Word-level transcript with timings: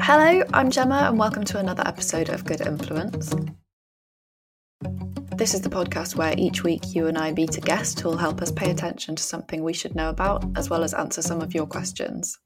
Hello, 0.00 0.42
I'm 0.54 0.70
Gemma, 0.70 1.08
and 1.08 1.18
welcome 1.18 1.44
to 1.44 1.58
another 1.58 1.82
episode 1.86 2.30
of 2.30 2.46
Good 2.46 2.62
Influence. 2.62 3.34
This 5.36 5.52
is 5.52 5.60
the 5.60 5.68
podcast 5.68 6.16
where 6.16 6.34
each 6.38 6.64
week 6.64 6.94
you 6.94 7.06
and 7.06 7.18
I 7.18 7.32
meet 7.32 7.58
a 7.58 7.60
guest 7.60 8.00
who 8.00 8.08
will 8.08 8.16
help 8.16 8.40
us 8.40 8.50
pay 8.50 8.70
attention 8.70 9.14
to 9.14 9.22
something 9.22 9.62
we 9.62 9.74
should 9.74 9.94
know 9.94 10.08
about, 10.08 10.42
as 10.56 10.70
well 10.70 10.82
as 10.82 10.94
answer 10.94 11.20
some 11.20 11.42
of 11.42 11.52
your 11.54 11.66
questions. 11.66 12.38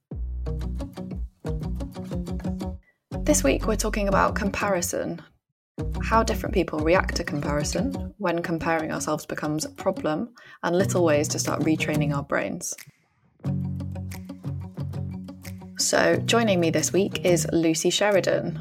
This 3.20 3.44
week 3.44 3.68
we're 3.68 3.76
talking 3.76 4.08
about 4.08 4.34
comparison. 4.34 5.22
How 6.02 6.24
different 6.24 6.54
people 6.54 6.80
react 6.80 7.14
to 7.16 7.24
comparison, 7.24 8.12
when 8.18 8.42
comparing 8.42 8.90
ourselves 8.90 9.26
becomes 9.26 9.64
a 9.64 9.70
problem, 9.70 10.34
and 10.64 10.76
little 10.76 11.04
ways 11.04 11.28
to 11.28 11.38
start 11.38 11.60
retraining 11.60 12.12
our 12.12 12.24
brains. 12.24 12.74
So, 15.84 16.16
joining 16.16 16.60
me 16.60 16.70
this 16.70 16.94
week 16.94 17.26
is 17.26 17.46
Lucy 17.52 17.90
Sheridan. 17.90 18.58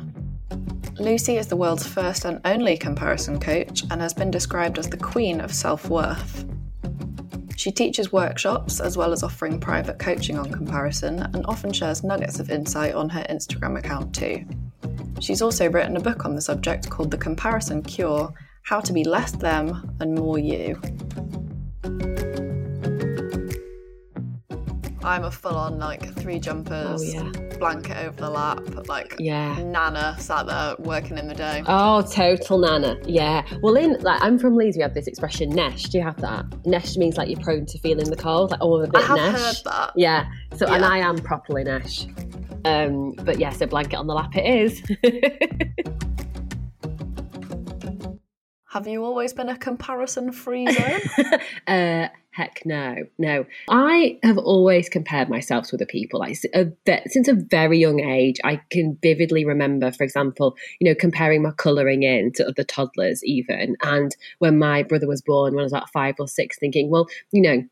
Lucy 0.99 1.37
is 1.37 1.47
the 1.47 1.55
world's 1.55 1.87
first 1.87 2.25
and 2.25 2.41
only 2.43 2.75
comparison 2.75 3.39
coach 3.39 3.83
and 3.89 4.01
has 4.01 4.13
been 4.13 4.29
described 4.29 4.77
as 4.77 4.89
the 4.89 4.97
queen 4.97 5.39
of 5.39 5.53
self 5.53 5.89
worth. 5.89 6.43
She 7.55 7.71
teaches 7.71 8.11
workshops 8.11 8.81
as 8.81 8.97
well 8.97 9.13
as 9.13 9.23
offering 9.23 9.57
private 9.61 9.99
coaching 9.99 10.37
on 10.37 10.51
comparison 10.51 11.19
and 11.33 11.45
often 11.45 11.71
shares 11.71 12.03
nuggets 12.03 12.41
of 12.41 12.51
insight 12.51 12.93
on 12.93 13.07
her 13.07 13.25
Instagram 13.29 13.79
account 13.79 14.13
too. 14.13 14.45
She's 15.21 15.41
also 15.41 15.69
written 15.69 15.95
a 15.95 16.01
book 16.01 16.25
on 16.25 16.35
the 16.35 16.41
subject 16.41 16.89
called 16.89 17.09
The 17.09 17.17
Comparison 17.17 17.83
Cure 17.83 18.33
How 18.63 18.81
to 18.81 18.91
Be 18.91 19.05
Less 19.05 19.31
Them 19.31 19.95
and 20.01 20.13
More 20.13 20.39
You. 20.39 20.77
I'm 25.03 25.23
a 25.25 25.31
full 25.31 25.55
on 25.55 25.79
like 25.79 26.13
three 26.19 26.39
jumpers, 26.39 27.01
Oh, 27.01 27.03
yeah. 27.03 27.57
blanket 27.57 27.97
over 27.97 28.15
the 28.21 28.29
lap, 28.29 28.61
like 28.87 29.15
Yeah. 29.19 29.55
Nana 29.61 30.15
sat 30.19 30.47
there 30.47 30.75
working 30.79 31.17
in 31.17 31.27
the 31.27 31.33
day. 31.35 31.61
Oh, 31.67 32.01
total 32.01 32.59
nana. 32.59 32.97
Yeah. 33.05 33.43
Well, 33.61 33.75
in 33.75 33.99
like 34.01 34.21
I'm 34.23 34.39
from 34.39 34.55
Leeds, 34.55 34.77
we 34.77 34.83
have 34.83 34.93
this 34.93 35.07
expression 35.07 35.49
nesh. 35.49 35.83
Do 35.85 35.97
you 35.97 36.03
have 36.03 36.19
that? 36.21 36.45
Nesh 36.65 36.95
means 36.97 37.17
like 37.17 37.29
you're 37.29 37.39
prone 37.41 37.65
to 37.65 37.77
feeling 37.79 38.09
the 38.09 38.15
cold. 38.15 38.51
Like 38.51 38.59
oh, 38.61 38.77
I'm 38.77 38.83
a 38.83 38.87
I 38.87 38.89
bit 38.91 39.03
have 39.07 39.17
nesh. 39.17 39.39
heard 39.41 39.55
that. 39.65 39.91
Yeah. 39.95 40.25
So 40.55 40.67
and 40.67 40.85
I 40.85 40.99
am 40.99 41.17
properly 41.17 41.63
nesh. 41.63 42.05
Um, 42.65 43.11
but 43.23 43.39
yeah, 43.39 43.49
so 43.49 43.65
blanket 43.65 43.97
on 43.97 44.07
the 44.07 44.13
lap 44.13 44.31
it 44.35 44.45
is. 44.45 44.81
Have 48.73 48.87
you 48.87 49.05
always 49.05 49.33
been 49.33 49.49
a 49.49 49.55
comparison 49.55 50.31
free 50.31 50.65
zone? 50.65 51.01
uh, 51.67 52.07
heck 52.31 52.63
no, 52.65 53.03
no. 53.19 53.45
I 53.69 54.17
have 54.23 54.39
always 54.39 54.89
compared 54.89 55.29
myself 55.29 55.67
to 55.67 55.75
other 55.75 55.85
people. 55.85 56.19
Like 56.19 56.37
since 57.07 57.27
a 57.27 57.35
very 57.35 57.77
young 57.77 57.99
age, 57.99 58.37
I 58.43 58.61
can 58.71 58.97
vividly 59.03 59.45
remember, 59.45 59.91
for 59.91 60.03
example, 60.03 60.55
you 60.79 60.89
know, 60.89 60.95
comparing 60.95 61.43
my 61.43 61.51
colouring 61.51 62.01
in 62.01 62.31
to 62.33 62.47
other 62.47 62.63
toddlers, 62.63 63.23
even. 63.23 63.75
And 63.83 64.15
when 64.39 64.57
my 64.57 64.81
brother 64.81 65.07
was 65.07 65.21
born, 65.21 65.53
when 65.53 65.61
I 65.61 65.65
was 65.65 65.73
about 65.73 65.91
five 65.91 66.15
or 66.17 66.27
six, 66.27 66.57
thinking, 66.57 66.89
well, 66.89 67.07
you 67.31 67.43
know. 67.43 67.63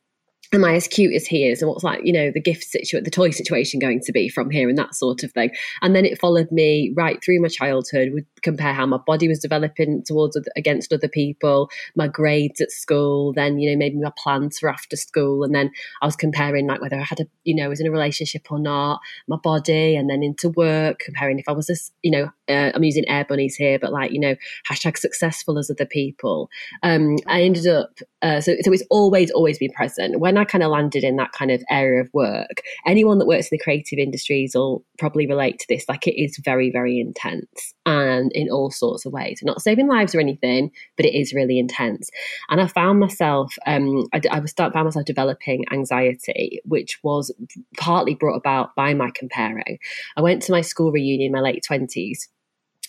Am 0.53 0.65
I 0.65 0.75
as 0.75 0.85
cute 0.85 1.15
as 1.15 1.25
he 1.25 1.47
is? 1.47 1.61
And 1.61 1.69
what's 1.69 1.83
like, 1.83 2.01
you 2.03 2.11
know, 2.11 2.29
the 2.29 2.41
gift 2.41 2.65
situation, 2.65 3.05
the 3.05 3.09
toy 3.09 3.29
situation 3.29 3.79
going 3.79 4.01
to 4.01 4.11
be 4.11 4.27
from 4.27 4.49
here 4.49 4.67
and 4.67 4.77
that 4.77 4.95
sort 4.95 5.23
of 5.23 5.31
thing. 5.31 5.51
And 5.81 5.95
then 5.95 6.03
it 6.03 6.19
followed 6.19 6.51
me 6.51 6.91
right 6.93 7.23
through 7.23 7.41
my 7.41 7.47
childhood. 7.47 8.09
Would 8.11 8.25
compare 8.41 8.73
how 8.73 8.85
my 8.85 8.97
body 8.97 9.27
was 9.27 9.39
developing 9.39 10.03
towards 10.05 10.37
against 10.55 10.93
other 10.93 11.07
people, 11.07 11.69
my 11.95 12.07
grades 12.07 12.61
at 12.61 12.71
school, 12.71 13.33
then, 13.33 13.59
you 13.59 13.69
know, 13.69 13.77
maybe 13.77 13.97
my 13.97 14.11
plans 14.21 14.59
for 14.59 14.69
after 14.69 14.95
school. 14.95 15.43
And 15.43 15.53
then 15.53 15.71
I 16.01 16.05
was 16.05 16.15
comparing 16.15 16.67
like 16.67 16.81
whether 16.81 16.97
I 16.97 17.03
had 17.03 17.19
a, 17.19 17.25
you 17.43 17.55
know, 17.55 17.69
was 17.69 17.79
in 17.79 17.87
a 17.87 17.91
relationship 17.91 18.51
or 18.51 18.59
not, 18.59 18.99
my 19.27 19.37
body, 19.37 19.95
and 19.95 20.09
then 20.09 20.23
into 20.23 20.49
work, 20.49 20.99
comparing 20.99 21.39
if 21.39 21.47
I 21.47 21.51
was, 21.53 21.69
a, 21.69 21.73
s- 21.73 21.91
you 22.01 22.11
know, 22.11 22.31
uh, 22.49 22.71
I'm 22.73 22.83
using 22.83 23.07
air 23.07 23.25
bunnies 23.25 23.55
here, 23.55 23.79
but 23.79 23.91
like, 23.91 24.11
you 24.11 24.19
know, 24.19 24.35
hashtag 24.69 24.97
successful 24.97 25.57
as 25.57 25.69
other 25.69 25.85
people. 25.85 26.49
Um, 26.83 27.17
I 27.27 27.43
ended 27.43 27.67
up, 27.67 27.99
uh, 28.21 28.41
so, 28.41 28.55
so 28.61 28.71
it's 28.71 28.83
always, 28.89 29.31
always 29.31 29.57
been 29.57 29.71
present. 29.71 30.19
When 30.19 30.37
I 30.37 30.45
kind 30.45 30.63
of 30.63 30.71
landed 30.71 31.03
in 31.03 31.15
that 31.17 31.31
kind 31.31 31.51
of 31.51 31.63
area 31.69 32.01
of 32.01 32.09
work, 32.13 32.61
anyone 32.85 33.19
that 33.19 33.27
works 33.27 33.45
in 33.51 33.57
the 33.57 33.63
creative 33.63 33.99
industries 33.99 34.53
will 34.55 34.83
probably 34.97 35.27
relate 35.27 35.59
to 35.59 35.65
this. 35.69 35.85
Like 35.87 36.07
it 36.07 36.21
is 36.21 36.39
very, 36.43 36.71
very 36.71 36.99
intense 36.99 37.73
and 37.85 38.30
in 38.33 38.49
all 38.49 38.71
sorts 38.71 39.05
of 39.05 39.13
ways. 39.13 39.41
Not 39.43 39.61
saving 39.61 39.87
lives 39.87 40.15
or 40.15 40.19
anything, 40.19 40.71
but 40.97 41.05
it 41.05 41.17
is 41.17 41.33
really 41.33 41.59
intense. 41.59 42.09
And 42.49 42.61
I 42.61 42.67
found 42.67 42.99
myself, 42.99 43.55
um, 43.65 44.07
I, 44.13 44.21
I 44.31 44.39
was 44.39 44.51
start 44.51 44.73
found 44.73 44.85
myself 44.85 45.05
developing 45.05 45.65
anxiety, 45.71 46.61
which 46.65 46.99
was 47.03 47.33
partly 47.77 48.15
brought 48.15 48.37
about 48.37 48.75
by 48.75 48.93
my 48.93 49.09
comparing. 49.13 49.79
I 50.17 50.21
went 50.21 50.41
to 50.43 50.51
my 50.51 50.61
school 50.61 50.91
reunion 50.91 51.27
in 51.27 51.31
my 51.31 51.39
late 51.39 51.63
twenties. 51.65 52.29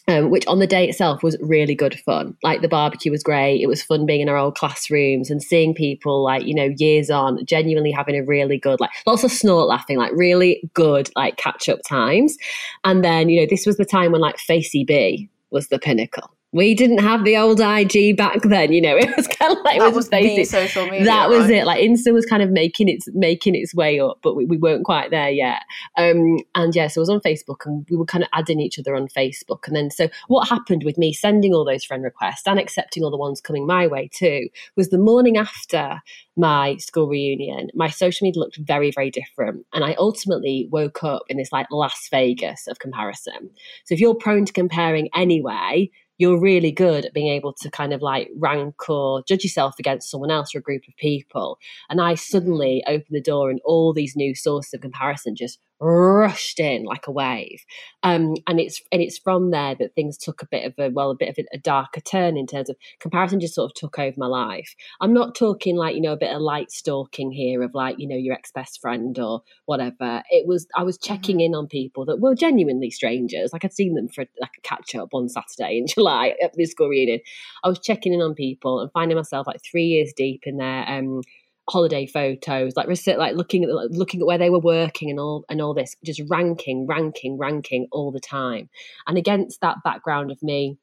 Um, 0.09 0.31
which 0.31 0.45
on 0.49 0.59
the 0.59 0.67
day 0.67 0.89
itself 0.89 1.23
was 1.23 1.37
really 1.41 1.77
good 1.77 1.97
fun. 2.01 2.37
Like 2.43 2.61
the 2.61 2.69
barbecue 2.69 3.13
was 3.13 3.23
great. 3.23 3.61
It 3.61 3.69
was 3.69 3.85
fun 3.85 4.05
being 4.05 4.21
in 4.21 4.29
our 4.29 4.37
old 4.37 4.57
classrooms 4.57 5.31
and 5.31 5.41
seeing 5.41 5.75
people 5.75 6.25
like, 6.25 6.45
you 6.45 6.57
know, 6.57 6.73
years 6.77 7.09
on, 7.09 7.45
genuinely 7.47 7.93
having 7.93 8.17
a 8.17 8.25
really 8.25 8.59
good, 8.59 8.81
like 8.81 8.91
lots 9.07 9.23
of 9.23 9.31
snort 9.31 9.69
laughing, 9.69 9.99
like 9.99 10.11
really 10.13 10.69
good, 10.75 11.09
like 11.15 11.37
catch 11.37 11.69
up 11.69 11.79
times. 11.89 12.37
And 12.83 13.05
then, 13.05 13.29
you 13.29 13.41
know, 13.41 13.47
this 13.49 13.65
was 13.65 13.77
the 13.77 13.85
time 13.85 14.11
when 14.11 14.21
like 14.21 14.39
Facey 14.39 14.83
B 14.83 15.31
was 15.51 15.69
the 15.69 15.79
pinnacle. 15.79 16.35
We 16.53 16.75
didn't 16.75 16.99
have 16.99 17.25
the 17.25 17.39
old 17.39 17.61
IG 17.61 18.15
back 18.17 18.43
then, 18.43 18.73
you 18.73 18.81
know. 18.81 18.97
It 19.03 19.17
was 19.17 19.27
kind 19.27 19.53
of 19.53 19.65
like 19.65 19.79
that 19.79 19.89
it 19.89 19.95
was 19.95 20.09
the 20.11 20.45
social 20.45 20.85
media. 20.85 21.05
That 21.05 21.29
was 21.29 21.45
right? 21.45 21.59
it. 21.59 21.67
Like 21.67 21.83
Insta 21.83 22.13
was 22.13 22.25
kind 22.25 22.43
of 22.43 22.51
making 22.51 22.89
its 22.89 23.09
making 23.13 23.55
its 23.55 23.75
way 23.75 23.99
up, 23.99 24.19
but 24.23 24.35
we, 24.35 24.45
we 24.45 24.57
weren't 24.57 24.85
quite 24.85 25.11
there 25.11 25.31
yet. 25.31 25.63
Um, 25.97 26.39
and 26.55 26.75
yeah, 26.75 26.87
so 26.87 27.01
I 27.01 27.03
was 27.03 27.09
on 27.09 27.21
Facebook, 27.21 27.67
and 27.67 27.87
we 27.91 27.97
were 27.97 28.05
kind 28.05 28.23
of 28.23 28.31
adding 28.33 28.61
each 28.61 28.79
other 28.79 28.95
on 28.95 29.09
Facebook. 29.09 29.67
And 29.67 29.75
then, 29.75 29.91
so 29.91 30.09
what 30.29 30.49
happened 30.49 30.85
with 30.85 30.99
me 30.99 31.13
sending 31.13 31.53
all 31.53 31.65
those 31.65 31.85
friend 31.85 32.05
requests 32.05 32.47
and 32.47 32.59
accepting 32.59 33.03
all 33.03 33.11
the 33.11 33.17
ones 33.17 33.41
coming 33.41 33.67
my 33.67 33.87
way 33.87 34.09
too 34.13 34.49
was 34.77 34.91
the 34.91 34.99
morning 34.99 35.37
after 35.37 36.01
my 36.37 36.77
school 36.77 37.09
reunion, 37.09 37.71
my 37.75 37.91
social 37.91 38.25
media 38.25 38.41
looked 38.41 38.59
very, 38.59 38.91
very 38.91 39.11
different, 39.11 39.67
and 39.73 39.85
I 39.85 39.95
ultimately 39.95 40.69
woke 40.71 41.03
up 41.03 41.23
in 41.29 41.37
this 41.39 41.53
like 41.53 41.67
Las 41.71 42.09
Vegas 42.11 42.67
of 42.69 42.79
comparison. 42.79 43.51
So 43.85 43.95
if 43.95 44.01
you're 44.01 44.15
prone 44.15 44.45
to 44.45 44.53
comparing 44.53 45.09
anyway, 45.15 45.91
you're 46.23 46.39
really 46.39 46.71
good 46.71 47.05
at 47.05 47.13
being 47.13 47.33
able 47.33 47.53
to 47.53 47.69
kind 47.69 47.93
of 47.93 48.01
like 48.01 48.31
rank 48.39 48.89
or 48.89 49.25
judge 49.27 49.43
yourself 49.43 49.75
against 49.81 50.09
someone 50.09 50.31
else 50.31 50.55
or 50.55 50.59
a 50.59 50.63
group 50.63 50.83
of 50.87 50.95
people. 50.97 51.59
And 51.91 52.01
I 52.01 52.13
mm-hmm. 52.13 52.19
suddenly 52.19 52.85
opened 52.87 53.09
the 53.11 53.21
door 53.21 53.51
and 53.51 53.61
all 53.65 53.93
these 53.93 54.15
new 54.15 54.33
sources 54.33 54.73
of 54.73 54.83
comparison 54.83 55.35
just 55.35 55.59
rushed 55.83 56.61
in 56.61 56.85
like 56.85 57.07
a 57.09 57.11
wave. 57.11 57.65
Um, 58.05 58.35
and 58.47 58.61
it's 58.61 58.81
and 58.93 59.03
it's 59.03 59.19
from 59.19 59.51
there 59.51 59.75
that 59.75 59.95
things 59.95 60.17
took 60.17 60.43
a 60.43 60.47
bit 60.47 60.65
of 60.65 60.75
a 60.79 60.91
well, 60.91 61.11
a 61.11 61.17
bit 61.17 61.29
of 61.29 61.39
a, 61.39 61.57
a 61.57 61.59
darker 61.59 62.01
turn 62.01 62.37
in 62.37 62.47
terms 62.47 62.71
of 62.71 62.77
comparison 63.01 63.41
just 63.41 63.55
sort 63.55 63.71
of 63.71 63.75
took 63.75 63.99
over 63.99 64.15
my 64.17 64.27
life. 64.27 64.75
I'm 65.01 65.13
not 65.13 65.35
talking 65.35 65.77
like, 65.77 65.95
you 65.95 66.01
know, 66.01 66.13
a 66.13 66.17
bit 66.17 66.35
of 66.35 66.41
light 66.41 66.71
stalking 66.71 67.33
here 67.33 67.63
of 67.63 67.75
like, 67.75 67.97
you 67.99 68.09
know, 68.09 68.17
your 68.17 68.35
ex 68.35 68.53
best 68.53 68.81
friend 68.81 69.19
or 69.19 69.43
whatever. 69.67 70.23
It 70.31 70.47
was 70.47 70.67
I 70.77 70.85
was 70.85 70.99
checking 70.99 71.41
in 71.41 71.55
on 71.55 71.67
people 71.67 72.05
that 72.07 72.21
were 72.21 72.35
genuinely 72.35 72.91
strangers. 72.91 73.53
Like 73.53 73.65
I'd 73.65 73.73
seen 73.73 73.95
them 73.95 74.09
for 74.09 74.25
like 74.41 74.53
a 74.59 74.61
catch 74.63 74.95
up 74.95 75.11
on 75.13 75.29
Saturday 75.29 75.79
in 75.79 75.87
July 75.89 76.35
at 76.43 76.53
the 76.55 76.65
school 76.67 76.89
reunion. 76.89 77.21
I 77.65 77.69
was 77.69 77.81
checking 77.81 78.15
in 78.15 78.21
on 78.21 78.35
people 78.35 78.81
and 78.81 78.93
finding 78.93 79.17
myself 79.17 79.47
like 79.47 79.61
three 79.69 79.87
years 79.87 80.13
deep 80.17 80.43
in 80.45 80.59
their 80.59 80.89
um 80.89 81.23
holiday 81.69 82.07
photos, 82.07 82.75
like 82.77 82.89
like 82.89 83.37
looking 83.37 83.65
at 83.65 83.71
looking 83.91 84.21
at 84.21 84.27
where 84.27 84.39
they 84.39 84.51
were 84.51 84.59
working 84.59 85.11
and 85.11 85.21
all 85.21 85.45
and 85.49 85.61
all 85.61 85.75
this, 85.75 85.97
just 86.05 86.23
ranking, 86.29 86.87
ranking, 86.87 87.39
ranking 87.39 87.89
all 87.93 88.11
the 88.11 88.21
time. 88.21 88.69
And 89.07 89.17
against 89.17 89.61
that 89.61 89.79
background 89.85 90.31
of 90.31 90.43
me 90.43 90.79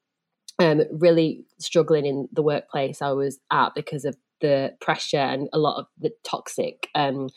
um, 0.58 0.82
really 0.92 1.44
struggling 1.58 2.06
in 2.06 2.28
the 2.32 2.42
workplace 2.42 3.00
I 3.02 3.12
was 3.12 3.38
at 3.50 3.74
because 3.74 4.04
of 4.04 4.16
the 4.40 4.74
pressure 4.80 5.18
and 5.18 5.48
a 5.52 5.58
lot 5.58 5.78
of 5.78 5.86
the 5.98 6.10
toxic 6.24 6.88
um, 6.94 7.28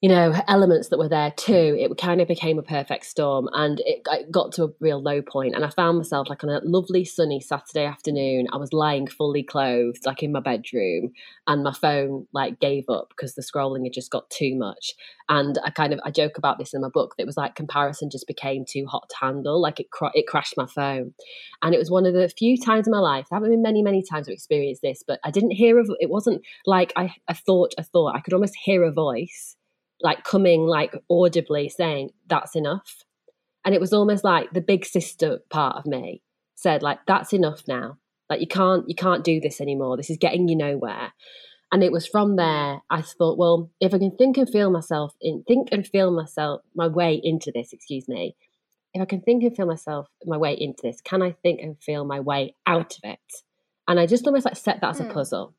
you 0.00 0.08
know 0.08 0.32
elements 0.46 0.88
that 0.88 0.98
were 0.98 1.08
there 1.08 1.32
too 1.36 1.52
mm. 1.52 1.84
it 1.84 1.98
kind 1.98 2.20
of 2.20 2.28
became 2.28 2.58
a 2.58 2.62
perfect 2.62 3.04
storm 3.04 3.48
and 3.52 3.80
it, 3.80 4.00
it, 4.06 4.30
got 4.30 4.52
to 4.52 4.64
a 4.64 4.68
real 4.80 5.02
low 5.02 5.20
point 5.20 5.54
and 5.54 5.64
i 5.64 5.70
found 5.70 5.98
myself 5.98 6.28
like 6.28 6.44
on 6.44 6.50
a 6.50 6.60
lovely 6.62 7.04
sunny 7.04 7.40
saturday 7.40 7.84
afternoon 7.84 8.46
i 8.52 8.56
was 8.56 8.72
lying 8.72 9.06
fully 9.06 9.42
clothed 9.42 10.06
like 10.06 10.22
in 10.22 10.32
my 10.32 10.40
bedroom 10.40 11.10
and 11.46 11.64
my 11.64 11.72
phone 11.72 12.26
like 12.32 12.60
gave 12.60 12.84
up 12.88 13.08
because 13.08 13.34
the 13.34 13.42
scrolling 13.42 13.84
had 13.84 13.92
just 13.92 14.10
got 14.10 14.28
too 14.30 14.56
much 14.56 14.94
and 15.28 15.58
i 15.64 15.70
kind 15.70 15.92
of 15.92 16.00
i 16.04 16.10
joke 16.10 16.38
about 16.38 16.58
this 16.58 16.74
in 16.74 16.80
my 16.80 16.88
book 16.88 17.14
that 17.16 17.24
it 17.24 17.26
was 17.26 17.36
like 17.36 17.56
comparison 17.56 18.08
just 18.10 18.26
became 18.26 18.64
too 18.64 18.86
hot 18.86 19.08
to 19.08 19.16
handle 19.20 19.60
like 19.60 19.80
it, 19.80 19.90
cr- 19.90 20.06
it 20.14 20.28
crashed 20.28 20.54
my 20.56 20.66
phone 20.66 21.12
and 21.62 21.74
it 21.74 21.78
was 21.78 21.90
one 21.90 22.06
of 22.06 22.14
the 22.14 22.28
few 22.28 22.56
times 22.56 22.86
in 22.86 22.92
my 22.92 23.00
life 23.00 23.26
there 23.30 23.36
haven't 23.36 23.50
been 23.50 23.62
many 23.62 23.82
many 23.82 24.02
times 24.02 24.28
i've 24.28 24.34
experienced 24.34 24.82
this 24.82 25.02
but 25.06 25.18
i 25.24 25.30
didn't 25.30 25.50
hear 25.50 25.78
of 25.78 25.90
it 25.98 26.08
wasn't 26.08 26.40
like 26.66 26.92
i, 26.94 27.12
I 27.26 27.34
thought 27.34 27.74
i 27.78 27.82
thought 27.82 28.14
i 28.14 28.20
could 28.20 28.32
almost 28.32 28.54
hear 28.64 28.84
a 28.84 28.92
voice 28.92 29.56
like 30.02 30.24
coming 30.24 30.62
like 30.62 30.94
audibly 31.10 31.68
saying 31.68 32.10
that's 32.26 32.54
enough. 32.54 33.04
And 33.64 33.74
it 33.74 33.80
was 33.80 33.92
almost 33.92 34.24
like 34.24 34.52
the 34.52 34.60
big 34.60 34.84
sister 34.84 35.40
part 35.50 35.76
of 35.76 35.86
me 35.86 36.22
said 36.54 36.82
like 36.82 37.00
that's 37.06 37.32
enough 37.32 37.62
now. 37.66 37.98
Like 38.30 38.40
you 38.40 38.46
can't 38.46 38.88
you 38.88 38.94
can't 38.94 39.24
do 39.24 39.40
this 39.40 39.60
anymore. 39.60 39.96
This 39.96 40.10
is 40.10 40.16
getting 40.16 40.48
you 40.48 40.56
nowhere. 40.56 41.12
And 41.70 41.84
it 41.84 41.92
was 41.92 42.06
from 42.06 42.36
there 42.36 42.80
i 42.88 43.02
thought 43.02 43.36
well 43.36 43.70
if 43.78 43.92
i 43.92 43.98
can 43.98 44.16
think 44.16 44.38
and 44.38 44.48
feel 44.48 44.70
myself 44.70 45.14
in 45.20 45.44
think 45.46 45.68
and 45.70 45.86
feel 45.86 46.10
myself 46.10 46.62
my 46.74 46.86
way 46.86 47.20
into 47.22 47.52
this 47.54 47.72
excuse 47.72 48.08
me. 48.08 48.36
If 48.94 49.02
i 49.02 49.04
can 49.04 49.20
think 49.20 49.42
and 49.42 49.54
feel 49.54 49.66
myself 49.66 50.08
my 50.24 50.38
way 50.38 50.54
into 50.54 50.80
this 50.82 51.00
can 51.02 51.22
i 51.22 51.32
think 51.32 51.60
and 51.60 51.76
feel 51.82 52.04
my 52.04 52.20
way 52.20 52.54
out 52.66 52.96
of 52.96 53.10
it? 53.10 53.42
And 53.86 54.00
i 54.00 54.06
just 54.06 54.26
almost 54.26 54.46
like 54.46 54.56
set 54.56 54.80
that 54.80 54.90
as 54.90 55.00
a 55.00 55.04
hmm. 55.04 55.12
puzzle 55.12 55.54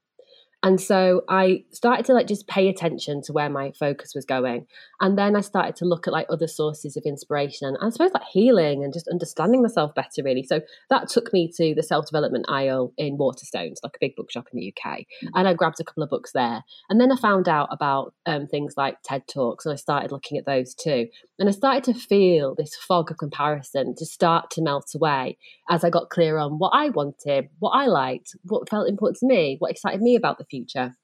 and 0.62 0.80
so 0.82 1.22
I 1.30 1.64
started 1.72 2.06
to 2.08 2.14
like 2.14 2.28
just 2.28 2.48
pay 2.48 2.68
attention 2.68 3.22
to 3.24 3.34
where 3.34 3.50
my 3.50 3.72
focus 3.80 4.12
was 4.14 4.26
going. 4.26 4.66
And 5.00 5.18
then 5.18 5.38
I 5.38 5.42
started 5.42 5.78
to 5.78 5.86
look 5.86 6.06
at 6.06 6.12
like 6.12 6.28
other 6.30 6.48
sources 6.48 6.98
of 6.98 7.04
inspiration 7.06 7.70
and 7.70 7.78
I 7.82 7.90
suppose 7.90 8.12
like 8.14 8.24
healing 8.30 8.84
and 8.84 8.92
just 8.92 9.08
understanding 9.08 9.62
myself 9.62 9.96
better, 9.96 10.22
really. 10.24 10.44
So 10.44 10.60
that 10.90 11.08
took 11.08 11.32
me 11.32 11.50
to 11.56 11.74
the 11.74 11.84
self 11.84 12.08
development 12.08 12.46
aisle 12.50 12.94
in 12.98 13.18
Waterstones, 13.18 13.78
like 13.84 13.96
a 13.96 14.02
big 14.02 14.18
bookshop 14.18 14.48
in 14.52 14.60
the 14.60 14.74
UK. 14.76 15.00
Mm-hmm. 15.00 15.28
And 15.36 15.48
I 15.48 15.54
grabbed 15.54 15.80
a 15.80 15.86
couple 15.86 16.04
of 16.04 16.10
books 16.10 16.34
there. 16.34 16.64
And 16.90 17.00
then 17.00 17.12
I 17.12 17.16
found 17.16 17.48
out 17.48 17.70
about 17.72 18.14
um, 18.26 18.46
things 18.46 18.74
like 18.76 18.98
TED 19.04 19.24
Talks 19.28 19.66
and 19.66 19.72
I 19.72 19.78
started 19.78 20.12
looking 20.12 20.38
at 20.38 20.46
those 20.46 20.76
too. 20.76 21.08
And 21.40 21.48
I 21.48 21.54
started 21.54 21.86
to 21.86 21.94
feel 21.94 22.54
this 22.54 22.76
fog 22.76 23.12
of 23.12 23.18
comparison 23.18 23.96
to 23.96 24.06
start 24.06 24.52
to 24.52 24.62
melt 24.62 24.94
away 24.94 25.38
as 25.70 25.86
I 25.86 25.90
got 25.90 26.10
clear 26.10 26.38
on 26.38 26.60
what 26.60 26.72
I 26.74 26.90
wanted, 26.90 27.48
what 27.60 27.72
I 27.72 27.86
liked, 27.86 28.36
what 28.44 28.70
felt 28.70 28.90
important 28.90 29.20
to 29.20 29.26
me, 29.26 29.56
what 29.60 29.72
excited 29.72 30.02
me 30.02 30.16
about 30.16 30.38
the 30.38 30.46
future. 30.46 30.96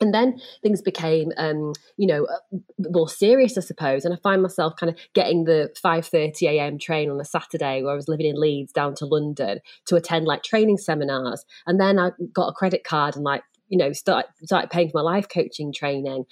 And 0.00 0.12
then 0.12 0.40
things 0.62 0.82
became 0.82 1.30
um, 1.36 1.72
you 1.96 2.06
know 2.06 2.24
uh, 2.24 2.58
more 2.90 3.08
serious 3.08 3.56
i 3.56 3.60
suppose. 3.60 4.04
And 4.04 4.12
i 4.12 4.16
find 4.22 4.42
myself 4.42 4.74
kind 4.76 4.90
of 4.90 4.98
getting 5.14 5.44
the 5.44 5.72
5.30 5.84 6.42
a.m 6.48 6.78
train 6.78 7.10
on 7.10 7.20
a 7.20 7.24
saturday 7.24 7.80
where 7.80 7.92
i 7.92 7.96
was 7.96 8.08
living 8.08 8.26
in 8.26 8.40
leeds 8.40 8.72
down 8.72 8.96
to 8.96 9.06
london 9.06 9.60
to 9.86 9.94
attend 9.94 10.26
like 10.26 10.42
training 10.42 10.78
seminars. 10.78 11.44
And 11.66 11.80
then 11.80 12.00
i 12.00 12.10
got 12.32 12.48
a 12.48 12.52
credit 12.52 12.82
card 12.82 13.14
and 13.14 13.24
like 13.24 13.44
you 13.68 13.78
know 13.78 13.92
start 13.92 14.26
started 14.42 14.70
paying 14.70 14.90
for 14.90 14.98
my 14.98 15.02
life 15.02 15.28
coaching 15.28 15.72
training 15.72 16.24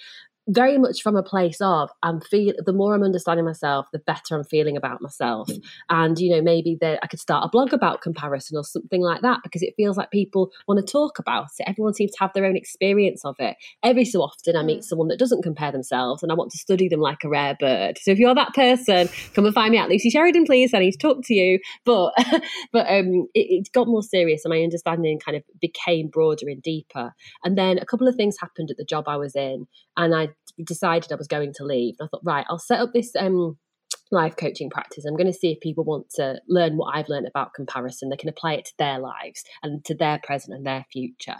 very 0.47 0.77
much 0.77 1.01
from 1.01 1.15
a 1.15 1.23
place 1.23 1.57
of 1.61 1.89
I'm 2.01 2.19
feel 2.19 2.53
the 2.65 2.73
more 2.73 2.93
I'm 2.93 3.03
understanding 3.03 3.45
myself, 3.45 3.87
the 3.93 3.99
better 3.99 4.35
I'm 4.35 4.43
feeling 4.43 4.75
about 4.75 5.01
myself. 5.01 5.47
Mm. 5.47 5.63
And 5.89 6.19
you 6.19 6.31
know, 6.31 6.41
maybe 6.41 6.77
that 6.81 6.99
I 7.01 7.07
could 7.07 7.19
start 7.19 7.45
a 7.45 7.49
blog 7.49 7.73
about 7.73 8.01
comparison 8.01 8.57
or 8.57 8.63
something 8.63 9.01
like 9.01 9.21
that 9.21 9.39
because 9.43 9.61
it 9.61 9.73
feels 9.77 9.97
like 9.97 10.11
people 10.11 10.51
want 10.67 10.85
to 10.85 10.91
talk 10.91 11.19
about 11.19 11.47
it. 11.59 11.65
Everyone 11.67 11.93
seems 11.93 12.11
to 12.11 12.17
have 12.19 12.33
their 12.33 12.45
own 12.45 12.57
experience 12.57 13.23
of 13.23 13.35
it. 13.39 13.55
Every 13.83 14.05
so 14.05 14.21
often 14.21 14.55
I 14.55 14.63
meet 14.63 14.79
mm. 14.79 14.83
someone 14.83 15.07
that 15.09 15.19
doesn't 15.19 15.43
compare 15.43 15.71
themselves 15.71 16.23
and 16.23 16.31
I 16.31 16.35
want 16.35 16.51
to 16.51 16.57
study 16.57 16.89
them 16.89 16.99
like 16.99 17.23
a 17.23 17.29
rare 17.29 17.55
bird. 17.57 17.97
So 18.01 18.11
if 18.11 18.19
you're 18.19 18.35
that 18.35 18.53
person, 18.53 19.09
come 19.33 19.45
and 19.45 19.53
find 19.53 19.71
me 19.71 19.77
at 19.77 19.89
Lucy 19.89 20.09
Sheridan, 20.09 20.45
please. 20.45 20.73
I 20.73 20.79
need 20.79 20.91
to 20.91 20.97
talk 20.97 21.19
to 21.25 21.33
you. 21.33 21.59
But 21.85 22.13
but 22.71 22.87
um 22.87 23.27
it, 23.33 23.67
it 23.67 23.71
got 23.71 23.87
more 23.87 24.03
serious 24.03 24.43
and 24.43 24.51
my 24.51 24.61
understanding 24.61 25.19
kind 25.19 25.37
of 25.37 25.43
became 25.61 26.09
broader 26.09 26.49
and 26.49 26.61
deeper. 26.61 27.13
And 27.43 27.57
then 27.57 27.77
a 27.77 27.85
couple 27.85 28.07
of 28.07 28.15
things 28.15 28.35
happened 28.41 28.71
at 28.71 28.77
the 28.77 28.85
job 28.85 29.05
I 29.07 29.15
was 29.15 29.35
in 29.35 29.67
and 29.97 30.15
I 30.15 30.29
decided 30.63 31.11
I 31.11 31.15
was 31.15 31.27
going 31.27 31.53
to 31.53 31.63
leave. 31.63 31.95
And 31.99 32.07
I 32.07 32.09
thought, 32.09 32.23
right, 32.23 32.45
I'll 32.49 32.59
set 32.59 32.79
up 32.79 32.91
this 32.93 33.11
um, 33.17 33.57
life 34.13 34.35
coaching 34.37 34.69
practice. 34.69 35.05
I'm 35.05 35.15
going 35.15 35.31
to 35.31 35.37
see 35.37 35.51
if 35.51 35.59
people 35.59 35.83
want 35.83 36.09
to 36.11 36.39
learn 36.47 36.77
what 36.77 36.95
I've 36.95 37.09
learned 37.09 37.27
about 37.27 37.53
comparison. 37.53 38.09
They 38.09 38.17
can 38.17 38.29
apply 38.29 38.53
it 38.53 38.65
to 38.65 38.73
their 38.77 38.99
lives 38.99 39.43
and 39.61 39.83
to 39.85 39.95
their 39.95 40.19
present 40.23 40.55
and 40.55 40.65
their 40.65 40.85
future. 40.91 41.35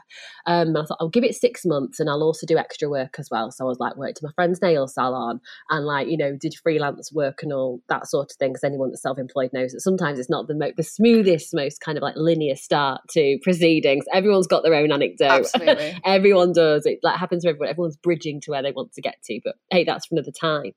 Um, 0.45 0.75
I 0.75 0.85
thought 0.85 0.97
I'll 0.99 1.09
give 1.09 1.23
it 1.23 1.35
six 1.35 1.65
months 1.65 1.99
and 1.99 2.09
I'll 2.09 2.23
also 2.23 2.45
do 2.45 2.57
extra 2.57 2.89
work 2.89 3.15
as 3.19 3.29
well. 3.31 3.51
So 3.51 3.65
I 3.65 3.67
was 3.67 3.79
like, 3.79 3.95
worked 3.95 4.17
to 4.17 4.25
my 4.25 4.31
friend's 4.35 4.61
nail 4.61 4.87
salon 4.87 5.39
and 5.69 5.85
like, 5.85 6.07
you 6.07 6.17
know, 6.17 6.35
did 6.35 6.55
freelance 6.61 7.11
work 7.13 7.43
and 7.43 7.53
all 7.53 7.81
that 7.89 8.07
sort 8.07 8.31
of 8.31 8.37
thing. 8.37 8.51
Because 8.51 8.63
anyone 8.63 8.89
that's 8.89 9.01
self 9.01 9.19
employed 9.19 9.51
knows 9.53 9.71
that 9.71 9.81
sometimes 9.81 10.19
it's 10.19 10.29
not 10.29 10.47
the, 10.47 10.55
mo- 10.55 10.73
the 10.75 10.83
smoothest, 10.83 11.53
most 11.53 11.79
kind 11.79 11.97
of 11.97 12.01
like 12.01 12.15
linear 12.17 12.55
start 12.55 13.01
to 13.11 13.37
proceedings. 13.43 14.05
Everyone's 14.13 14.47
got 14.47 14.63
their 14.63 14.73
own 14.73 14.91
anecdote. 14.91 15.47
Everyone 16.05 16.53
does. 16.53 16.85
It 16.85 16.99
like 17.03 17.17
happens 17.17 17.43
to 17.43 17.49
everyone. 17.49 17.69
Everyone's 17.69 17.97
bridging 17.97 18.41
to 18.41 18.51
where 18.51 18.63
they 18.63 18.71
want 18.71 18.93
to 18.93 19.01
get 19.01 19.21
to. 19.25 19.39
But 19.43 19.55
hey, 19.69 19.83
that's 19.83 20.07
for 20.07 20.15
another 20.15 20.31
time. 20.31 20.71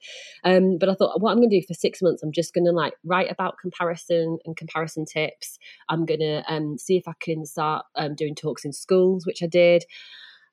Um, 0.44 0.78
but 0.78 0.88
I 0.88 0.94
thought, 0.94 1.20
what 1.20 1.30
I'm 1.30 1.38
going 1.38 1.50
to 1.50 1.60
do 1.60 1.66
for 1.66 1.74
six 1.74 1.85
months, 2.02 2.22
I'm 2.22 2.32
just 2.32 2.54
going 2.54 2.64
to 2.64 2.72
like 2.72 2.94
write 3.04 3.30
about 3.30 3.58
comparison 3.60 4.38
and 4.44 4.56
comparison 4.56 5.04
tips. 5.04 5.58
I'm 5.88 6.04
going 6.04 6.20
to 6.20 6.42
um, 6.48 6.78
see 6.78 6.96
if 6.96 7.06
I 7.06 7.12
can 7.20 7.44
start 7.44 7.84
um, 7.94 8.14
doing 8.14 8.34
talks 8.34 8.64
in 8.64 8.72
schools, 8.72 9.26
which 9.26 9.42
I 9.42 9.46
did. 9.46 9.84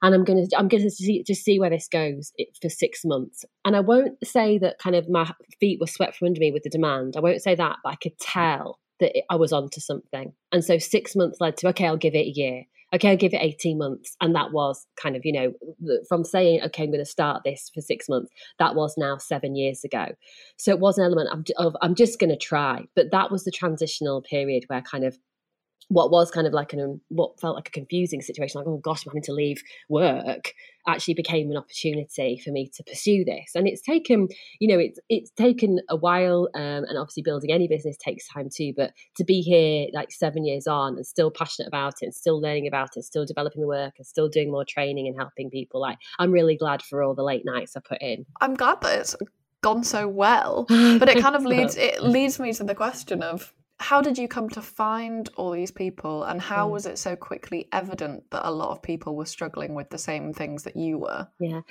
And 0.01 0.13
I'm 0.13 0.25
gonna 0.25 0.43
I'm 0.57 0.67
gonna 0.67 0.89
see, 0.89 1.23
just 1.23 1.45
see 1.45 1.61
where 1.61 1.69
this 1.69 1.87
goes 1.87 2.33
for 2.61 2.67
six 2.67 3.05
months. 3.05 3.45
And 3.63 3.73
I 3.73 3.79
won't 3.79 4.17
say 4.21 4.57
that 4.57 4.77
kind 4.77 4.97
of 4.97 5.07
my 5.07 5.31
feet 5.61 5.79
were 5.79 5.87
swept 5.87 6.17
from 6.17 6.27
under 6.27 6.41
me 6.41 6.51
with 6.51 6.63
the 6.63 6.69
demand. 6.69 7.15
I 7.15 7.21
won't 7.21 7.41
say 7.41 7.55
that, 7.55 7.77
but 7.85 7.93
I 7.93 7.95
could 7.95 8.19
tell 8.19 8.79
that 8.99 9.13
I 9.31 9.37
was 9.37 9.53
onto 9.53 9.79
something. 9.79 10.33
And 10.51 10.63
so 10.65 10.77
six 10.77 11.15
months 11.15 11.39
led 11.39 11.55
to 11.57 11.69
okay, 11.69 11.87
I'll 11.87 11.95
give 11.95 12.15
it 12.15 12.27
a 12.27 12.31
year 12.31 12.63
okay, 12.93 13.09
I'll 13.09 13.17
give 13.17 13.33
it 13.33 13.41
18 13.41 13.77
months. 13.77 14.15
And 14.21 14.35
that 14.35 14.51
was 14.51 14.85
kind 14.95 15.15
of, 15.15 15.25
you 15.25 15.33
know, 15.33 15.53
from 16.07 16.23
saying, 16.23 16.61
okay, 16.63 16.83
I'm 16.83 16.91
going 16.91 16.99
to 16.99 17.05
start 17.05 17.43
this 17.43 17.71
for 17.73 17.81
six 17.81 18.07
months, 18.07 18.31
that 18.59 18.75
was 18.75 18.95
now 18.97 19.17
seven 19.17 19.55
years 19.55 19.83
ago. 19.83 20.07
So 20.57 20.71
it 20.71 20.79
was 20.79 20.97
an 20.97 21.05
element 21.05 21.29
of, 21.31 21.45
of 21.57 21.75
I'm 21.81 21.95
just 21.95 22.19
going 22.19 22.29
to 22.29 22.37
try. 22.37 22.85
But 22.95 23.11
that 23.11 23.31
was 23.31 23.43
the 23.43 23.51
transitional 23.51 24.21
period 24.21 24.65
where 24.67 24.81
kind 24.81 25.03
of 25.03 25.17
what 25.89 26.11
was 26.11 26.31
kind 26.31 26.47
of 26.47 26.53
like 26.53 26.73
an 26.73 26.99
what 27.09 27.39
felt 27.39 27.55
like 27.55 27.67
a 27.67 27.71
confusing 27.71 28.21
situation 28.21 28.59
like 28.59 28.67
oh 28.67 28.77
gosh 28.77 29.05
i'm 29.05 29.11
having 29.11 29.21
to 29.21 29.33
leave 29.33 29.61
work 29.89 30.53
actually 30.87 31.13
became 31.13 31.49
an 31.49 31.57
opportunity 31.57 32.39
for 32.43 32.51
me 32.51 32.69
to 32.75 32.83
pursue 32.83 33.23
this. 33.23 33.51
And 33.55 33.67
it's 33.67 33.81
taken 33.81 34.27
you 34.59 34.67
know 34.67 34.79
it's 34.79 34.99
it's 35.09 35.31
taken 35.31 35.79
a 35.89 35.95
while 35.95 36.49
um, 36.55 36.83
and 36.85 36.97
obviously 36.97 37.23
building 37.23 37.51
any 37.51 37.67
business 37.67 37.97
takes 37.97 38.27
time 38.27 38.49
too 38.53 38.73
but 38.75 38.91
to 39.17 39.23
be 39.23 39.41
here 39.41 39.87
like 39.93 40.11
seven 40.11 40.45
years 40.45 40.67
on 40.67 40.95
and 40.95 41.05
still 41.05 41.31
passionate 41.31 41.67
about 41.67 41.95
it 42.01 42.07
and 42.07 42.15
still 42.15 42.39
learning 42.41 42.67
about 42.67 42.89
it 42.95 43.03
still 43.03 43.25
developing 43.25 43.61
the 43.61 43.67
work 43.67 43.93
and 43.97 44.05
still 44.05 44.27
doing 44.27 44.51
more 44.51 44.65
training 44.67 45.07
and 45.07 45.15
helping 45.17 45.49
people 45.49 45.79
like 45.79 45.97
i'm 46.19 46.31
really 46.31 46.57
glad 46.57 46.81
for 46.81 47.03
all 47.03 47.13
the 47.13 47.23
late 47.23 47.43
nights 47.45 47.75
i 47.75 47.79
put 47.79 48.01
in. 48.01 48.25
I'm 48.41 48.55
glad 48.55 48.81
that 48.81 48.99
it's 48.99 49.15
gone 49.61 49.83
so 49.83 50.07
well 50.07 50.65
but 50.69 51.09
it 51.09 51.21
kind 51.21 51.35
of 51.35 51.45
leads 51.45 51.77
it 51.77 52.03
leads 52.03 52.39
me 52.39 52.53
to 52.53 52.63
the 52.63 52.75
question 52.75 53.23
of 53.23 53.53
how 53.79 54.01
did 54.01 54.17
you 54.17 54.27
come 54.27 54.49
to 54.49 54.61
find 54.61 55.29
all 55.35 55.51
these 55.51 55.71
people 55.71 56.23
and 56.23 56.41
how 56.41 56.67
mm. 56.67 56.71
was 56.71 56.85
it 56.85 56.97
so 56.97 57.15
quickly 57.15 57.67
evident 57.71 58.23
that 58.31 58.47
a 58.47 58.51
lot 58.51 58.71
of 58.71 58.81
people 58.81 59.15
were 59.15 59.25
struggling 59.25 59.73
with 59.73 59.89
the 59.89 59.97
same 59.97 60.33
things 60.33 60.63
that 60.63 60.75
you 60.75 60.97
were? 60.97 61.27
Yeah. 61.39 61.61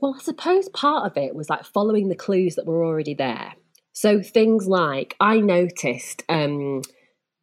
Well 0.00 0.16
i 0.18 0.22
suppose 0.22 0.68
part 0.70 1.10
of 1.10 1.16
it 1.22 1.34
was 1.34 1.50
like 1.50 1.64
following 1.64 2.08
the 2.08 2.14
clues 2.14 2.54
that 2.54 2.66
were 2.66 2.84
already 2.84 3.14
there. 3.14 3.54
So 3.92 4.22
things 4.22 4.66
like 4.66 5.16
i 5.20 5.40
noticed 5.40 6.22
um 6.28 6.82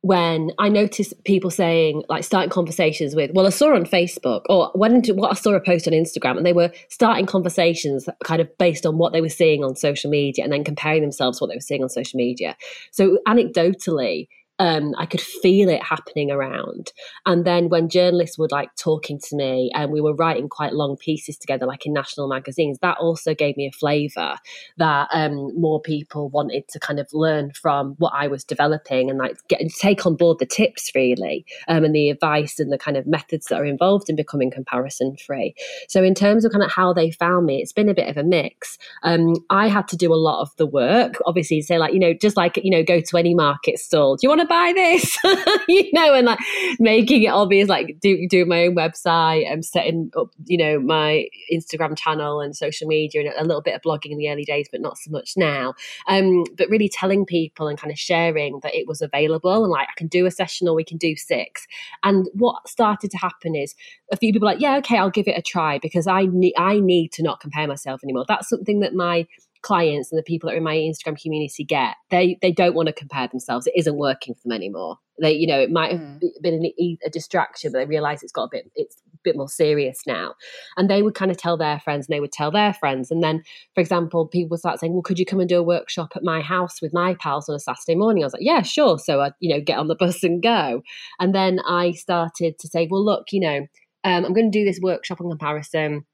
when 0.02 0.52
I 0.60 0.70
noticed 0.70 1.14
people 1.26 1.50
saying, 1.50 2.04
like, 2.08 2.24
starting 2.24 2.50
conversations 2.50 3.16
with, 3.16 3.32
well, 3.34 3.48
I 3.48 3.50
saw 3.50 3.76
on 3.76 3.86
Facebook 3.86 4.44
or 4.48 4.72
went 4.76 4.94
into 4.94 5.14
what 5.14 5.32
I 5.32 5.34
saw 5.34 5.54
a 5.54 5.60
post 5.60 5.88
on 5.88 5.94
Instagram, 5.94 6.38
and 6.38 6.46
they 6.46 6.54
were 6.54 6.72
starting 6.90 7.26
conversations 7.26 8.08
kind 8.24 8.40
of 8.42 8.58
based 8.58 8.86
on 8.86 8.98
what 8.98 9.12
they 9.12 9.22
were 9.22 9.30
seeing 9.30 9.64
on 9.64 9.76
social 9.76 10.10
media 10.10 10.44
and 10.44 10.54
then 10.54 10.64
comparing 10.64 11.02
themselves 11.02 11.40
to 11.40 11.44
what 11.44 11.50
they 11.50 11.58
were 11.58 11.62
seeing 11.62 11.84
on 11.84 11.90
social 11.90 12.18
media. 12.18 12.56
So, 12.92 13.18
anecdotally, 13.28 14.28
um, 14.60 14.94
I 14.98 15.06
could 15.06 15.22
feel 15.22 15.70
it 15.70 15.84
happening 15.84 16.32
around. 16.32 16.92
And 17.26 17.46
then 17.46 17.70
when 17.70 17.90
journalists 17.90 18.38
were 18.38 18.48
like 18.52 18.74
talking 18.76 19.20
to 19.20 19.36
me 19.36 19.72
and 19.74 19.92
we 19.92 20.02
were 20.02 20.16
writing 20.16 20.50
quite 20.50 20.74
long 20.74 20.98
pieces 20.98 21.38
together, 21.38 21.66
like 21.66 21.86
in 21.86 21.94
national 21.94 22.28
magazines, 22.28 22.80
that 22.82 22.98
also 22.98 23.36
gave 23.36 23.56
me 23.58 23.68
a 23.68 23.72
flavour 23.72 24.36
that 24.78 25.10
um, 25.14 25.60
more 25.60 25.80
people 25.80 26.30
wanted 26.30 26.68
to 26.70 26.80
kind 26.80 27.00
of 27.00 27.08
learn 27.14 27.52
from 27.52 27.96
what 28.00 28.14
I 28.16 28.28
was 28.28 28.44
developing 28.44 29.10
and 29.10 29.20
like 29.20 29.38
get 29.48 29.62
take 29.78 30.06
on 30.06 30.16
board 30.16 30.40
the 30.40 30.46
tips 30.46 30.92
really 30.96 31.46
um, 31.68 31.84
and 31.84 31.94
the 31.94 32.10
advice 32.10 32.60
and 32.60 32.72
the 32.72 32.78
kind 32.78 32.98
of 32.98 33.06
methods 33.06 33.48
that 33.48 33.60
are 33.60 33.66
involved 33.66 34.10
in 34.10 34.16
becoming 34.16 34.50
comparison 34.50 35.16
free. 35.18 35.54
So 35.88 36.04
in 36.04 36.16
terms 36.16 36.46
of 36.46 36.52
kind 36.52 36.64
of 36.64 36.72
how 36.72 36.94
they 36.94 37.12
found 37.12 37.46
me, 37.46 37.62
it's 37.62 37.74
been 37.74 37.90
a 37.90 37.94
bit 37.94 38.10
of 38.10 38.18
a 38.18 38.24
mix. 38.24 38.78
Um, 39.04 39.36
I 39.50 39.68
had 39.68 39.88
to 39.90 39.98
do 39.98 40.14
a 40.14 40.16
lot 40.16 40.42
of 40.42 40.56
the 40.58 40.66
work, 40.66 41.18
obviously, 41.26 41.62
say 41.62 41.78
like 41.78 41.94
you 41.94 42.00
know 42.00 42.14
just 42.14 42.38
like 42.38 42.58
you 42.64 42.72
know 42.72 42.84
go 42.84 43.02
to 43.02 43.18
any 43.18 43.36
market 43.36 43.78
stall. 43.78 44.16
Do 44.16 44.22
you 44.24 44.30
want 44.30 44.42
a 44.42 44.47
buy 44.48 44.74
this? 44.76 45.18
you 45.68 45.90
know, 45.94 46.14
and 46.14 46.26
like 46.26 46.40
making 46.80 47.24
it 47.24 47.30
obvious, 47.30 47.70
like 47.70 47.98
do, 48.00 48.28
doing 48.28 48.48
my 48.48 48.66
own 48.66 48.76
website 48.76 49.52
and 49.52 49.64
setting 49.64 50.12
up, 50.18 50.30
you 50.46 50.58
know, 50.58 50.80
my 50.80 51.28
Instagram 51.54 51.98
channel 51.98 52.42
and 52.42 52.56
social 52.56 52.88
media 52.88 53.22
and 53.22 53.34
a 53.38 53.44
little 53.48 53.62
bit 53.62 53.76
of 53.76 53.82
blogging 53.82 54.12
in 54.12 54.18
the 54.18 54.30
early 54.30 54.46
days, 54.46 54.68
but 54.72 54.82
not 54.82 54.98
so 54.98 55.12
much 55.12 55.34
now. 55.38 55.74
Um, 56.08 56.44
but 56.58 56.70
really 56.70 56.90
telling 56.90 57.26
people 57.26 57.68
and 57.68 57.80
kind 57.80 57.92
of 57.92 58.00
sharing 58.00 58.60
that 58.64 58.76
it 58.76 58.88
was 58.88 59.02
available 59.02 59.64
and 59.64 59.72
like 59.72 59.88
I 59.90 59.94
can 59.98 60.08
do 60.08 60.26
a 60.26 60.32
session 60.32 60.68
or 60.68 60.76
we 60.76 60.84
can 60.84 60.98
do 60.98 61.16
six. 61.16 61.68
And 62.04 62.28
what 62.34 62.68
started 62.68 63.12
to 63.12 63.18
happen 63.18 63.56
is 63.56 63.76
a 64.12 64.18
few 64.18 64.32
people 64.34 64.48
like, 64.48 64.62
yeah, 64.62 64.78
okay, 64.78 64.98
I'll 64.98 65.10
give 65.10 65.28
it 65.28 65.38
a 65.38 65.42
try 65.42 65.80
because 65.80 66.08
I 66.08 66.28
need 66.32 66.54
I 66.58 66.80
need 66.80 67.12
to 67.14 67.24
not 67.24 67.40
compare 67.40 67.68
myself 67.68 68.04
anymore. 68.04 68.26
That's 68.28 68.50
something 68.50 68.80
that 68.80 68.94
my 68.94 69.28
clients 69.62 70.12
and 70.12 70.20
the 70.20 70.24
people 70.24 70.48
that 70.48 70.54
are 70.54 70.58
in 70.58 70.64
my 70.64 70.76
Instagram 70.76 71.22
community 71.22 71.64
get. 71.64 71.96
They 72.10 72.38
they 72.42 72.52
don't 72.52 72.76
want 72.76 72.88
to 72.88 72.94
compare 72.94 73.28
themselves. 73.28 73.68
It 73.68 73.74
isn't 73.76 73.98
working 73.98 74.34
for 74.34 74.42
them 74.46 74.54
anymore. 74.54 74.98
They 75.20 75.34
you 75.34 75.48
know 75.48 75.60
it 75.60 75.72
might 75.72 75.92
have 75.92 76.02
mm. 76.02 76.22
been 76.42 76.54
an, 76.54 76.98
a 77.06 77.10
distraction, 77.10 77.72
but 77.72 77.80
they 77.80 77.86
realize 77.86 78.24
it's 78.24 78.32
got 78.32 78.44
a 78.44 78.50
bit 78.52 78.72
it's 78.76 78.96
a 79.14 79.18
bit 79.24 79.36
more 79.36 79.50
serious 79.50 80.02
now. 80.06 80.36
And 80.76 80.90
they 80.90 81.02
would 81.02 81.16
kind 81.16 81.32
of 81.32 81.38
tell 81.38 81.58
their 81.58 81.80
friends, 81.80 82.08
and 82.08 82.16
they 82.16 82.20
would 82.20 82.32
tell 82.32 82.52
their 82.52 82.74
friends. 82.74 83.12
And 83.12 83.24
then, 83.24 83.44
for 83.74 83.82
example, 83.82 84.28
people 84.28 84.50
would 84.52 84.60
start 84.60 84.80
saying, 84.80 84.94
"Well, 84.94 85.02
could 85.02 85.20
you 85.20 85.26
come 85.26 85.40
and 85.40 85.50
do 85.50 85.60
a 85.60 85.64
workshop 85.64 86.14
at 86.16 86.24
my 86.24 86.42
house 86.42 86.82
with 86.82 86.94
my 86.94 87.16
pals 87.16 87.50
on 87.50 87.56
a 87.56 87.60
Saturday 87.60 87.96
morning?" 87.96 88.24
I 88.24 88.28
was 88.28 88.34
like, 88.34 88.44
"Yeah, 88.44 88.62
sure." 88.62 89.00
So 89.00 89.22
I 89.22 89.32
you 89.40 89.54
know 89.54 89.62
get 89.62 89.80
on 89.80 89.88
the 89.88 89.96
bus 90.00 90.24
and 90.24 90.42
go. 90.42 90.82
And 91.20 91.34
then 91.34 91.60
I 91.68 91.92
started 91.92 92.60
to 92.60 92.68
say, 92.68 92.88
"Well, 92.90 93.04
look, 93.04 93.32
you 93.32 93.40
know." 93.40 93.68
Um, 94.04 94.24
I'm 94.24 94.34
going 94.34 94.50
to 94.50 94.58
do 94.58 94.64
this 94.64 94.80
workshop 94.82 95.20
on 95.20 95.28
comparison 95.28 96.06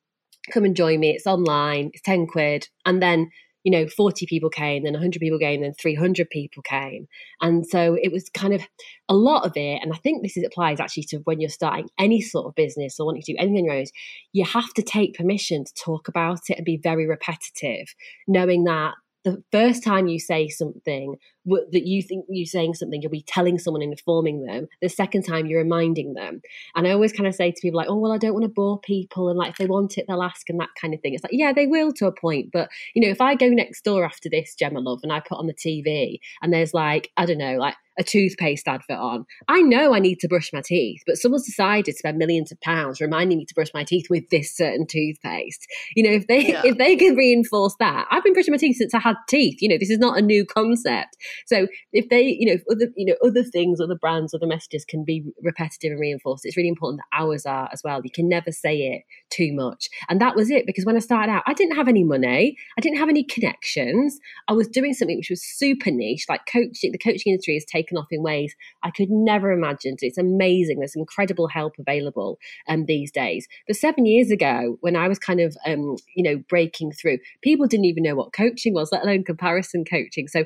come 0.51 0.65
and 0.65 0.75
join 0.75 0.99
me. 0.99 1.11
It's 1.11 1.27
online, 1.27 1.91
it's 1.93 2.01
10 2.03 2.27
quid. 2.27 2.67
And 2.85 3.01
then, 3.01 3.29
you 3.63 3.71
know, 3.71 3.87
40 3.87 4.25
people 4.25 4.49
came, 4.49 4.83
then 4.83 4.93
100 4.93 5.19
people 5.19 5.39
came, 5.39 5.61
then 5.61 5.73
300 5.73 6.29
people 6.29 6.61
came. 6.63 7.07
And 7.41 7.65
so 7.65 7.97
it 8.01 8.11
was 8.11 8.29
kind 8.29 8.53
of 8.53 8.61
a 9.07 9.15
lot 9.15 9.45
of 9.45 9.53
it. 9.55 9.81
And 9.81 9.93
I 9.93 9.97
think 9.97 10.21
this 10.21 10.35
is, 10.35 10.43
applies 10.43 10.79
actually 10.79 11.03
to 11.03 11.17
when 11.19 11.39
you're 11.39 11.49
starting 11.49 11.89
any 11.97 12.21
sort 12.21 12.47
of 12.47 12.55
business 12.55 12.99
or 12.99 13.05
wanting 13.05 13.21
to 13.23 13.33
do 13.33 13.37
anything 13.39 13.59
on 13.59 13.65
your 13.65 13.75
own, 13.75 13.85
you 14.33 14.43
have 14.45 14.73
to 14.73 14.81
take 14.81 15.15
permission 15.15 15.63
to 15.63 15.73
talk 15.75 16.07
about 16.07 16.41
it 16.49 16.57
and 16.57 16.65
be 16.65 16.77
very 16.77 17.07
repetitive, 17.07 17.95
knowing 18.27 18.65
that 18.65 18.95
the 19.23 19.41
first 19.53 19.83
time 19.83 20.07
you 20.07 20.19
say 20.19 20.49
something 20.49 21.15
that 21.45 21.85
you 21.85 22.01
think 22.01 22.25
you're 22.29 22.45
saying 22.45 22.75
something, 22.75 23.01
you'll 23.01 23.11
be 23.11 23.23
telling 23.23 23.59
someone 23.59 23.81
and 23.81 23.91
informing 23.91 24.45
them. 24.45 24.67
The 24.81 24.89
second 24.89 25.23
time, 25.23 25.45
you're 25.45 25.61
reminding 25.61 26.13
them. 26.13 26.41
And 26.75 26.87
I 26.87 26.91
always 26.91 27.13
kind 27.13 27.27
of 27.27 27.35
say 27.35 27.51
to 27.51 27.61
people, 27.61 27.77
like, 27.77 27.89
oh, 27.89 27.97
well, 27.97 28.11
I 28.11 28.17
don't 28.17 28.33
want 28.33 28.43
to 28.43 28.49
bore 28.49 28.79
people. 28.79 29.29
And 29.29 29.37
like, 29.37 29.51
if 29.51 29.57
they 29.57 29.65
want 29.65 29.97
it, 29.97 30.05
they'll 30.07 30.23
ask 30.23 30.49
and 30.49 30.59
that 30.59 30.69
kind 30.79 30.93
of 30.93 31.01
thing. 31.01 31.13
It's 31.13 31.23
like, 31.23 31.33
yeah, 31.33 31.53
they 31.53 31.67
will 31.67 31.91
to 31.93 32.07
a 32.07 32.11
point. 32.11 32.49
But, 32.51 32.69
you 32.93 33.01
know, 33.01 33.11
if 33.11 33.21
I 33.21 33.35
go 33.35 33.47
next 33.49 33.83
door 33.83 34.05
after 34.05 34.29
this, 34.29 34.55
Gemma 34.55 34.79
Love, 34.79 34.99
and 35.03 35.11
I 35.11 35.19
put 35.19 35.37
on 35.37 35.47
the 35.47 35.53
TV 35.53 36.19
and 36.41 36.53
there's 36.53 36.73
like, 36.73 37.11
I 37.17 37.25
don't 37.25 37.37
know, 37.37 37.57
like 37.57 37.75
a 37.97 38.03
toothpaste 38.03 38.67
advert 38.67 38.97
on. 38.97 39.25
I 39.47 39.61
know 39.61 39.93
I 39.93 39.99
need 39.99 40.19
to 40.19 40.27
brush 40.27 40.51
my 40.51 40.61
teeth, 40.61 41.01
but 41.05 41.17
someone's 41.17 41.45
decided 41.45 41.85
to 41.85 41.93
spend 41.93 42.17
millions 42.17 42.51
of 42.51 42.59
pounds 42.61 43.01
reminding 43.01 43.37
me 43.37 43.45
to 43.45 43.53
brush 43.53 43.73
my 43.73 43.83
teeth 43.83 44.07
with 44.09 44.29
this 44.29 44.55
certain 44.55 44.87
toothpaste. 44.87 45.67
You 45.95 46.03
know, 46.03 46.11
if 46.11 46.27
they 46.27 46.47
yeah. 46.47 46.61
if 46.65 46.77
they 46.77 46.95
can 46.95 47.15
reinforce 47.15 47.75
that, 47.79 48.07
I've 48.09 48.23
been 48.23 48.33
brushing 48.33 48.51
my 48.51 48.57
teeth 48.57 48.77
since 48.77 48.93
I 48.93 48.99
had 48.99 49.15
teeth. 49.27 49.61
You 49.61 49.69
know, 49.69 49.77
this 49.77 49.89
is 49.89 49.99
not 49.99 50.17
a 50.17 50.21
new 50.21 50.45
concept. 50.45 51.17
So 51.45 51.67
if 51.91 52.09
they, 52.09 52.23
you 52.23 52.53
know, 52.53 52.61
other 52.71 52.91
you 52.95 53.05
know 53.05 53.15
other 53.25 53.43
things, 53.43 53.79
other 53.79 53.95
brands, 53.95 54.33
other 54.33 54.47
messages 54.47 54.85
can 54.85 55.03
be 55.03 55.23
repetitive 55.41 55.91
and 55.91 55.99
reinforced, 55.99 56.45
it's 56.45 56.57
really 56.57 56.69
important 56.69 57.01
that 57.01 57.19
ours 57.19 57.45
are 57.45 57.69
as 57.71 57.81
well. 57.83 58.01
You 58.03 58.11
can 58.11 58.29
never 58.29 58.51
say 58.51 58.77
it 58.77 59.03
too 59.29 59.53
much, 59.53 59.89
and 60.09 60.21
that 60.21 60.35
was 60.35 60.49
it. 60.49 60.65
Because 60.65 60.85
when 60.85 60.95
I 60.95 60.99
started 60.99 61.31
out, 61.31 61.43
I 61.45 61.53
didn't 61.53 61.75
have 61.75 61.87
any 61.87 62.03
money, 62.03 62.57
I 62.77 62.81
didn't 62.81 62.99
have 62.99 63.09
any 63.09 63.23
connections. 63.23 64.19
I 64.47 64.53
was 64.53 64.67
doing 64.67 64.93
something 64.93 65.17
which 65.17 65.29
was 65.29 65.43
super 65.43 65.91
niche, 65.91 66.25
like 66.29 66.41
coaching. 66.51 66.91
The 66.91 66.97
coaching 66.97 67.31
industry 67.31 67.55
has 67.55 67.65
taken 67.65 67.97
off 67.97 68.07
in 68.11 68.23
ways 68.23 68.55
I 68.83 68.91
could 68.91 69.09
never 69.09 69.51
imagine. 69.51 69.95
It's 70.01 70.17
amazing. 70.17 70.79
There's 70.79 70.95
incredible 70.95 71.47
help 71.47 71.73
available 71.79 72.39
um, 72.67 72.85
these 72.85 73.11
days. 73.11 73.47
But 73.67 73.75
seven 73.75 74.05
years 74.05 74.31
ago, 74.31 74.77
when 74.81 74.95
I 74.95 75.07
was 75.07 75.19
kind 75.19 75.39
of, 75.39 75.55
um, 75.65 75.95
you 76.15 76.23
know, 76.23 76.41
breaking 76.49 76.91
through, 76.91 77.19
people 77.41 77.67
didn't 77.67 77.85
even 77.85 78.03
know 78.03 78.15
what 78.15 78.33
coaching 78.33 78.73
was, 78.73 78.91
let 78.91 79.03
alone 79.03 79.23
comparison 79.23 79.85
coaching. 79.85 80.27
So 80.27 80.45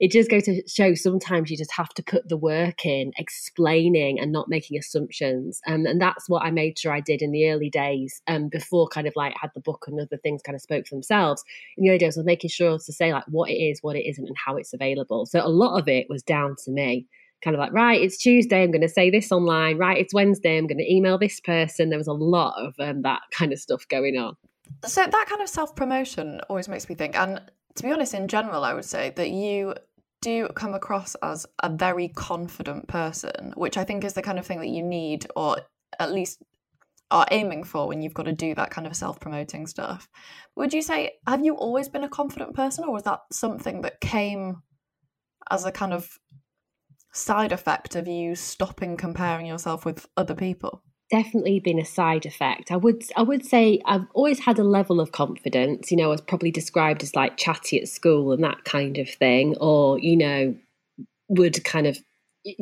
it 0.00 0.10
does 0.10 0.26
go 0.26 0.40
to 0.40 0.62
show 0.66 0.94
sometimes 0.94 1.50
you 1.50 1.56
just 1.56 1.72
have 1.72 1.90
to 1.90 2.02
put 2.02 2.28
the 2.28 2.36
work 2.36 2.84
in 2.84 3.12
explaining 3.16 4.18
and 4.18 4.32
not 4.32 4.48
making 4.48 4.76
assumptions. 4.76 5.60
Um, 5.66 5.86
and 5.86 6.00
that's 6.00 6.28
what 6.28 6.42
i 6.42 6.50
made 6.50 6.78
sure 6.78 6.92
i 6.92 7.00
did 7.00 7.22
in 7.22 7.30
the 7.30 7.50
early 7.50 7.70
days 7.70 8.20
um, 8.26 8.48
before 8.48 8.88
kind 8.88 9.06
of 9.06 9.12
like 9.16 9.34
had 9.40 9.50
the 9.54 9.60
book 9.60 9.84
and 9.86 10.00
other 10.00 10.16
things 10.16 10.42
kind 10.42 10.56
of 10.56 10.62
spoke 10.62 10.86
for 10.86 10.94
themselves. 10.94 11.44
In 11.76 11.84
the 11.84 11.90
early 11.90 11.98
days 11.98 12.16
was 12.16 12.26
making 12.26 12.50
sure 12.50 12.78
to 12.78 12.92
say 12.92 13.12
like 13.12 13.24
what 13.28 13.50
it 13.50 13.54
is 13.54 13.80
what 13.82 13.96
it 13.96 14.08
isn't 14.08 14.26
and 14.26 14.36
how 14.36 14.56
it's 14.56 14.72
available. 14.72 15.26
So 15.26 15.40
a 15.44 15.48
lot 15.48 15.78
of 15.78 15.88
it 15.88 16.06
was 16.08 16.22
down 16.22 16.56
to 16.64 16.70
me. 16.70 17.06
Kind 17.42 17.54
of 17.54 17.60
like 17.60 17.72
right 17.72 18.00
it's 18.00 18.16
tuesday 18.16 18.62
i'm 18.62 18.70
going 18.70 18.80
to 18.80 18.88
say 18.88 19.10
this 19.10 19.30
online. 19.30 19.78
Right 19.78 19.98
it's 19.98 20.14
wednesday 20.14 20.58
i'm 20.58 20.66
going 20.66 20.78
to 20.78 20.92
email 20.92 21.18
this 21.18 21.40
person. 21.40 21.90
There 21.90 21.98
was 21.98 22.08
a 22.08 22.12
lot 22.12 22.54
of 22.58 22.74
um, 22.80 23.02
that 23.02 23.20
kind 23.32 23.52
of 23.52 23.58
stuff 23.60 23.86
going 23.88 24.16
on. 24.16 24.36
So 24.86 25.06
that 25.06 25.26
kind 25.28 25.42
of 25.42 25.48
self 25.48 25.76
promotion 25.76 26.40
always 26.48 26.68
makes 26.68 26.88
me 26.88 26.94
think 26.94 27.16
and 27.16 27.40
to 27.76 27.82
be 27.82 27.90
honest, 27.90 28.14
in 28.14 28.28
general, 28.28 28.64
I 28.64 28.74
would 28.74 28.84
say 28.84 29.12
that 29.16 29.30
you 29.30 29.74
do 30.22 30.48
come 30.48 30.74
across 30.74 31.14
as 31.16 31.46
a 31.62 31.68
very 31.68 32.08
confident 32.08 32.88
person, 32.88 33.52
which 33.56 33.76
I 33.76 33.84
think 33.84 34.04
is 34.04 34.14
the 34.14 34.22
kind 34.22 34.38
of 34.38 34.46
thing 34.46 34.60
that 34.60 34.68
you 34.68 34.82
need, 34.82 35.26
or 35.36 35.58
at 35.98 36.12
least 36.12 36.42
are 37.10 37.26
aiming 37.30 37.64
for 37.64 37.86
when 37.86 38.00
you've 38.02 38.14
got 38.14 38.24
to 38.24 38.32
do 38.32 38.54
that 38.54 38.70
kind 38.70 38.86
of 38.86 38.96
self 38.96 39.20
promoting 39.20 39.66
stuff. 39.66 40.08
Would 40.56 40.72
you 40.72 40.82
say, 40.82 41.12
have 41.26 41.44
you 41.44 41.54
always 41.54 41.88
been 41.88 42.04
a 42.04 42.08
confident 42.08 42.54
person, 42.54 42.84
or 42.84 42.92
was 42.92 43.02
that 43.04 43.20
something 43.32 43.82
that 43.82 44.00
came 44.00 44.62
as 45.50 45.64
a 45.64 45.72
kind 45.72 45.92
of 45.92 46.18
side 47.12 47.52
effect 47.52 47.94
of 47.94 48.08
you 48.08 48.34
stopping 48.34 48.96
comparing 48.96 49.46
yourself 49.46 49.84
with 49.84 50.06
other 50.16 50.34
people? 50.34 50.82
Definitely 51.14 51.60
been 51.60 51.78
a 51.78 51.84
side 51.84 52.26
effect. 52.26 52.72
I 52.72 52.76
would 52.76 53.04
I 53.16 53.22
would 53.22 53.46
say 53.46 53.80
I've 53.84 54.06
always 54.14 54.40
had 54.40 54.58
a 54.58 54.64
level 54.64 55.00
of 55.00 55.12
confidence. 55.12 55.92
You 55.92 55.96
know, 55.96 56.06
I 56.06 56.08
was 56.08 56.20
probably 56.20 56.50
described 56.50 57.04
as 57.04 57.14
like 57.14 57.36
chatty 57.36 57.80
at 57.80 57.86
school 57.86 58.32
and 58.32 58.42
that 58.42 58.64
kind 58.64 58.98
of 58.98 59.08
thing, 59.08 59.56
or 59.60 60.00
you 60.00 60.16
know, 60.16 60.56
would 61.28 61.62
kind 61.62 61.86
of 61.86 61.98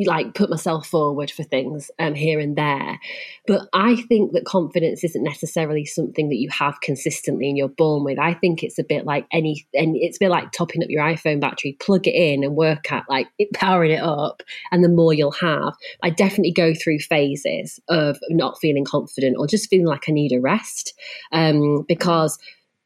like 0.05 0.35
put 0.35 0.51
myself 0.51 0.87
forward 0.87 1.31
for 1.31 1.43
things 1.43 1.91
um, 1.99 2.15
here 2.15 2.39
and 2.39 2.57
there. 2.57 3.01
But 3.47 3.69
I 3.73 3.97
think 3.97 4.33
that 4.33 4.45
confidence 4.45 5.03
isn't 5.03 5.23
necessarily 5.23 5.85
something 5.85 6.29
that 6.29 6.37
you 6.37 6.49
have 6.51 6.81
consistently 6.81 7.49
and 7.49 7.59
you're 7.59 7.69
born 7.69 8.05
with. 8.05 8.19
I 8.19 8.35
think 8.35 8.62
it's 8.62 8.79
a 8.79 8.85
bit 8.85 9.05
like 9.05 9.27
any, 9.33 9.67
and 9.75 9.97
it's 9.97 10.19
a 10.19 10.21
bit 10.21 10.31
like 10.31 10.53
topping 10.53 10.83
up 10.83 10.91
your 10.91 11.03
iPhone 11.05 11.41
battery, 11.41 11.77
plug 11.81 12.07
it 12.07 12.15
in 12.15 12.45
and 12.45 12.55
work 12.55 12.93
at 12.93 13.05
like 13.09 13.29
it, 13.39 13.49
powering 13.55 13.93
it 13.93 14.03
up, 14.03 14.43
and 14.71 14.85
the 14.85 14.89
more 14.89 15.12
you'll 15.12 15.33
have. 15.33 15.75
I 16.03 16.11
definitely 16.11 16.53
go 16.53 16.75
through 16.75 17.01
phases 17.01 17.81
of 17.89 18.19
not 18.31 18.59
feeling 18.61 18.85
confident 18.85 19.37
or 19.39 19.47
just 19.47 19.69
feeling 19.69 19.87
like 19.87 20.05
I 20.09 20.12
need 20.12 20.33
a 20.33 20.41
rest 20.41 20.95
um, 21.33 21.85
because, 21.89 22.39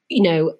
you 0.08 0.22
know, 0.22 0.54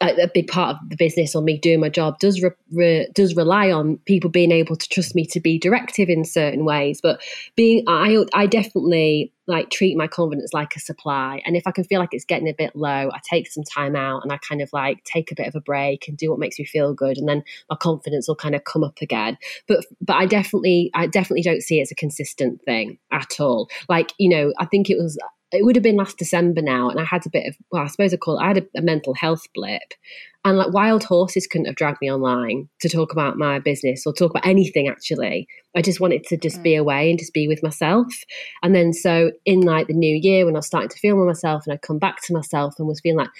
a, 0.00 0.22
a, 0.22 0.28
big 0.28 0.46
part 0.46 0.76
of 0.76 0.88
the 0.88 0.96
business 0.96 1.34
or 1.34 1.42
me 1.42 1.58
doing 1.58 1.80
my 1.80 1.88
job 1.88 2.18
does 2.20 2.40
re, 2.42 2.50
re, 2.72 3.08
does 3.14 3.34
rely 3.34 3.70
on 3.70 3.98
people 4.04 4.30
being 4.30 4.52
able 4.52 4.76
to 4.76 4.88
trust 4.88 5.14
me 5.14 5.26
to 5.26 5.40
be 5.40 5.58
directive 5.58 6.08
in 6.08 6.24
certain 6.24 6.64
ways. 6.64 7.00
But 7.00 7.20
being, 7.56 7.84
I 7.88 8.24
I 8.32 8.46
definitely 8.46 9.32
like 9.46 9.70
treat 9.70 9.96
my 9.96 10.06
confidence 10.06 10.52
like 10.52 10.76
a 10.76 10.80
supply, 10.80 11.42
and 11.44 11.56
if 11.56 11.66
I 11.66 11.72
can 11.72 11.84
feel 11.84 11.98
like 11.98 12.10
it's 12.12 12.24
getting 12.24 12.48
a 12.48 12.54
bit 12.54 12.76
low, 12.76 13.10
I 13.10 13.18
take 13.28 13.50
some 13.50 13.64
time 13.64 13.96
out 13.96 14.22
and 14.22 14.32
I 14.32 14.38
kind 14.38 14.60
of 14.60 14.70
like 14.72 15.02
take 15.04 15.32
a 15.32 15.34
bit 15.34 15.48
of 15.48 15.54
a 15.54 15.60
break 15.60 16.06
and 16.06 16.16
do 16.16 16.30
what 16.30 16.38
makes 16.38 16.58
me 16.58 16.64
feel 16.64 16.94
good, 16.94 17.18
and 17.18 17.28
then 17.28 17.42
my 17.68 17.76
confidence 17.76 18.28
will 18.28 18.36
kind 18.36 18.54
of 18.54 18.64
come 18.64 18.84
up 18.84 18.98
again. 19.00 19.36
But 19.66 19.84
but 20.00 20.16
I 20.16 20.26
definitely 20.26 20.90
I 20.94 21.06
definitely 21.06 21.42
don't 21.42 21.62
see 21.62 21.78
it 21.78 21.82
as 21.82 21.90
a 21.90 21.96
consistent 21.96 22.62
thing 22.62 22.98
at 23.10 23.40
all. 23.40 23.68
Like 23.88 24.12
you 24.18 24.28
know, 24.28 24.52
I 24.58 24.66
think 24.66 24.90
it 24.90 24.98
was 24.98 25.18
it 25.52 25.64
would 25.64 25.76
have 25.76 25.82
been 25.82 25.96
last 25.96 26.18
December 26.18 26.60
now, 26.60 26.90
and 26.90 27.00
I 27.00 27.04
had 27.04 27.24
a 27.26 27.30
bit 27.30 27.46
of, 27.46 27.56
well, 27.70 27.82
I 27.82 27.86
suppose 27.86 28.12
I 28.12 28.18
call 28.18 28.38
it, 28.38 28.42
I 28.42 28.48
had 28.48 28.58
a, 28.58 28.78
a, 28.78 28.82
mental 28.82 29.14
health 29.14 29.46
blip. 29.54 29.94
And 30.44 30.56
like 30.56 30.72
wild 30.72 31.04
horses 31.04 31.46
couldn't 31.46 31.66
have 31.66 31.74
dragged 31.74 32.00
me 32.00 32.12
online 32.12 32.68
to 32.80 32.88
talk 32.88 33.12
about 33.12 33.38
my 33.38 33.58
business 33.58 34.06
or 34.06 34.12
talk 34.12 34.30
about 34.30 34.46
anything 34.46 34.88
actually. 34.88 35.48
I 35.74 35.82
just 35.82 36.00
wanted 36.00 36.24
to 36.24 36.36
just 36.36 36.60
mm. 36.60 36.62
be 36.62 36.74
away 36.74 37.10
and 37.10 37.18
just 37.18 37.34
be 37.34 37.48
with 37.48 37.62
myself. 37.62 38.06
And 38.62 38.74
then 38.74 38.92
so 38.92 39.32
in 39.44 39.62
like 39.62 39.88
the 39.88 39.94
new 39.94 40.16
year, 40.16 40.46
when 40.46 40.54
I 40.54 40.58
was 40.58 40.66
starting 40.66 40.90
to 40.90 40.98
feel 40.98 41.16
myself 41.24 41.64
and 41.66 41.74
I 41.74 41.76
come 41.76 41.98
back 41.98 42.22
to 42.22 42.32
myself 42.32 42.74
and 42.78 42.86
was 42.86 43.00
feeling 43.00 43.18
like, 43.18 43.30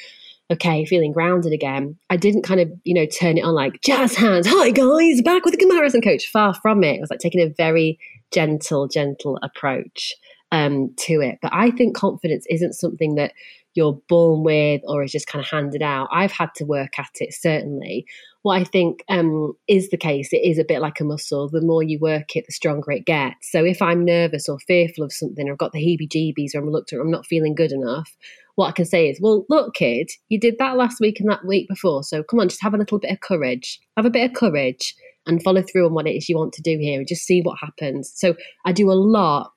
okay, 0.50 0.84
feeling 0.86 1.12
grounded 1.12 1.52
again. 1.52 1.96
I 2.10 2.16
didn't 2.16 2.42
kind 2.42 2.60
of, 2.60 2.70
you 2.84 2.94
know, 2.94 3.06
turn 3.06 3.38
it 3.38 3.44
on 3.44 3.54
like 3.54 3.80
jazz 3.82 4.14
hands. 4.16 4.46
Hi 4.48 4.70
guys, 4.70 5.22
back 5.22 5.44
with 5.44 5.54
a 5.54 5.58
comparison 5.58 6.02
coach. 6.02 6.26
Far 6.26 6.54
from 6.54 6.82
it. 6.82 6.96
It 6.96 7.00
was 7.00 7.10
like 7.10 7.20
taking 7.20 7.42
a 7.42 7.54
very 7.56 7.98
gentle, 8.32 8.88
gentle 8.88 9.38
approach 9.42 10.14
um, 10.52 10.94
to 10.98 11.20
it. 11.20 11.38
But 11.42 11.52
I 11.54 11.70
think 11.70 11.96
confidence 11.96 12.46
isn't 12.48 12.74
something 12.74 13.14
that 13.16 13.32
you're 13.74 14.00
born 14.08 14.42
with 14.42 14.80
or 14.84 15.04
is 15.04 15.12
just 15.12 15.26
kind 15.28 15.44
of 15.44 15.48
handed 15.48 15.82
out. 15.82 16.08
I've 16.10 16.32
had 16.32 16.54
to 16.56 16.64
work 16.64 16.98
at 16.98 17.10
it, 17.16 17.32
certainly. 17.34 18.06
What 18.42 18.60
I 18.60 18.64
think 18.64 19.04
um, 19.08 19.52
is 19.68 19.90
the 19.90 19.96
case, 19.96 20.32
it 20.32 20.38
is 20.38 20.58
a 20.58 20.64
bit 20.64 20.80
like 20.80 21.00
a 21.00 21.04
muscle. 21.04 21.48
The 21.48 21.60
more 21.60 21.82
you 21.82 21.98
work 22.00 22.34
it, 22.34 22.44
the 22.46 22.52
stronger 22.52 22.92
it 22.92 23.04
gets. 23.04 23.52
So 23.52 23.64
if 23.64 23.82
I'm 23.82 24.04
nervous 24.04 24.48
or 24.48 24.58
fearful 24.60 25.04
of 25.04 25.12
something, 25.12 25.48
or 25.48 25.52
I've 25.52 25.58
got 25.58 25.72
the 25.72 25.78
heebie 25.78 26.08
jeebies, 26.08 26.54
or 26.54 26.58
I'm 26.58 26.66
reluctant, 26.66 26.98
or 26.98 27.02
I'm 27.02 27.10
not 27.10 27.26
feeling 27.26 27.54
good 27.54 27.72
enough, 27.72 28.16
what 28.54 28.68
I 28.68 28.72
can 28.72 28.86
say 28.86 29.08
is, 29.08 29.20
well, 29.20 29.44
look, 29.48 29.74
kid, 29.74 30.10
you 30.28 30.40
did 30.40 30.56
that 30.58 30.76
last 30.76 30.98
week 30.98 31.20
and 31.20 31.30
that 31.30 31.44
week 31.44 31.68
before. 31.68 32.02
So 32.02 32.24
come 32.24 32.40
on, 32.40 32.48
just 32.48 32.62
have 32.62 32.74
a 32.74 32.78
little 32.78 32.98
bit 32.98 33.12
of 33.12 33.20
courage. 33.20 33.80
Have 33.96 34.06
a 34.06 34.10
bit 34.10 34.28
of 34.28 34.36
courage 34.36 34.96
and 35.26 35.42
follow 35.42 35.62
through 35.62 35.86
on 35.86 35.94
what 35.94 36.08
it 36.08 36.16
is 36.16 36.28
you 36.28 36.36
want 36.36 36.54
to 36.54 36.62
do 36.62 36.78
here 36.78 36.98
and 36.98 37.06
just 37.06 37.24
see 37.24 37.40
what 37.42 37.58
happens. 37.60 38.10
So 38.14 38.34
I 38.64 38.72
do 38.72 38.90
a 38.90 38.94
lot 38.94 39.52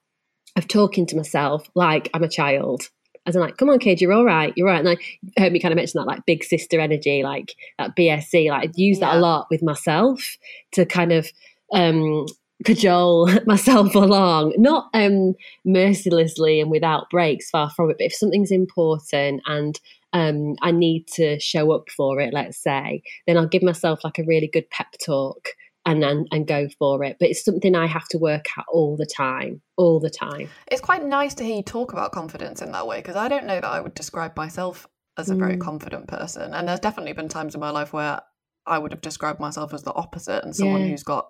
of 0.56 0.68
talking 0.68 1.06
to 1.08 1.16
myself 1.16 1.70
like 1.76 2.10
I'm 2.14 2.24
a 2.24 2.30
child. 2.30 2.90
As 3.28 3.36
I'm 3.36 3.42
like, 3.42 3.58
come 3.58 3.70
on, 3.70 3.78
kid, 3.78 4.02
you're 4.02 4.14
all 4.14 4.26
right, 4.26 4.52
you're 4.56 4.66
right. 4.66 4.84
And 4.84 4.90
I 4.90 5.40
heard 5.40 5.54
me 5.54 5.60
kind 5.60 5.72
of 5.72 5.76
mention 5.76 6.00
that 6.00 6.08
like 6.08 6.26
big 6.26 6.44
sister 6.44 6.80
energy, 6.80 7.22
like 7.22 7.54
that 7.78 7.96
BSC, 7.96 8.50
Like 8.50 8.70
I 8.70 8.72
use 8.76 9.00
that 9.00 9.16
a 9.16 9.20
lot 9.20 9.48
with 9.52 9.62
myself 9.62 10.38
to 10.72 10.86
kind 10.86 11.12
of 11.12 11.32
um 11.72 12.26
cajole 12.66 13.30
myself 13.46 13.96
along, 13.96 14.54
not 14.58 14.90
um, 14.94 15.34
mercilessly 15.66 16.60
and 16.60 16.72
without 16.72 17.10
breaks, 17.10 17.50
far 17.50 17.70
from 17.70 17.90
it. 17.90 17.98
But 18.00 18.08
if 18.08 18.14
something's 18.14 18.52
important 18.52 19.42
and 19.46 19.80
um, 20.14 20.56
I 20.62 20.72
need 20.72 21.08
to 21.14 21.40
show 21.40 21.72
up 21.72 21.90
for 21.90 22.20
it, 22.20 22.34
let's 22.34 22.58
say, 22.58 23.02
then 23.28 23.38
I'll 23.38 23.48
give 23.48 23.64
myself 23.64 24.04
like 24.04 24.20
a 24.20 24.24
really 24.24 24.48
good 24.48 24.70
pep 24.70 24.88
talk 25.04 25.50
and, 25.86 26.04
and 26.04 26.28
and 26.32 26.48
go 26.48 26.68
for 26.78 27.04
it. 27.04 27.18
But 27.20 27.30
it's 27.30 27.44
something 27.44 27.76
I 27.76 27.88
have 27.88 28.08
to 28.10 28.18
work 28.18 28.46
at 28.58 28.66
all 28.72 28.98
the 28.98 29.06
time, 29.06 29.62
all 29.78 30.00
the 30.00 30.10
time. 30.10 30.50
It's 30.72 30.82
quite 30.82 31.04
nice 31.04 31.34
to 31.36 31.44
hear 31.44 31.58
you 31.58 31.64
talk 31.64 31.94
about 31.94 32.12
confidence 32.12 32.62
in 32.62 32.72
that 32.72 32.88
way 32.88 32.98
because 32.98 33.16
I 33.16 33.28
don't 33.28 33.46
know 33.46 33.60
that 33.60 33.66
I 33.66 33.82
would 33.82 33.94
describe 33.94 34.36
myself 34.38 34.88
as 35.18 35.30
a 35.30 35.36
mm. 35.36 35.40
very 35.40 35.58
confident 35.58 36.08
person. 36.08 36.54
And 36.54 36.68
there's 36.68 36.80
definitely 36.80 37.14
been 37.14 37.30
times 37.30 37.56
in 37.56 37.62
my 37.62 37.72
life 37.72 37.94
where 37.94 38.22
I 38.66 38.78
would 38.78 38.92
have 38.92 39.02
described 39.02 39.40
myself 39.40 39.74
as 39.74 39.84
the 39.84 39.94
opposite 39.94 40.44
and 40.44 40.56
someone 40.56 40.82
yeah. 40.82 40.88
who's 40.90 41.04
got 41.04 41.30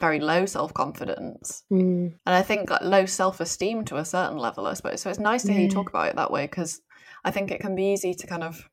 very 0.00 0.20
low 0.20 0.46
self 0.46 0.72
confidence. 0.74 1.64
Mm. 1.72 2.14
And 2.26 2.34
I 2.34 2.42
think 2.42 2.70
like, 2.70 2.82
low 2.82 3.06
self 3.06 3.40
esteem 3.40 3.84
to 3.86 3.96
a 3.96 4.04
certain 4.04 4.38
level, 4.38 4.66
I 4.66 4.74
suppose. 4.74 5.00
So 5.00 5.10
it's 5.10 5.18
nice 5.18 5.42
to 5.42 5.48
yeah. 5.48 5.54
hear 5.54 5.64
you 5.64 5.70
talk 5.70 5.88
about 5.88 6.08
it 6.08 6.16
that 6.16 6.30
way 6.30 6.46
because 6.46 6.80
I 7.24 7.30
think 7.30 7.50
it 7.50 7.60
can 7.60 7.74
be 7.74 7.92
easy 7.92 8.14
to 8.14 8.26
kind 8.26 8.44
of 8.44 8.68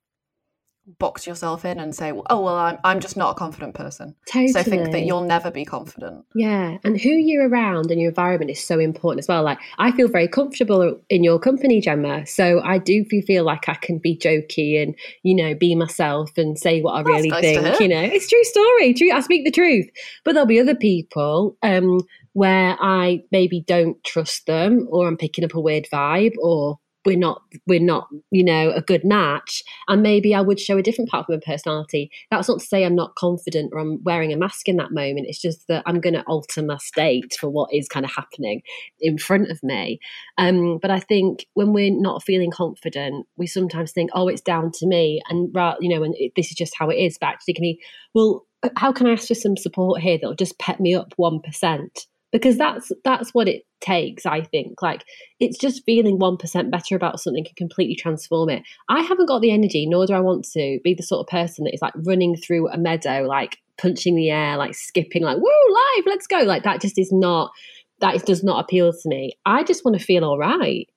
box 0.99 1.27
yourself 1.27 1.65
in 1.65 1.79
and 1.79 1.95
say, 1.95 2.11
"Oh 2.11 2.41
well, 2.41 2.55
I'm 2.55 2.77
I'm 2.83 2.99
just 2.99 3.17
not 3.17 3.31
a 3.31 3.33
confident 3.35 3.75
person." 3.75 4.15
Totally. 4.25 4.47
So 4.49 4.59
I 4.59 4.63
think 4.63 4.91
that 4.91 5.01
you'll 5.01 5.23
never 5.23 5.51
be 5.51 5.65
confident. 5.65 6.25
Yeah, 6.35 6.77
and 6.83 6.99
who 6.99 7.09
you're 7.09 7.47
around 7.47 7.91
and 7.91 7.99
your 7.99 8.09
environment 8.09 8.51
is 8.51 8.63
so 8.63 8.79
important 8.79 9.19
as 9.19 9.27
well. 9.27 9.43
Like 9.43 9.59
I 9.77 9.91
feel 9.91 10.07
very 10.07 10.27
comfortable 10.27 10.99
in 11.09 11.23
your 11.23 11.39
company, 11.39 11.81
Gemma. 11.81 12.25
So 12.25 12.61
I 12.61 12.77
do 12.77 13.05
feel 13.05 13.43
like 13.43 13.69
I 13.69 13.75
can 13.75 13.99
be 13.99 14.17
jokey 14.17 14.81
and 14.81 14.95
you 15.23 15.35
know 15.35 15.55
be 15.55 15.75
myself 15.75 16.37
and 16.37 16.57
say 16.57 16.81
what 16.81 16.93
I 16.93 17.01
really 17.01 17.29
nice 17.29 17.41
think. 17.41 17.79
You 17.79 17.87
know, 17.87 18.01
it's 18.01 18.29
true 18.29 18.43
story. 18.43 18.93
True, 18.93 19.11
I 19.11 19.21
speak 19.21 19.45
the 19.45 19.51
truth. 19.51 19.87
But 20.23 20.33
there'll 20.33 20.47
be 20.47 20.59
other 20.59 20.75
people. 20.75 21.57
Um, 21.63 22.01
where 22.33 22.77
I 22.79 23.23
maybe 23.31 23.61
don't 23.67 24.01
trust 24.05 24.45
them, 24.45 24.87
or 24.89 25.05
I'm 25.05 25.17
picking 25.17 25.43
up 25.43 25.53
a 25.53 25.59
weird 25.59 25.87
vibe, 25.91 26.35
or 26.41 26.79
we're 27.05 27.17
not 27.17 27.41
we're 27.67 27.79
not 27.79 28.07
you 28.31 28.43
know 28.43 28.71
a 28.71 28.81
good 28.81 29.03
match 29.03 29.63
and 29.87 30.01
maybe 30.01 30.35
i 30.35 30.41
would 30.41 30.59
show 30.59 30.77
a 30.77 30.83
different 30.83 31.09
part 31.09 31.25
of 31.27 31.29
my 31.29 31.39
personality. 31.45 32.11
That's 32.29 32.47
not 32.47 32.59
to 32.59 32.65
say 32.65 32.85
i'm 32.85 32.95
not 32.95 33.15
confident 33.15 33.71
or 33.73 33.79
i'm 33.79 34.03
wearing 34.03 34.31
a 34.31 34.37
mask 34.37 34.67
in 34.67 34.77
that 34.77 34.91
moment. 34.91 35.27
It's 35.27 35.41
just 35.41 35.67
that 35.67 35.83
i'm 35.85 35.99
going 35.99 36.13
to 36.13 36.23
alter 36.23 36.61
my 36.61 36.77
state 36.77 37.35
for 37.39 37.49
what 37.49 37.73
is 37.73 37.87
kind 37.87 38.05
of 38.05 38.11
happening 38.11 38.61
in 38.99 39.17
front 39.17 39.49
of 39.49 39.61
me. 39.63 39.99
Um, 40.37 40.79
but 40.81 40.91
i 40.91 40.99
think 40.99 41.45
when 41.53 41.73
we're 41.73 41.91
not 41.91 42.23
feeling 42.23 42.51
confident 42.51 43.25
we 43.37 43.47
sometimes 43.47 43.91
think 43.91 44.11
oh 44.13 44.27
it's 44.27 44.41
down 44.41 44.71
to 44.73 44.87
me 44.87 45.21
and 45.29 45.53
you 45.79 45.89
know 45.89 46.03
and 46.03 46.15
this 46.35 46.49
is 46.49 46.55
just 46.55 46.73
how 46.77 46.89
it 46.89 46.95
is. 46.95 47.17
But 47.19 47.27
actually 47.27 47.53
can 47.55 47.63
be 47.63 47.81
well 48.13 48.45
how 48.75 48.91
can 48.91 49.07
i 49.07 49.11
ask 49.11 49.27
for 49.27 49.35
some 49.35 49.57
support 49.57 50.01
here 50.01 50.17
that'll 50.17 50.35
just 50.35 50.59
pep 50.59 50.79
me 50.79 50.93
up 50.93 51.13
1% 51.19 51.87
because 52.31 52.57
that's 52.57 52.91
that's 53.03 53.33
what 53.33 53.47
it 53.47 53.63
takes 53.79 54.25
i 54.25 54.41
think. 54.41 54.81
Like 54.81 55.03
it's 55.39 55.57
just 55.57 55.83
feeling 55.85 56.19
1% 56.19 56.71
better 56.71 56.95
about 56.95 57.19
something 57.19 57.43
can 57.43 57.55
completely 57.55 57.95
transform 57.95 58.49
it. 58.49 58.63
I 58.89 59.01
haven't 59.01 59.25
got 59.27 59.41
the 59.41 59.51
energy 59.51 59.85
nor 59.85 60.05
do 60.05 60.13
i 60.13 60.19
want 60.19 60.45
to 60.53 60.79
be 60.83 60.93
the 60.93 61.03
sort 61.03 61.21
of 61.21 61.27
person 61.27 61.65
that 61.65 61.73
is 61.73 61.81
like 61.81 61.93
running 62.05 62.35
through 62.35 62.69
a 62.69 62.77
meadow 62.77 63.25
like 63.27 63.57
punching 63.77 64.15
the 64.15 64.29
air 64.29 64.57
like 64.57 64.75
skipping 64.75 65.23
like 65.23 65.37
woo 65.37 65.75
live 65.97 66.05
let's 66.05 66.27
go. 66.27 66.39
Like 66.39 66.63
that 66.63 66.81
just 66.81 66.97
is 66.97 67.11
not 67.11 67.51
that 67.99 68.25
does 68.25 68.43
not 68.43 68.63
appeal 68.63 68.91
to 68.91 69.09
me. 69.09 69.33
I 69.45 69.63
just 69.63 69.85
want 69.85 69.97
to 69.97 70.03
feel 70.03 70.23
all 70.23 70.37
right 70.37 70.87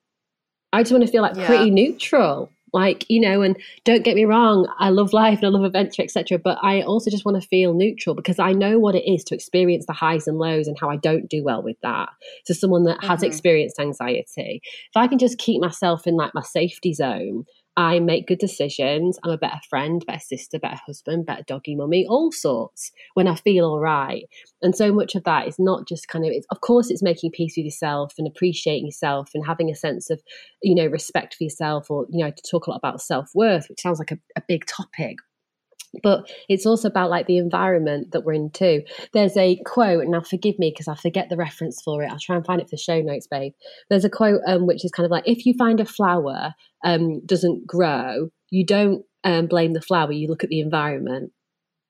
i 0.74 0.82
just 0.82 0.92
want 0.92 1.06
to 1.06 1.10
feel 1.10 1.22
like 1.22 1.36
yeah. 1.36 1.46
pretty 1.46 1.70
neutral 1.70 2.50
like 2.74 3.06
you 3.08 3.20
know 3.20 3.40
and 3.40 3.56
don't 3.84 4.04
get 4.04 4.16
me 4.16 4.24
wrong 4.24 4.68
i 4.78 4.90
love 4.90 5.12
life 5.12 5.38
and 5.38 5.46
i 5.46 5.48
love 5.48 5.64
adventure 5.64 6.02
etc 6.02 6.38
but 6.38 6.58
i 6.62 6.82
also 6.82 7.10
just 7.10 7.24
want 7.24 7.40
to 7.40 7.48
feel 7.48 7.72
neutral 7.72 8.14
because 8.14 8.38
i 8.38 8.52
know 8.52 8.78
what 8.78 8.94
it 8.94 9.10
is 9.10 9.24
to 9.24 9.34
experience 9.34 9.86
the 9.86 9.92
highs 9.92 10.26
and 10.26 10.38
lows 10.38 10.66
and 10.66 10.76
how 10.78 10.90
i 10.90 10.96
don't 10.96 11.30
do 11.30 11.42
well 11.42 11.62
with 11.62 11.76
that 11.82 12.08
to 12.44 12.52
someone 12.52 12.84
that 12.84 12.98
mm-hmm. 12.98 13.06
has 13.06 13.22
experienced 13.22 13.78
anxiety 13.78 14.60
if 14.64 14.96
i 14.96 15.06
can 15.06 15.18
just 15.18 15.38
keep 15.38 15.60
myself 15.60 16.06
in 16.06 16.16
like 16.16 16.34
my 16.34 16.42
safety 16.42 16.92
zone 16.92 17.44
I 17.76 17.98
make 17.98 18.28
good 18.28 18.38
decisions. 18.38 19.18
I'm 19.24 19.32
a 19.32 19.38
better 19.38 19.60
friend, 19.68 20.04
better 20.06 20.20
sister, 20.20 20.58
better 20.58 20.80
husband, 20.86 21.26
better 21.26 21.42
doggy 21.42 21.74
mummy, 21.74 22.06
all 22.08 22.30
sorts 22.30 22.92
when 23.14 23.26
I 23.26 23.34
feel 23.34 23.64
all 23.64 23.80
right. 23.80 24.24
And 24.62 24.76
so 24.76 24.92
much 24.92 25.14
of 25.14 25.24
that 25.24 25.48
is 25.48 25.58
not 25.58 25.88
just 25.88 26.08
kind 26.08 26.24
of, 26.24 26.32
of 26.50 26.60
course, 26.60 26.90
it's 26.90 27.02
making 27.02 27.32
peace 27.32 27.54
with 27.56 27.64
yourself 27.64 28.14
and 28.16 28.28
appreciating 28.28 28.86
yourself 28.86 29.30
and 29.34 29.44
having 29.44 29.70
a 29.70 29.74
sense 29.74 30.08
of, 30.08 30.22
you 30.62 30.74
know, 30.74 30.86
respect 30.86 31.34
for 31.34 31.44
yourself 31.44 31.90
or, 31.90 32.06
you 32.10 32.24
know, 32.24 32.30
to 32.30 32.42
talk 32.48 32.66
a 32.66 32.70
lot 32.70 32.76
about 32.76 33.00
self 33.00 33.30
worth, 33.34 33.68
which 33.68 33.80
sounds 33.80 33.98
like 33.98 34.12
a, 34.12 34.18
a 34.36 34.42
big 34.46 34.66
topic 34.66 35.18
but 36.02 36.30
it's 36.48 36.66
also 36.66 36.88
about 36.88 37.10
like 37.10 37.26
the 37.26 37.38
environment 37.38 38.12
that 38.12 38.24
we're 38.24 38.34
in 38.34 38.50
too. 38.50 38.82
There's 39.12 39.36
a 39.36 39.60
quote, 39.64 40.02
and 40.02 40.10
now 40.10 40.20
forgive 40.20 40.58
me 40.58 40.70
because 40.70 40.88
I 40.88 40.94
forget 40.94 41.28
the 41.28 41.36
reference 41.36 41.80
for 41.82 42.02
it. 42.02 42.10
I'll 42.10 42.18
try 42.18 42.36
and 42.36 42.46
find 42.46 42.60
it 42.60 42.68
for 42.68 42.76
show 42.76 43.00
notes, 43.00 43.26
babe. 43.26 43.52
There's 43.90 44.04
a 44.04 44.10
quote 44.10 44.40
um, 44.46 44.66
which 44.66 44.84
is 44.84 44.90
kind 44.90 45.04
of 45.04 45.10
like 45.10 45.26
if 45.26 45.46
you 45.46 45.54
find 45.58 45.80
a 45.80 45.84
flower 45.84 46.54
um, 46.84 47.24
doesn't 47.26 47.66
grow, 47.66 48.28
you 48.50 48.64
don't 48.64 49.04
um, 49.24 49.46
blame 49.46 49.72
the 49.72 49.80
flower. 49.80 50.12
You 50.12 50.28
look 50.28 50.44
at 50.44 50.50
the 50.50 50.60
environment. 50.60 51.32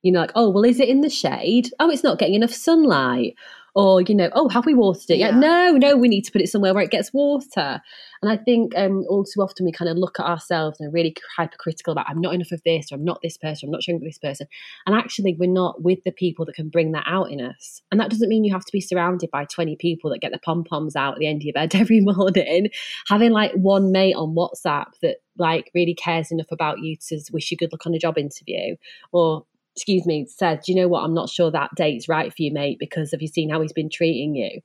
You 0.02 0.12
know, 0.12 0.20
like 0.20 0.32
oh 0.34 0.50
well, 0.50 0.64
is 0.64 0.80
it 0.80 0.88
in 0.88 1.00
the 1.00 1.10
shade? 1.10 1.70
Oh, 1.80 1.90
it's 1.90 2.04
not 2.04 2.18
getting 2.18 2.34
enough 2.34 2.52
sunlight 2.52 3.34
or 3.74 4.00
you 4.02 4.14
know 4.14 4.30
oh 4.32 4.48
have 4.48 4.66
we 4.66 4.74
watered 4.74 5.10
it 5.10 5.18
yeah. 5.18 5.26
yet 5.26 5.36
no 5.36 5.72
no 5.72 5.96
we 5.96 6.08
need 6.08 6.22
to 6.22 6.32
put 6.32 6.40
it 6.40 6.48
somewhere 6.48 6.74
where 6.74 6.84
it 6.84 6.90
gets 6.90 7.12
water. 7.12 7.80
And 8.22 8.32
i 8.32 8.36
think 8.36 8.72
um, 8.76 9.04
all 9.08 9.24
too 9.24 9.40
often 9.40 9.66
we 9.66 9.72
kind 9.72 9.90
of 9.90 9.96
look 9.96 10.18
at 10.18 10.26
ourselves 10.26 10.80
and 10.80 10.88
are 10.88 10.92
really 10.92 11.14
hypercritical 11.36 11.92
about 11.92 12.06
i'm 12.08 12.20
not 12.20 12.34
enough 12.34 12.52
of 12.52 12.62
this 12.64 12.90
or 12.90 12.96
i'm 12.96 13.04
not 13.04 13.20
this 13.22 13.36
person 13.36 13.68
i'm 13.68 13.72
not 13.72 13.82
showing 13.82 14.00
this 14.00 14.18
person. 14.18 14.46
And 14.86 14.94
actually 14.94 15.36
we're 15.38 15.50
not 15.50 15.82
with 15.82 16.02
the 16.04 16.12
people 16.12 16.44
that 16.46 16.54
can 16.54 16.68
bring 16.68 16.92
that 16.92 17.04
out 17.06 17.30
in 17.30 17.40
us. 17.40 17.82
And 17.90 18.00
that 18.00 18.10
doesn't 18.10 18.28
mean 18.28 18.44
you 18.44 18.52
have 18.52 18.64
to 18.64 18.72
be 18.72 18.80
surrounded 18.80 19.30
by 19.30 19.44
20 19.44 19.76
people 19.76 20.10
that 20.10 20.20
get 20.20 20.32
the 20.32 20.38
pom-poms 20.38 20.96
out 20.96 21.14
at 21.14 21.18
the 21.18 21.26
end 21.26 21.42
of 21.42 21.46
your 21.46 21.52
bed 21.52 21.74
every 21.74 22.00
morning. 22.00 22.68
Having 23.08 23.32
like 23.32 23.52
one 23.52 23.92
mate 23.92 24.14
on 24.14 24.34
whatsapp 24.34 24.92
that 25.02 25.16
like 25.38 25.70
really 25.74 25.94
cares 25.94 26.30
enough 26.30 26.50
about 26.50 26.78
you 26.80 26.96
to 27.08 27.20
wish 27.32 27.50
you 27.50 27.56
good 27.56 27.72
luck 27.72 27.86
on 27.86 27.94
a 27.94 27.98
job 27.98 28.18
interview 28.18 28.76
or 29.12 29.44
excuse 29.74 30.06
me, 30.06 30.26
said, 30.28 30.60
Do 30.64 30.72
you 30.72 30.80
know 30.80 30.88
what? 30.88 31.02
I'm 31.02 31.14
not 31.14 31.28
sure 31.28 31.50
that 31.50 31.70
date's 31.76 32.08
right 32.08 32.30
for 32.30 32.42
you, 32.42 32.52
mate, 32.52 32.78
because 32.78 33.10
have 33.10 33.22
you 33.22 33.28
seen 33.28 33.50
how 33.50 33.60
he's 33.60 33.72
been 33.72 33.90
treating 33.90 34.34
you? 34.34 34.60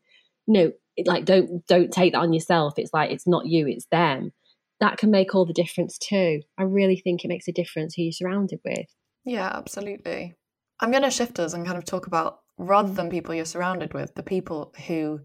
No, 0.48 0.72
like 1.06 1.26
don't 1.26 1.66
don't 1.68 1.92
take 1.92 2.14
that 2.14 2.20
on 2.20 2.34
yourself. 2.34 2.74
It's 2.78 2.94
like 2.94 3.12
it's 3.12 3.28
not 3.28 3.46
you, 3.46 3.68
it's 3.68 3.86
them. 3.92 4.32
That 4.80 4.98
can 4.98 5.12
make 5.12 5.36
all 5.36 5.46
the 5.46 5.54
difference 5.54 5.98
too. 5.98 6.42
I 6.58 6.64
really 6.64 6.98
think 6.98 7.24
it 7.24 7.28
makes 7.28 7.48
a 7.48 7.54
difference 7.54 7.96
who 7.96 8.04
you're 8.04 8.12
surrounded 8.12 8.60
with. 8.64 8.88
Yeah, 9.26 9.52
absolutely. 9.54 10.36
I'm 10.80 10.92
going 10.92 11.04
to 11.04 11.12
shift 11.12 11.40
us 11.40 11.54
and 11.54 11.66
kind 11.66 11.78
of 11.78 11.84
talk 11.84 12.08
about 12.08 12.40
rather 12.58 12.92
than 12.92 13.10
people 13.10 13.36
you're 13.36 13.46
surrounded 13.46 13.94
with, 13.94 14.16
the 14.16 14.24
people 14.24 14.74
who 14.88 15.20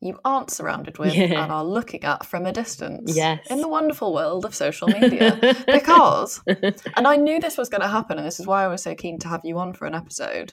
you 0.00 0.18
aren't 0.24 0.50
surrounded 0.50 0.98
with 0.98 1.14
yeah. 1.14 1.42
and 1.42 1.52
are 1.52 1.64
looking 1.64 2.04
at 2.04 2.24
from 2.24 2.46
a 2.46 2.52
distance 2.52 3.16
yes. 3.16 3.44
in 3.50 3.60
the 3.60 3.68
wonderful 3.68 4.14
world 4.14 4.44
of 4.44 4.54
social 4.54 4.86
media. 5.00 5.38
because, 5.66 6.40
and 6.46 7.06
I 7.06 7.16
knew 7.16 7.40
this 7.40 7.58
was 7.58 7.68
going 7.68 7.80
to 7.80 7.88
happen, 7.88 8.18
and 8.18 8.26
this 8.26 8.38
is 8.38 8.46
why 8.46 8.64
I 8.64 8.68
was 8.68 8.82
so 8.82 8.94
keen 8.94 9.18
to 9.20 9.28
have 9.28 9.40
you 9.44 9.58
on 9.58 9.72
for 9.72 9.86
an 9.86 9.94
episode. 9.94 10.52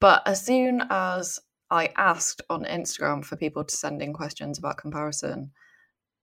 But 0.00 0.22
as 0.26 0.44
soon 0.44 0.82
as 0.90 1.40
I 1.70 1.90
asked 1.96 2.42
on 2.48 2.64
Instagram 2.64 3.24
for 3.24 3.36
people 3.36 3.64
to 3.64 3.76
send 3.76 4.02
in 4.02 4.12
questions 4.12 4.58
about 4.58 4.76
comparison 4.76 5.50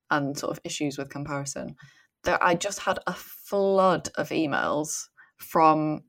and 0.09 0.37
sort 0.37 0.51
of 0.51 0.61
issues 0.63 0.97
with 0.97 1.09
comparison, 1.09 1.75
that 2.23 2.41
I 2.41 2.55
just 2.55 2.79
had 2.79 2.99
a 3.07 3.13
flood 3.13 4.09
of 4.15 4.29
emails 4.29 5.07
from 5.37 6.03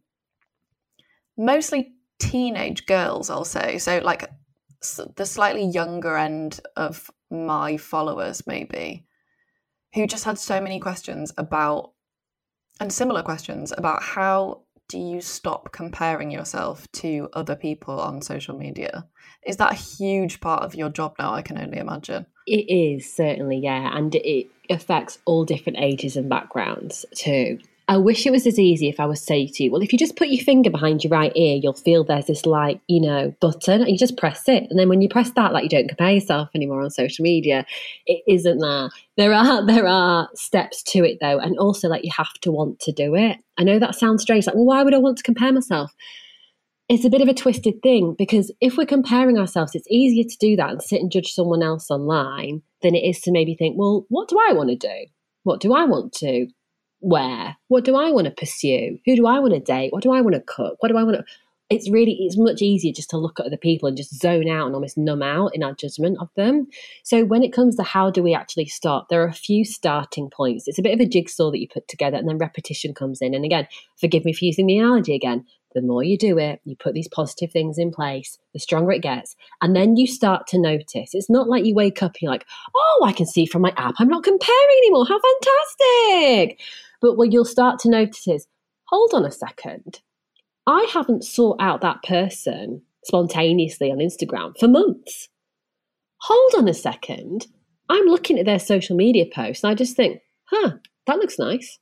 mostly 1.36 1.94
teenage 2.20 2.86
girls, 2.86 3.30
I'll 3.30 3.44
say. 3.44 3.78
So, 3.78 3.98
like, 3.98 4.30
the 5.16 5.26
slightly 5.26 5.64
younger 5.64 6.16
end 6.16 6.60
of 6.76 7.10
my 7.30 7.76
followers, 7.76 8.46
maybe, 8.46 9.06
who 9.94 10.06
just 10.06 10.24
had 10.24 10.38
so 10.38 10.60
many 10.60 10.80
questions 10.80 11.32
about, 11.38 11.92
and 12.80 12.92
similar 12.92 13.22
questions 13.22 13.72
about 13.76 14.02
how 14.02 14.62
do 14.88 14.98
you 14.98 15.20
stop 15.20 15.72
comparing 15.72 16.30
yourself 16.30 16.86
to 16.92 17.28
other 17.32 17.56
people 17.56 17.98
on 17.98 18.20
social 18.20 18.56
media? 18.56 19.08
Is 19.46 19.56
that 19.56 19.72
a 19.72 19.74
huge 19.74 20.40
part 20.40 20.62
of 20.62 20.74
your 20.74 20.90
job 20.90 21.14
now? 21.18 21.32
I 21.32 21.42
can 21.42 21.58
only 21.58 21.78
imagine. 21.78 22.26
It 22.46 22.70
is, 22.70 23.10
certainly, 23.12 23.58
yeah. 23.58 23.96
And 23.96 24.14
it 24.14 24.48
affects 24.68 25.18
all 25.24 25.44
different 25.44 25.78
ages 25.78 26.16
and 26.16 26.28
backgrounds 26.28 27.06
too. 27.14 27.58
I 27.88 27.96
wish 27.96 28.26
it 28.26 28.30
was 28.30 28.46
as 28.46 28.58
easy 28.58 28.88
if 28.88 29.00
I 29.00 29.06
was 29.06 29.22
say 29.22 29.46
to 29.46 29.64
you, 29.64 29.70
well, 29.70 29.82
if 29.82 29.92
you 29.92 29.98
just 29.98 30.16
put 30.16 30.28
your 30.28 30.44
finger 30.44 30.70
behind 30.70 31.02
your 31.02 31.10
right 31.10 31.32
ear, 31.34 31.58
you'll 31.62 31.72
feel 31.72 32.04
there's 32.04 32.26
this 32.26 32.46
like, 32.46 32.80
you 32.86 33.00
know, 33.00 33.34
button, 33.40 33.80
and 33.80 33.90
you 33.90 33.98
just 33.98 34.16
press 34.16 34.48
it. 34.48 34.66
And 34.70 34.78
then 34.78 34.88
when 34.88 35.02
you 35.02 35.08
press 35.08 35.30
that, 35.32 35.52
like 35.52 35.64
you 35.64 35.68
don't 35.68 35.88
compare 35.88 36.12
yourself 36.12 36.48
anymore 36.54 36.80
on 36.80 36.90
social 36.90 37.22
media. 37.22 37.66
It 38.06 38.22
isn't 38.28 38.58
there. 38.58 38.90
There 39.16 39.34
are 39.34 39.66
there 39.66 39.86
are 39.86 40.28
steps 40.34 40.82
to 40.84 41.04
it 41.04 41.18
though, 41.20 41.38
and 41.38 41.58
also 41.58 41.88
like 41.88 42.04
you 42.04 42.12
have 42.16 42.32
to 42.42 42.52
want 42.52 42.80
to 42.80 42.92
do 42.92 43.14
it. 43.14 43.38
I 43.58 43.64
know 43.64 43.78
that 43.78 43.94
sounds 43.94 44.22
strange, 44.22 44.46
like, 44.46 44.54
well, 44.54 44.64
why 44.64 44.82
would 44.82 44.94
I 44.94 44.98
want 44.98 45.18
to 45.18 45.24
compare 45.24 45.52
myself? 45.52 45.92
it's 46.88 47.04
a 47.06 47.10
bit 47.10 47.22
of 47.22 47.28
a 47.28 47.34
twisted 47.34 47.80
thing 47.82 48.14
because 48.18 48.52
if 48.60 48.76
we're 48.76 48.84
comparing 48.84 49.38
ourselves, 49.38 49.74
it's 49.74 49.86
easier 49.90 50.24
to 50.24 50.36
do 50.38 50.56
that 50.56 50.70
and 50.70 50.82
sit 50.82 51.00
and 51.00 51.10
judge 51.10 51.32
someone 51.32 51.62
else 51.62 51.90
online 51.90 52.60
than 52.82 52.94
it 52.94 52.98
is 52.98 53.20
to 53.20 53.32
maybe 53.32 53.54
think, 53.54 53.76
well, 53.78 54.04
what 54.10 54.28
do 54.28 54.36
I 54.36 54.52
want 54.52 54.68
to 54.68 54.76
do? 54.76 55.06
What 55.44 55.60
do 55.60 55.72
I 55.72 55.86
want 55.86 56.12
to 56.14 56.48
wear? 57.02 57.56
What 57.68 57.84
do 57.84 57.96
I 57.96 58.10
want 58.10 58.26
to 58.26 58.30
pursue? 58.30 58.98
Who 59.04 59.16
do 59.16 59.26
I 59.26 59.38
want 59.38 59.54
to 59.54 59.60
date? 59.60 59.92
What 59.92 60.02
do 60.02 60.12
I 60.12 60.20
want 60.20 60.34
to 60.34 60.40
cook? 60.40 60.76
What 60.80 60.88
do 60.88 60.96
I 60.96 61.02
want 61.02 61.18
to? 61.18 61.24
It's 61.70 61.90
really, 61.90 62.16
it's 62.20 62.36
much 62.36 62.60
easier 62.60 62.92
just 62.92 63.08
to 63.10 63.16
look 63.16 63.40
at 63.40 63.46
other 63.46 63.56
people 63.56 63.88
and 63.88 63.96
just 63.96 64.20
zone 64.20 64.48
out 64.48 64.66
and 64.66 64.74
almost 64.74 64.98
numb 64.98 65.22
out 65.22 65.54
in 65.54 65.62
our 65.62 65.72
judgment 65.74 66.18
of 66.20 66.28
them. 66.36 66.66
So 67.02 67.24
when 67.24 67.42
it 67.42 67.52
comes 67.52 67.76
to 67.76 67.82
how 67.82 68.10
do 68.10 68.22
we 68.22 68.34
actually 68.34 68.66
start, 68.66 69.06
there 69.08 69.22
are 69.22 69.28
a 69.28 69.32
few 69.32 69.64
starting 69.64 70.28
points. 70.28 70.68
It's 70.68 70.78
a 70.78 70.82
bit 70.82 70.92
of 70.92 71.00
a 71.00 71.08
jigsaw 71.08 71.50
that 71.50 71.60
you 71.60 71.68
put 71.68 71.88
together 71.88 72.18
and 72.18 72.28
then 72.28 72.36
repetition 72.36 72.92
comes 72.92 73.22
in. 73.22 73.32
And 73.34 73.44
again, 73.44 73.66
forgive 73.96 74.26
me 74.26 74.34
for 74.34 74.44
using 74.44 74.66
the 74.66 74.78
analogy 74.78 75.14
again 75.14 75.46
the 75.74 75.82
more 75.82 76.02
you 76.02 76.16
do 76.16 76.38
it, 76.38 76.60
you 76.64 76.76
put 76.76 76.94
these 76.94 77.08
positive 77.08 77.50
things 77.50 77.78
in 77.78 77.90
place, 77.90 78.38
the 78.52 78.58
stronger 78.58 78.92
it 78.92 79.02
gets. 79.02 79.36
And 79.60 79.74
then 79.74 79.96
you 79.96 80.06
start 80.06 80.46
to 80.48 80.58
notice. 80.60 81.10
It's 81.14 81.30
not 81.30 81.48
like 81.48 81.64
you 81.64 81.74
wake 81.74 82.02
up 82.02 82.12
and 82.12 82.22
you're 82.22 82.32
like, 82.32 82.46
oh, 82.74 83.04
I 83.04 83.12
can 83.12 83.26
see 83.26 83.46
from 83.46 83.62
my 83.62 83.72
app, 83.76 83.94
I'm 83.98 84.08
not 84.08 84.24
comparing 84.24 84.76
anymore. 84.78 85.06
How 85.06 85.20
fantastic. 85.20 86.60
But 87.00 87.16
what 87.16 87.32
you'll 87.32 87.44
start 87.44 87.78
to 87.80 87.90
notice 87.90 88.26
is, 88.28 88.46
hold 88.84 89.12
on 89.14 89.24
a 89.24 89.30
second. 89.30 90.00
I 90.66 90.88
haven't 90.92 91.24
sought 91.24 91.56
out 91.60 91.80
that 91.80 92.02
person 92.02 92.82
spontaneously 93.04 93.90
on 93.90 93.98
Instagram 93.98 94.56
for 94.58 94.68
months. 94.68 95.28
Hold 96.18 96.54
on 96.56 96.68
a 96.68 96.74
second. 96.74 97.46
I'm 97.88 98.06
looking 98.06 98.38
at 98.38 98.46
their 98.46 98.60
social 98.60 98.96
media 98.96 99.26
posts 99.32 99.64
and 99.64 99.70
I 99.72 99.74
just 99.74 99.96
think, 99.96 100.20
huh, 100.44 100.72
that 101.06 101.18
looks 101.18 101.38
nice 101.38 101.78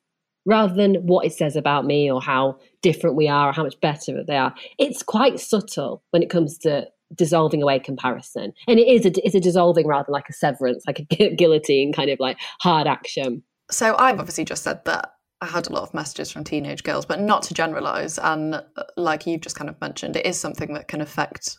rather 0.46 0.74
than 0.74 0.94
what 1.06 1.26
it 1.26 1.32
says 1.32 1.56
about 1.56 1.84
me 1.84 2.10
or 2.10 2.20
how 2.20 2.58
different 2.82 3.16
we 3.16 3.28
are 3.28 3.50
or 3.50 3.52
how 3.52 3.62
much 3.62 3.78
better 3.80 4.24
they 4.24 4.36
are. 4.36 4.54
It's 4.78 5.02
quite 5.02 5.40
subtle 5.40 6.02
when 6.10 6.22
it 6.22 6.30
comes 6.30 6.58
to 6.58 6.86
dissolving 7.14 7.62
away 7.62 7.78
comparison. 7.78 8.52
And 8.68 8.78
it 8.78 8.86
is 8.86 9.04
a, 9.04 9.26
it's 9.26 9.34
a 9.34 9.40
dissolving 9.40 9.86
rather 9.86 10.06
than 10.06 10.12
like 10.12 10.28
a 10.28 10.32
severance, 10.32 10.84
like 10.86 11.00
a 11.00 11.34
guillotine 11.34 11.92
kind 11.92 12.10
of 12.10 12.20
like 12.20 12.38
hard 12.60 12.86
action. 12.86 13.42
So 13.70 13.96
I've 13.98 14.18
obviously 14.18 14.44
just 14.44 14.64
said 14.64 14.84
that 14.84 15.12
I 15.40 15.46
had 15.46 15.68
a 15.68 15.72
lot 15.72 15.84
of 15.84 15.94
messages 15.94 16.30
from 16.30 16.44
teenage 16.44 16.84
girls, 16.84 17.06
but 17.06 17.20
not 17.20 17.42
to 17.44 17.54
generalize. 17.54 18.18
And 18.18 18.54
uh, 18.56 18.62
like 18.96 19.26
you've 19.26 19.40
just 19.40 19.56
kind 19.56 19.70
of 19.70 19.80
mentioned, 19.80 20.16
it 20.16 20.26
is 20.26 20.38
something 20.38 20.74
that 20.74 20.88
can 20.88 21.00
affect 21.00 21.58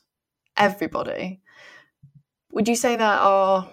everybody. 0.57 1.41
Would 2.51 2.67
you 2.67 2.75
say 2.75 2.95
there 2.95 3.07
are 3.07 3.67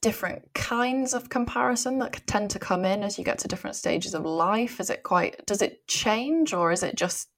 different 0.00 0.54
kinds 0.54 1.14
of 1.14 1.28
comparison 1.28 1.98
that 1.98 2.26
tend 2.26 2.50
to 2.50 2.58
come 2.58 2.84
in 2.84 3.02
as 3.02 3.18
you 3.18 3.24
get 3.24 3.38
to 3.40 3.48
different 3.48 3.76
stages 3.76 4.14
of 4.14 4.24
life? 4.24 4.80
Is 4.80 4.90
it 4.90 5.02
quite, 5.02 5.44
does 5.46 5.62
it 5.62 5.86
change 5.86 6.52
or 6.52 6.72
is 6.72 6.82
it 6.82 6.96
just 6.96 7.28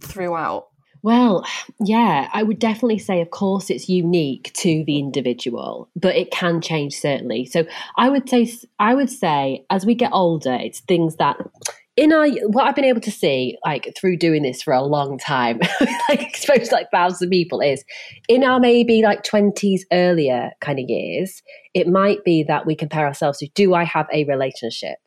throughout? 0.00 0.68
Well, 1.02 1.44
yeah, 1.80 2.28
I 2.32 2.44
would 2.44 2.60
definitely 2.60 2.98
say, 2.98 3.20
of 3.20 3.30
course, 3.30 3.70
it's 3.70 3.88
unique 3.88 4.52
to 4.58 4.84
the 4.86 4.98
individual, 4.98 5.88
but 5.96 6.14
it 6.14 6.30
can 6.30 6.60
change 6.60 6.94
certainly. 6.94 7.44
So 7.44 7.66
I 7.96 8.08
would 8.08 8.28
say, 8.28 8.52
I 8.78 8.94
would 8.94 9.10
say, 9.10 9.66
as 9.68 9.84
we 9.84 9.96
get 9.96 10.12
older, 10.12 10.54
it's 10.54 10.80
things 10.80 11.16
that 11.16 11.38
in 11.96 12.12
our 12.12 12.28
what 12.48 12.66
I've 12.66 12.74
been 12.74 12.84
able 12.84 13.00
to 13.02 13.10
see, 13.10 13.58
like 13.64 13.92
through 13.96 14.16
doing 14.16 14.42
this 14.42 14.62
for 14.62 14.72
a 14.72 14.82
long 14.82 15.18
time, 15.18 15.60
like 16.08 16.22
exposed 16.22 16.70
to 16.70 16.74
like 16.74 16.90
thousands 16.90 17.22
of 17.22 17.30
people, 17.30 17.60
is 17.60 17.84
in 18.28 18.44
our 18.44 18.58
maybe 18.58 19.02
like 19.02 19.22
twenties, 19.22 19.84
earlier 19.92 20.50
kind 20.60 20.78
of 20.78 20.88
years, 20.88 21.42
it 21.74 21.88
might 21.88 22.24
be 22.24 22.42
that 22.44 22.66
we 22.66 22.74
compare 22.74 23.06
ourselves 23.06 23.38
to: 23.38 23.48
Do 23.54 23.74
I 23.74 23.84
have 23.84 24.06
a 24.12 24.24
relationship? 24.24 24.98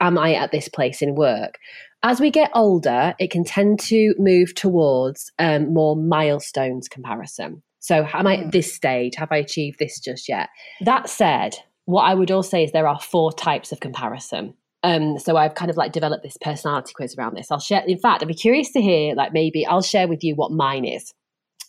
Am 0.00 0.18
I 0.18 0.34
at 0.34 0.50
this 0.50 0.68
place 0.68 1.02
in 1.02 1.14
work? 1.14 1.58
As 2.02 2.18
we 2.18 2.30
get 2.30 2.50
older, 2.54 3.14
it 3.20 3.30
can 3.30 3.44
tend 3.44 3.78
to 3.80 4.14
move 4.18 4.54
towards 4.54 5.30
um, 5.38 5.72
more 5.72 5.94
milestones 5.94 6.88
comparison. 6.88 7.62
So, 7.78 8.08
am 8.12 8.26
I 8.26 8.38
at 8.38 8.44
hmm. 8.44 8.50
this 8.50 8.72
stage? 8.72 9.14
Have 9.16 9.30
I 9.30 9.36
achieved 9.36 9.78
this 9.78 10.00
just 10.00 10.28
yet? 10.28 10.48
That 10.80 11.08
said, 11.08 11.56
what 11.84 12.02
I 12.02 12.14
would 12.14 12.30
also 12.30 12.48
say 12.48 12.64
is 12.64 12.72
there 12.72 12.88
are 12.88 13.00
four 13.00 13.32
types 13.32 13.70
of 13.70 13.80
comparison. 13.80 14.54
Um, 14.82 15.18
so 15.18 15.36
I've 15.36 15.54
kind 15.54 15.70
of 15.70 15.76
like 15.76 15.92
developed 15.92 16.24
this 16.24 16.36
personality 16.40 16.92
quiz 16.94 17.14
around 17.16 17.36
this. 17.36 17.50
I'll 17.50 17.60
share. 17.60 17.84
In 17.86 17.98
fact, 17.98 18.22
I'd 18.22 18.28
be 18.28 18.34
curious 18.34 18.72
to 18.72 18.80
hear, 18.80 19.14
like, 19.14 19.32
maybe 19.32 19.64
I'll 19.64 19.82
share 19.82 20.08
with 20.08 20.24
you 20.24 20.34
what 20.34 20.50
mine 20.50 20.84
is. 20.84 21.12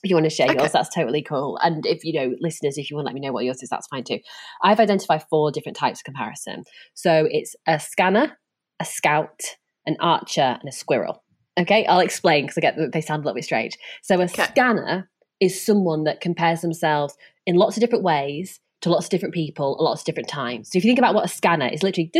If 0.04 0.10
you 0.10 0.16
want 0.16 0.26
to 0.26 0.30
share 0.30 0.50
okay. 0.50 0.60
yours, 0.60 0.72
that's 0.74 0.94
totally 0.94 1.22
cool. 1.22 1.58
And 1.64 1.86
if 1.86 2.04
you 2.04 2.12
know, 2.14 2.36
listeners, 2.42 2.78
if 2.78 2.90
you 2.90 2.98
want 2.98 3.06
to 3.06 3.10
let 3.10 3.14
me 3.14 3.22
know 3.22 3.32
what 3.32 3.46
yours 3.46 3.64
is, 3.64 3.70
that's 3.70 3.88
fine 3.88 4.04
too. 4.04 4.20
I've 4.62 4.80
identified 4.80 5.24
four 5.30 5.52
different 5.52 5.78
types 5.78 6.02
of 6.02 6.04
comparison. 6.04 6.64
So 6.94 7.28
it's 7.30 7.56
a 7.68 7.80
scanner, 7.80 8.38
a 8.82 8.86
scout, 8.86 9.42
an 9.86 9.96
archer, 10.02 10.58
and 10.60 10.68
a 10.68 10.74
squirrel. 10.74 11.24
Okay, 11.58 11.86
I'll 11.86 12.00
explain 12.00 12.46
because 12.46 12.58
I 12.58 12.62
get 12.62 12.76
that 12.78 12.92
they 12.92 13.02
sound 13.02 13.22
a 13.22 13.26
little 13.26 13.36
bit 13.36 13.46
strange. 13.46 13.78
So 14.02 14.20
a 14.20 14.24
okay. 14.24 14.44
scanner 14.44 15.10
is 15.40 15.64
someone 15.64 16.04
that 16.06 16.20
compares 16.20 16.62
themselves 16.62 17.16
in 17.46 17.56
lots 17.56 17.78
of 17.78 17.82
different 17.82 18.04
ways 18.04 18.60
to 18.84 18.90
lots 18.90 19.06
of 19.06 19.10
different 19.10 19.34
people 19.34 19.76
at 19.78 19.84
lots 19.84 20.02
of 20.02 20.06
different 20.06 20.30
times. 20.30 20.70
So 20.72 20.78
if 20.78 20.84
you 20.84 20.90
think 20.90 21.00
about 21.00 21.16
what 21.16 21.26
a 21.26 21.30
scanner 21.30 21.68
is, 21.68 21.84
literally 21.84 22.12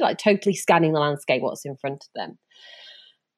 like 0.00 0.18
totally 0.18 0.54
scanning 0.54 0.92
the 0.92 1.00
landscape, 1.00 1.42
what's 1.42 1.64
in 1.64 1.76
front 1.76 2.04
of 2.04 2.08
them. 2.14 2.38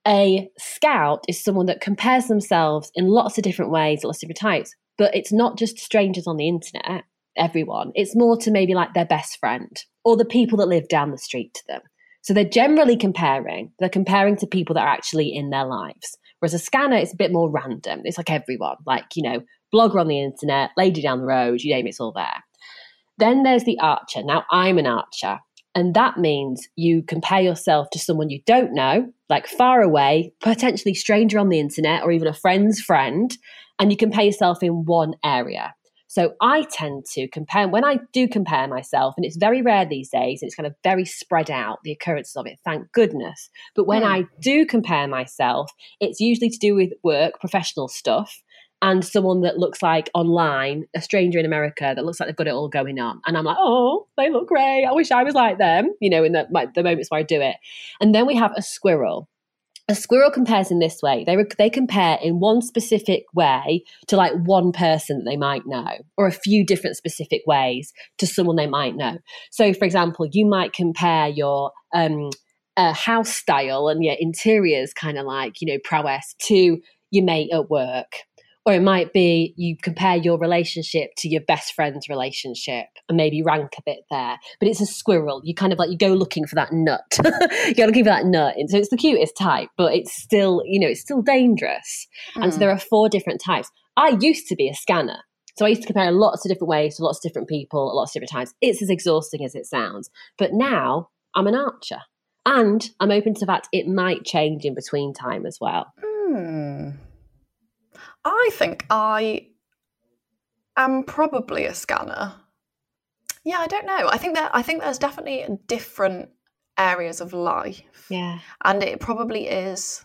A 0.07 0.49
scout 0.59 1.25
is 1.29 1.43
someone 1.43 1.67
that 1.67 1.81
compares 1.81 2.27
themselves 2.27 2.91
in 2.95 3.09
lots 3.09 3.39
of 3.39 3.45
different 3.45 3.71
ways, 3.71 4.05
lots 4.05 4.19
of 4.19 4.29
different 4.29 4.39
types, 4.39 4.75
but 4.99 5.15
it's 5.15 5.33
not 5.33 5.59
just 5.59 5.79
strangers 5.79 6.27
on 6.27 6.37
the 6.37 6.49
internet, 6.49 7.05
everyone. 7.37 7.93
It's 7.95 8.17
more 8.17 8.37
to 8.39 8.51
maybe 8.51 8.75
like 8.75 8.95
their 8.95 9.05
best 9.05 9.39
friend 9.39 9.77
or 10.05 10.17
the 10.17 10.25
people 10.25 10.59
that 10.59 10.69
live 10.69 10.89
down 10.89 11.11
the 11.11 11.19
street 11.19 11.55
to 11.55 11.63
them. 11.69 11.81
So 12.23 12.33
they're 12.33 12.45
generally 12.45 12.97
comparing, 12.97 13.73
they're 13.79 13.89
comparing 13.89 14.37
to 14.39 14.47
people 14.47 14.75
that 14.75 14.83
are 14.83 14.89
actually 14.89 15.35
in 15.35 15.51
their 15.51 15.67
lives. 15.67 16.17
Whereas 16.39 16.55
a 16.55 16.59
scanner 16.59 16.97
is 16.97 17.13
a 17.13 17.17
bit 17.17 17.33
more 17.33 17.51
random. 17.51 18.01
It's 18.05 18.19
like 18.19 18.31
everyone, 18.31 18.77
like, 18.87 19.05
you 19.15 19.23
know, 19.23 19.43
blogger 19.75 20.01
on 20.01 20.09
the 20.09 20.21
internet, 20.21 20.71
lady 20.77 21.03
down 21.03 21.21
the 21.21 21.27
road, 21.27 21.61
you 21.61 21.75
name 21.75 21.87
it, 21.87 21.91
it's 21.91 22.01
all 22.01 22.13
there. 22.13 22.45
Then 23.19 23.43
there's 23.43 23.65
the 23.65 23.79
archer. 23.81 24.23
Now, 24.23 24.45
I'm 24.51 24.79
an 24.79 24.87
archer. 24.87 25.39
And 25.75 25.95
that 25.95 26.17
means 26.17 26.69
you 26.77 27.03
compare 27.03 27.41
yourself 27.41 27.89
to 27.91 27.99
someone 27.99 28.31
you 28.31 28.41
don't 28.47 28.73
know, 28.73 29.13
like 29.29 29.47
far 29.47 29.83
away, 29.83 30.33
potentially 30.41 30.95
stranger 30.95 31.39
on 31.39 31.51
the 31.51 31.61
internet, 31.61 32.03
or 32.03 32.13
even 32.13 32.29
a 32.29 32.33
friend's 32.33 32.81
friend, 32.81 33.37
and 33.79 33.91
you 33.91 33.97
compare 33.97 34.25
yourself 34.25 34.63
in 34.63 34.87
one 34.87 35.15
area. 35.23 35.75
So 36.09 36.33
I 36.41 36.63
tend 36.73 37.05
to 37.13 37.29
compare, 37.29 37.69
when 37.69 37.85
I 37.85 37.99
do 38.15 38.27
compare 38.27 38.67
myself, 38.69 39.15
and 39.19 39.27
it's 39.27 39.37
very 39.37 39.61
rare 39.61 39.85
these 39.85 40.09
days, 40.09 40.41
and 40.41 40.49
it's 40.49 40.55
kind 40.55 40.67
of 40.67 40.75
very 40.83 41.05
spread 41.05 41.51
out, 41.51 41.81
the 41.85 41.93
occurrences 41.93 42.37
of 42.37 42.47
it, 42.47 42.59
thank 42.65 42.91
goodness. 42.93 43.51
But 43.75 43.87
when 43.87 44.03
mm. 44.03 44.07
I 44.07 44.25
do 44.41 44.65
compare 44.65 45.07
myself, 45.09 45.71
it's 46.01 46.21
usually 46.21 46.49
to 46.49 46.59
do 46.59 46.75
with 46.75 46.93
work, 47.03 47.39
professional 47.39 47.89
stuff 47.89 48.41
and 48.83 49.05
someone 49.05 49.41
that 49.41 49.59
looks 49.59 49.83
like 49.83 50.11
online, 50.15 50.85
a 50.95 51.01
stranger 51.01 51.39
in 51.39 51.47
America 51.47 51.93
that 51.95 52.05
looks 52.05 52.21
like 52.21 52.29
they've 52.29 52.37
got 52.37 52.47
it 52.47 52.53
all 52.53 52.69
going 52.69 52.99
on. 52.99 53.21
And 53.27 53.37
I'm 53.37 53.45
like, 53.45 53.57
oh, 53.59 54.07
they 54.17 54.31
look 54.31 54.49
great. 54.49 54.85
I 54.85 54.93
wish 54.93 55.11
I 55.11 55.23
was 55.23 55.35
like 55.35 55.59
them, 55.59 55.89
you 56.01 56.11
know, 56.11 56.25
in 56.25 56.33
the, 56.33 56.47
the 56.75 56.83
moments 56.83 57.11
where 57.11 57.21
I 57.21 57.23
do 57.23 57.41
it. 57.41 57.57
And 58.01 58.15
then 58.15 58.27
we 58.27 58.37
have 58.37 58.53
a 58.57 58.63
squirrel. 58.63 59.29
A 59.89 59.95
squirrel 59.95 60.33
compares 60.33 60.71
in 60.71 60.81
this 60.81 61.01
way. 61.01 61.25
They, 61.25 61.37
they 61.59 61.71
compare 61.71 62.19
in 62.21 62.41
one 62.41 62.61
specific 62.61 63.23
way 63.35 63.85
to 64.09 64.17
like 64.17 64.33
one 64.33 64.73
person 64.73 65.19
that 65.19 65.25
they 65.31 65.37
might 65.37 65.63
know, 65.65 65.87
or 66.17 66.27
a 66.27 66.33
few 66.33 66.67
different 66.67 66.97
specific 66.97 67.43
ways 67.47 67.93
to 68.19 68.27
someone 68.27 68.57
they 68.57 68.67
might 68.67 68.97
know. 68.97 69.19
So, 69.53 69.73
for 69.73 69.85
example, 69.85 70.27
you 70.31 70.45
might 70.45 70.73
compare 70.73 71.29
your 71.29 71.71
um, 71.95 72.31
uh, 72.77 72.93
house 72.93 73.31
style 73.31 73.89
and 73.89 74.05
your 74.05 74.17
interiors 74.19 74.93
kind 74.93 75.19
of 75.19 75.25
like, 75.25 75.61
you 75.61 75.73
know, 75.73 75.79
prowess 75.85 76.35
to 76.41 76.81
your 77.13 77.25
mate 77.25 77.51
at 77.53 77.71
work 77.71 78.13
or 78.67 78.73
it 78.73 78.83
might 78.83 79.13
be 79.13 79.55
you 79.57 79.77
compare 79.81 80.17
your 80.17 80.39
relationship 80.39 81.11
to 81.19 81.29
your 81.29 81.41
best 81.41 81.73
friend's 81.73 82.09
relationship 82.09 82.87
and 83.09 83.17
maybe 83.17 83.41
rank 83.41 83.71
a 83.79 83.83
bit 83.87 84.01
there. 84.11 84.39
But 84.59 84.69
it's 84.69 84.81
a 84.81 84.87
squirrel. 84.87 85.41
You 85.45 85.55
kind 85.55 85.73
of 85.73 85.79
like 85.79 85.89
you 85.89 85.97
go 85.97 86.13
looking 86.13 86.49
for 86.49 86.57
that 86.57 86.73
nut. 86.73 87.05
you 87.67 87.75
go 87.75 87.85
looking 87.85 88.03
for 88.03 88.11
that 88.11 88.27
nut. 88.27 88.57
And 88.57 88.69
so 88.69 88.77
it's 88.77 88.91
the 88.91 88.97
cutest 88.97 89.37
type, 89.37 89.69
but 89.77 89.95
it's 89.95 90.13
still, 90.13 90.63
you 90.67 90.81
know, 90.81 90.89
it's 90.89 91.01
still 91.01 91.23
dangerous. 91.23 92.09
Mm. 92.35 92.43
And 92.43 92.53
so 92.53 92.57
hmm. 92.57 92.61
there 92.61 92.71
are 92.73 92.79
four 92.79 93.09
different 93.09 93.41
types. 93.41 93.71
I 93.97 94.19
used 94.21 94.49
to 94.49 94.57
be 94.57 94.69
a 94.69 94.75
scanner. 94.75 95.21
So 95.57 95.65
I 95.65 95.69
used 95.69 95.83
to 95.83 95.87
compare 95.87 96.11
lots 96.11 96.45
of 96.45 96.51
different 96.51 96.69
ways 96.69 96.97
to 96.97 97.05
lots 97.05 97.19
of 97.19 97.23
different 97.23 97.49
people 97.49 97.89
at 97.89 97.95
lots 97.95 98.11
of 98.11 98.15
different 98.15 98.33
times. 98.33 98.55
It's 98.61 98.83
as 98.83 98.91
exhausting 98.91 99.45
as 99.45 99.55
it 99.55 99.67
sounds. 99.67 100.11
But 100.39 100.53
now 100.53 101.11
I'm 101.37 101.47
an 101.47 101.55
archer. 101.55 102.01
And 102.45 102.89
I'm 103.01 103.13
open 103.13 103.35
to 103.35 103.41
the 103.41 103.47
fact 103.47 103.69
it 103.73 103.87
might 103.87 104.25
change 104.25 104.65
in 104.65 104.75
between 104.75 105.15
time 105.15 105.47
as 105.47 105.59
well. 105.61 105.93
Mm. 106.29 106.97
I 108.27 108.51
think 108.53 108.87
I 108.91 109.49
am 110.77 111.05
probably 111.05 111.65
a 111.65 111.75
scanner. 111.75 112.35
Yeah, 113.45 113.59
I 113.61 113.69
don't 113.69 113.87
know. 113.87 114.09
I 114.09 114.19
think 114.19 114.35
that 114.35 114.51
I 114.53 114.63
think 114.63 114.83
there's 114.83 114.99
definitely 114.99 115.47
different 115.69 116.31
areas 116.77 117.21
of 117.21 117.33
life. 117.33 117.83
Yeah. 118.11 118.41
And 118.65 118.83
it 118.83 118.99
probably 118.99 119.47
is 119.47 120.05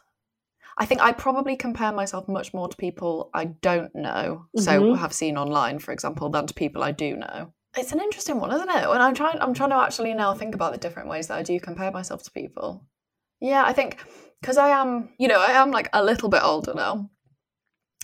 I 0.77 0.85
think 0.85 1.01
I 1.01 1.11
probably 1.11 1.55
compare 1.55 1.91
myself 1.91 2.27
much 2.27 2.53
more 2.53 2.67
to 2.67 2.77
people 2.77 3.31
I 3.33 3.45
don't 3.45 3.93
know, 3.95 4.45
mm-hmm. 4.55 4.61
so 4.61 4.93
have 4.93 5.13
seen 5.13 5.37
online, 5.37 5.79
for 5.79 5.91
example, 5.91 6.29
than 6.29 6.45
to 6.47 6.53
people 6.53 6.83
I 6.83 6.91
do 6.91 7.15
know. 7.15 7.53
It's 7.75 7.91
an 7.91 7.99
interesting 7.99 8.39
one, 8.39 8.51
isn't 8.53 8.69
it? 8.69 8.83
And 8.83 9.01
I'm 9.01 9.15
trying 9.15 9.39
I'm 9.41 9.53
trying 9.53 9.71
to 9.71 9.77
actually 9.77 10.13
now 10.13 10.33
think 10.33 10.53
about 10.53 10.73
the 10.73 10.77
different 10.77 11.09
ways 11.09 11.27
that 11.27 11.37
I 11.37 11.43
do 11.43 11.59
compare 11.59 11.91
myself 11.91 12.23
to 12.23 12.31
people. 12.31 12.85
Yeah, 13.39 13.63
I 13.65 13.73
think 13.73 13.97
because 14.41 14.57
I 14.57 14.69
am, 14.69 15.09
you 15.17 15.27
know, 15.27 15.39
I 15.39 15.53
am 15.53 15.71
like 15.71 15.89
a 15.91 16.03
little 16.03 16.29
bit 16.29 16.43
older 16.43 16.75
now. 16.75 17.09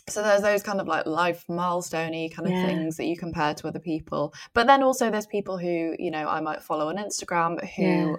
So 0.10 0.24
there's 0.24 0.42
those 0.42 0.64
kind 0.64 0.80
of 0.80 0.88
like 0.88 1.06
life 1.06 1.44
milestoney 1.50 2.34
kind 2.34 2.48
of 2.48 2.54
Yeah. 2.54 2.66
things 2.66 2.98
that 2.98 3.06
you 3.06 3.18
compare 3.18 3.54
to 3.54 3.68
other 3.68 3.80
people. 3.80 4.34
But 4.54 4.68
then 4.68 4.82
also 4.82 5.12
there's 5.12 5.28
people 5.28 5.58
who, 5.58 5.96
you 6.00 6.12
know, 6.12 6.28
I 6.28 6.40
might 6.40 6.64
follow 6.64 6.88
on 6.90 6.98
Instagram 6.98 7.60
who 7.76 7.84
Yeah. 7.84 8.16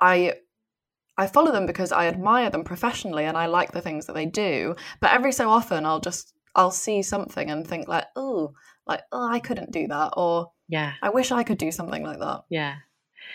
I 0.00 0.34
I 1.16 1.28
follow 1.28 1.52
them 1.52 1.66
because 1.66 1.92
I 1.92 2.06
admire 2.08 2.50
them 2.50 2.64
professionally 2.64 3.24
and 3.24 3.36
I 3.38 3.46
like 3.46 3.70
the 3.70 3.80
things 3.80 4.06
that 4.06 4.14
they 4.14 4.26
do. 4.26 4.74
But 5.00 5.12
every 5.12 5.30
so 5.32 5.50
often 5.50 5.86
I'll 5.86 6.00
just 6.00 6.32
I'll 6.56 6.70
see 6.70 7.02
something 7.02 7.50
and 7.50 7.66
think 7.66 7.88
like, 7.88 8.06
oh, 8.14 8.54
like, 8.86 9.02
oh, 9.10 9.28
I 9.28 9.40
couldn't 9.40 9.72
do 9.72 9.88
that 9.88 10.12
or 10.16 10.52
Yeah. 10.68 10.92
I 11.02 11.10
wish 11.10 11.32
I 11.32 11.42
could 11.42 11.58
do 11.58 11.72
something 11.72 12.02
like 12.04 12.20
that. 12.20 12.44
Yeah. 12.48 12.76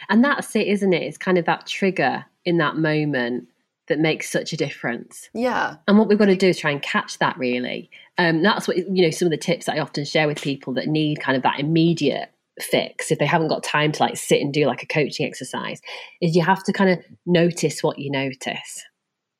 And 0.08 0.24
that's 0.24 0.56
it, 0.56 0.67
isn't 0.67 0.93
it? 0.93 1.04
It's 1.04 1.17
kind 1.17 1.38
of 1.38 1.45
that 1.45 1.65
trigger 1.67 2.26
in 2.45 2.58
that 2.58 2.78
moment 2.78 3.50
that 3.89 3.99
makes 3.99 4.30
such 4.30 4.54
a 4.54 4.58
difference. 4.58 5.30
Yeah. 5.34 5.75
And 5.88 5.97
what 5.97 6.08
we've 6.08 6.17
got 6.17 6.25
to 6.25 6.36
do 6.36 6.47
is 6.47 6.60
try 6.60 6.71
and 6.71 6.82
catch 6.82 7.19
that 7.19 7.38
really. 7.38 7.89
Um, 8.17 8.41
that's 8.43 8.67
what, 8.67 8.78
you 8.78 9.04
know, 9.04 9.10
some 9.10 9.25
of 9.25 9.32
the 9.32 9.38
tips 9.38 9.65
that 9.65 9.75
I 9.75 9.80
often 9.80 10.06
share 10.06 10.28
with 10.28 10.41
people 10.41 10.73
that 10.75 10.88
need 10.88 11.19
kind 11.19 11.36
of 11.36 11.43
that 11.43 11.60
immediate 11.60 12.32
fix 12.62 13.10
if 13.10 13.19
they 13.19 13.25
haven't 13.25 13.47
got 13.47 13.63
time 13.63 13.91
to 13.93 14.04
like 14.04 14.17
sit 14.17 14.41
and 14.41 14.54
do 14.54 14.65
like 14.65 14.84
a 14.84 14.86
coaching 14.86 15.25
exercise 15.25 15.82
is 16.21 16.36
you 16.36 16.43
have 16.43 16.63
to 16.63 16.73
kind 16.73 16.89
of 16.89 16.99
notice 17.25 17.82
what 17.82 17.97
you 17.97 18.12
notice 18.12 18.86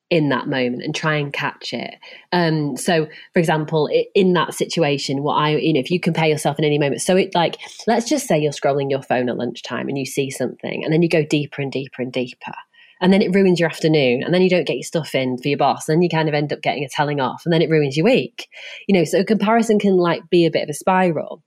in 0.08 0.28
that 0.30 0.48
moment 0.48 0.82
and 0.82 0.94
try 0.94 1.14
and 1.14 1.32
catch 1.32 1.72
it. 1.72 1.94
Um, 2.32 2.76
so, 2.76 3.06
for 3.32 3.38
example, 3.38 3.88
in 4.14 4.32
that 4.32 4.54
situation, 4.54 5.22
what 5.22 5.34
I, 5.34 5.56
you 5.56 5.72
know, 5.72 5.78
if 5.78 5.90
you 5.90 6.00
compare 6.00 6.26
yourself 6.26 6.58
in 6.58 6.64
any 6.64 6.78
moment, 6.78 7.00
so 7.00 7.16
it 7.16 7.32
like, 7.34 7.58
let's 7.86 8.08
just 8.08 8.26
say 8.26 8.36
you're 8.36 8.50
scrolling 8.50 8.90
your 8.90 9.02
phone 9.02 9.28
at 9.28 9.36
lunchtime 9.36 9.88
and 9.88 9.96
you 9.96 10.06
see 10.06 10.30
something, 10.30 10.82
and 10.82 10.92
then 10.92 11.02
you 11.02 11.08
go 11.08 11.24
deeper 11.24 11.62
and 11.62 11.70
deeper 11.70 12.02
and 12.02 12.12
deeper, 12.12 12.54
and 13.00 13.12
then 13.12 13.22
it 13.22 13.34
ruins 13.34 13.58
your 13.58 13.68
afternoon, 13.68 14.22
and 14.22 14.34
then 14.34 14.42
you 14.42 14.50
don't 14.50 14.66
get 14.66 14.76
your 14.76 14.84
stuff 14.84 15.14
in 15.14 15.38
for 15.38 15.48
your 15.48 15.58
boss, 15.58 15.88
and 15.88 15.96
then 15.96 16.02
you 16.02 16.08
kind 16.08 16.28
of 16.28 16.34
end 16.34 16.52
up 16.52 16.62
getting 16.62 16.84
a 16.84 16.88
telling 16.88 17.20
off, 17.20 17.42
and 17.44 17.52
then 17.52 17.62
it 17.62 17.70
ruins 17.70 17.96
your 17.96 18.04
week. 18.04 18.48
You 18.88 18.94
know, 18.94 19.04
so 19.04 19.24
comparison 19.24 19.78
can 19.78 19.96
like 19.96 20.22
be 20.30 20.46
a 20.46 20.50
bit 20.50 20.62
of 20.62 20.68
a 20.68 20.74
spiral. 20.74 21.42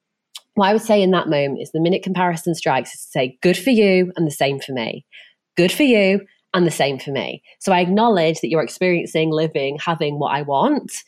What 0.55 0.67
I 0.67 0.73
would 0.73 0.83
say 0.83 1.01
in 1.01 1.11
that 1.11 1.29
moment 1.29 1.61
is 1.61 1.71
the 1.71 1.81
minute 1.81 2.03
comparison 2.03 2.53
strikes 2.53 2.93
is 2.93 3.01
to 3.01 3.07
say, 3.07 3.37
good 3.41 3.57
for 3.57 3.71
you 3.71 4.11
and 4.15 4.27
the 4.27 4.31
same 4.31 4.59
for 4.59 4.71
me. 4.71 5.05
Good 5.57 5.71
for 5.71 5.83
you 5.83 6.21
and 6.53 6.67
the 6.67 6.71
same 6.71 6.99
for 6.99 7.11
me. 7.11 7.41
So 7.59 7.71
I 7.71 7.79
acknowledge 7.79 8.41
that 8.41 8.49
you're 8.49 8.61
experiencing, 8.61 9.31
living, 9.31 9.79
having 9.83 10.19
what 10.19 10.35
I 10.35 10.43
want, 10.43 11.03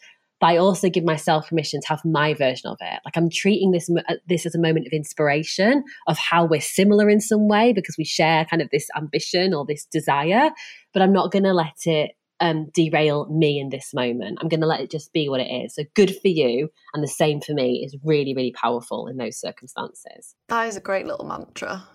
but 0.46 0.52
I 0.52 0.58
also 0.58 0.90
give 0.90 1.04
myself 1.04 1.50
permission 1.50 1.82
to 1.82 1.88
have 1.88 2.06
my 2.06 2.36
version 2.36 2.70
of 2.70 2.78
it. 2.80 3.00
Like 3.04 3.18
I'm 3.18 3.30
treating 3.32 3.72
this 3.72 3.90
uh, 3.90 4.16
this 4.28 4.46
as 4.46 4.54
a 4.54 4.60
moment 4.60 4.86
of 4.86 4.94
inspiration 4.94 5.84
of 6.08 6.20
how 6.20 6.46
we're 6.46 6.62
similar 6.62 7.10
in 7.10 7.20
some 7.20 7.48
way 7.48 7.74
because 7.74 7.96
we 7.98 8.06
share 8.06 8.46
kind 8.46 8.62
of 8.62 8.70
this 8.72 8.88
ambition 8.96 9.56
or 9.56 9.66
this 9.66 9.86
desire, 9.92 10.52
but 10.94 11.02
I'm 11.02 11.14
not 11.14 11.32
going 11.32 11.46
to 11.46 11.54
let 11.54 11.86
it 11.86 12.12
um, 12.42 12.68
derail 12.76 13.28
me 13.32 13.60
in 13.60 13.70
this 13.70 13.92
moment. 13.92 14.38
I'm 14.40 14.50
going 14.50 14.62
to 14.62 14.68
let 14.68 14.82
it 14.82 14.92
just 14.92 15.14
be 15.14 15.30
what 15.30 15.42
it 15.42 15.50
is. 15.50 15.74
So 15.74 15.84
good 15.96 16.16
for 16.16 16.28
you 16.28 16.70
and 16.94 17.04
the 17.04 17.08
same 17.08 17.42
for 17.42 17.54
me 17.54 17.84
is 17.84 17.98
really 18.04 18.36
really 18.36 18.52
powerful 18.52 19.08
in 19.08 19.18
those 19.18 19.40
circumstances. 19.40 20.36
That 20.50 20.68
is 20.68 20.78
a 20.78 20.82
great 20.82 21.08
little 21.08 21.26
mantra. 21.26 21.88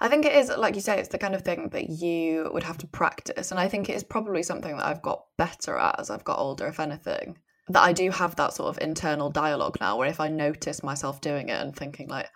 I 0.00 0.08
think 0.08 0.24
it 0.24 0.34
is, 0.34 0.50
like 0.56 0.74
you 0.74 0.80
say, 0.80 0.98
it's 0.98 1.08
the 1.08 1.18
kind 1.18 1.34
of 1.34 1.42
thing 1.42 1.68
that 1.70 1.90
you 1.90 2.50
would 2.52 2.62
have 2.62 2.78
to 2.78 2.86
practice. 2.86 3.50
And 3.50 3.60
I 3.60 3.68
think 3.68 3.88
it 3.88 3.96
is 3.96 4.04
probably 4.04 4.42
something 4.42 4.76
that 4.76 4.86
I've 4.86 5.02
got 5.02 5.24
better 5.36 5.76
at 5.76 5.98
as 5.98 6.10
I've 6.10 6.24
got 6.24 6.38
older, 6.38 6.66
if 6.66 6.80
anything. 6.80 7.38
That 7.68 7.82
I 7.82 7.92
do 7.92 8.10
have 8.10 8.36
that 8.36 8.52
sort 8.52 8.68
of 8.68 8.82
internal 8.82 9.30
dialogue 9.30 9.76
now 9.80 9.96
where 9.96 10.08
if 10.08 10.20
I 10.20 10.28
notice 10.28 10.82
myself 10.82 11.20
doing 11.20 11.48
it 11.48 11.60
and 11.60 11.74
thinking, 11.74 12.08
like, 12.08 12.28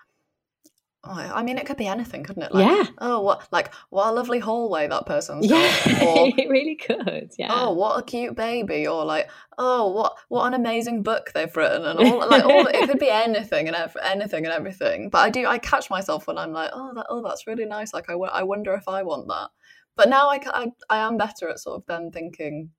oh, 1.06 1.32
I 1.34 1.42
mean, 1.42 1.58
it 1.58 1.66
could 1.66 1.76
be 1.76 1.86
anything, 1.86 2.22
couldn't 2.24 2.42
it? 2.44 2.54
Like, 2.54 2.66
Yeah. 2.66 2.84
Oh, 2.98 3.20
what, 3.20 3.46
like, 3.52 3.72
what 3.90 4.08
a 4.08 4.12
lovely 4.12 4.38
hallway 4.38 4.88
that 4.88 5.06
person's 5.06 5.46
got. 5.46 5.86
Yeah, 5.86 6.04
Or, 6.04 6.28
it 6.38 6.48
really 6.48 6.76
could. 6.76 7.32
Yeah. 7.38 7.48
oh 7.50 7.72
what 7.72 7.98
a 7.98 8.02
cute 8.02 8.34
baby 8.36 8.86
or 8.86 9.04
like 9.04 9.30
oh 9.58 9.88
what 9.92 10.16
what 10.28 10.46
an 10.46 10.54
amazing 10.54 11.02
book 11.02 11.30
they've 11.34 11.56
written 11.56 11.84
and 11.84 11.98
all 11.98 12.18
like 12.30 12.44
all 12.44 12.66
it 12.66 12.88
could 12.88 12.98
be 12.98 13.10
anything 13.10 13.66
and 13.66 13.76
ev- 13.76 13.96
anything 14.02 14.44
and 14.44 14.52
everything 14.52 15.08
but 15.10 15.18
i 15.18 15.30
do 15.30 15.46
i 15.46 15.58
catch 15.58 15.90
myself 15.90 16.26
when 16.26 16.38
i'm 16.38 16.52
like 16.52 16.70
oh 16.72 16.92
that 16.94 17.06
oh 17.08 17.22
that's 17.22 17.46
really 17.46 17.64
nice 17.64 17.92
like 17.94 18.08
I 18.10 18.14
I 18.14 18.42
wonder 18.42 18.74
if 18.74 18.86
i 18.88 19.02
want 19.02 19.28
that 19.28 19.48
but 19.96 20.08
now 20.08 20.28
I, 20.28 20.40
I 20.46 20.66
i 20.90 20.98
am 20.98 21.16
better 21.16 21.48
at 21.48 21.58
sort 21.58 21.76
of 21.76 21.86
then 21.86 22.10
thinking 22.10 22.70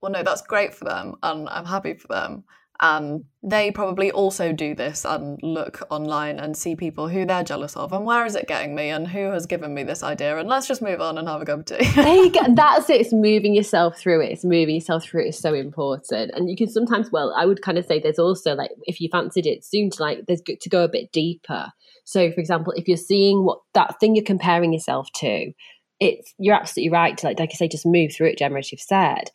well 0.00 0.12
no 0.12 0.22
that's 0.22 0.42
great 0.42 0.74
for 0.74 0.84
them 0.84 1.14
and 1.22 1.48
i'm 1.48 1.64
happy 1.66 1.94
for 1.94 2.08
them 2.08 2.44
and 2.80 3.24
they 3.42 3.70
probably 3.70 4.10
also 4.10 4.52
do 4.52 4.74
this 4.74 5.04
and 5.04 5.38
look 5.42 5.86
online 5.90 6.38
and 6.40 6.56
see 6.56 6.74
people 6.74 7.08
who 7.08 7.24
they're 7.24 7.44
jealous 7.44 7.76
of 7.76 7.92
and 7.92 8.04
where 8.04 8.26
is 8.26 8.34
it 8.34 8.48
getting 8.48 8.74
me 8.74 8.88
and 8.88 9.06
who 9.06 9.30
has 9.30 9.46
given 9.46 9.72
me 9.72 9.84
this 9.84 10.02
idea 10.02 10.36
and 10.38 10.48
let's 10.48 10.66
just 10.66 10.82
move 10.82 11.00
on 11.00 11.16
and 11.16 11.28
have 11.28 11.40
a 11.40 11.44
cup 11.44 11.60
of 11.60 11.64
tea 11.66 11.84
there 11.94 12.16
you 12.16 12.30
go. 12.30 12.40
That's 12.54 12.90
it. 12.90 13.00
It's 13.00 13.12
moving 13.12 13.54
yourself 13.54 13.98
through 13.98 14.22
it. 14.22 14.32
It's 14.32 14.44
moving 14.44 14.74
yourself 14.74 15.04
through 15.04 15.24
it 15.24 15.28
is 15.28 15.38
so 15.38 15.54
important. 15.54 16.32
And 16.34 16.50
you 16.50 16.56
can 16.56 16.68
sometimes, 16.68 17.10
well, 17.10 17.34
I 17.36 17.46
would 17.46 17.62
kind 17.62 17.78
of 17.78 17.84
say 17.84 17.98
there's 17.98 18.18
also 18.18 18.54
like 18.54 18.70
if 18.84 19.00
you 19.00 19.08
fancied 19.10 19.46
it 19.46 19.64
soon 19.64 19.90
to 19.90 20.02
like 20.02 20.26
there's 20.26 20.40
good 20.40 20.60
to 20.62 20.68
go 20.68 20.84
a 20.84 20.88
bit 20.88 21.12
deeper. 21.12 21.72
So, 22.04 22.30
for 22.30 22.40
example, 22.40 22.72
if 22.76 22.88
you're 22.88 22.96
seeing 22.96 23.44
what 23.44 23.60
that 23.72 23.98
thing 24.00 24.14
you're 24.14 24.24
comparing 24.24 24.72
yourself 24.72 25.08
to, 25.16 25.52
it's 26.00 26.34
you're 26.38 26.54
absolutely 26.54 26.90
right 26.90 27.16
to 27.18 27.26
like 27.26 27.38
like 27.38 27.50
I 27.52 27.56
say, 27.56 27.68
just 27.68 27.86
move 27.86 28.12
through 28.14 28.28
it, 28.28 28.38
Gemma, 28.38 28.58
as 28.58 28.70
you've 28.70 28.80
said. 28.80 29.30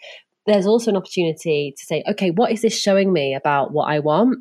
There's 0.50 0.68
also 0.68 0.92
an 0.92 0.98
opportunity 0.98 1.74
to 1.78 1.86
say, 1.86 2.04
okay, 2.10 2.32
what 2.32 2.52
is 2.52 2.62
this 2.62 2.80
showing 2.80 3.14
me 3.14 3.36
about 3.36 3.72
what 3.72 3.86
I 3.86 4.00
want? 4.00 4.40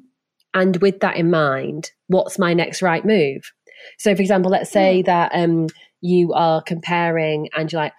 And 0.55 0.77
with 0.79 1.01
that 1.01 1.17
in 1.17 1.31
mind, 1.31 1.91
what's 2.07 2.39
my 2.39 2.55
next 2.55 2.83
right 2.83 3.05
move? 3.05 3.53
So, 3.99 4.15
for 4.15 4.23
example, 4.23 4.51
let's 4.51 4.71
say 4.71 5.03
that 5.03 5.31
um, 5.35 5.69
you 6.01 6.33
are 6.33 6.63
comparing 6.63 7.49
and 7.55 7.71
you're 7.71 7.83
like, 7.83 7.93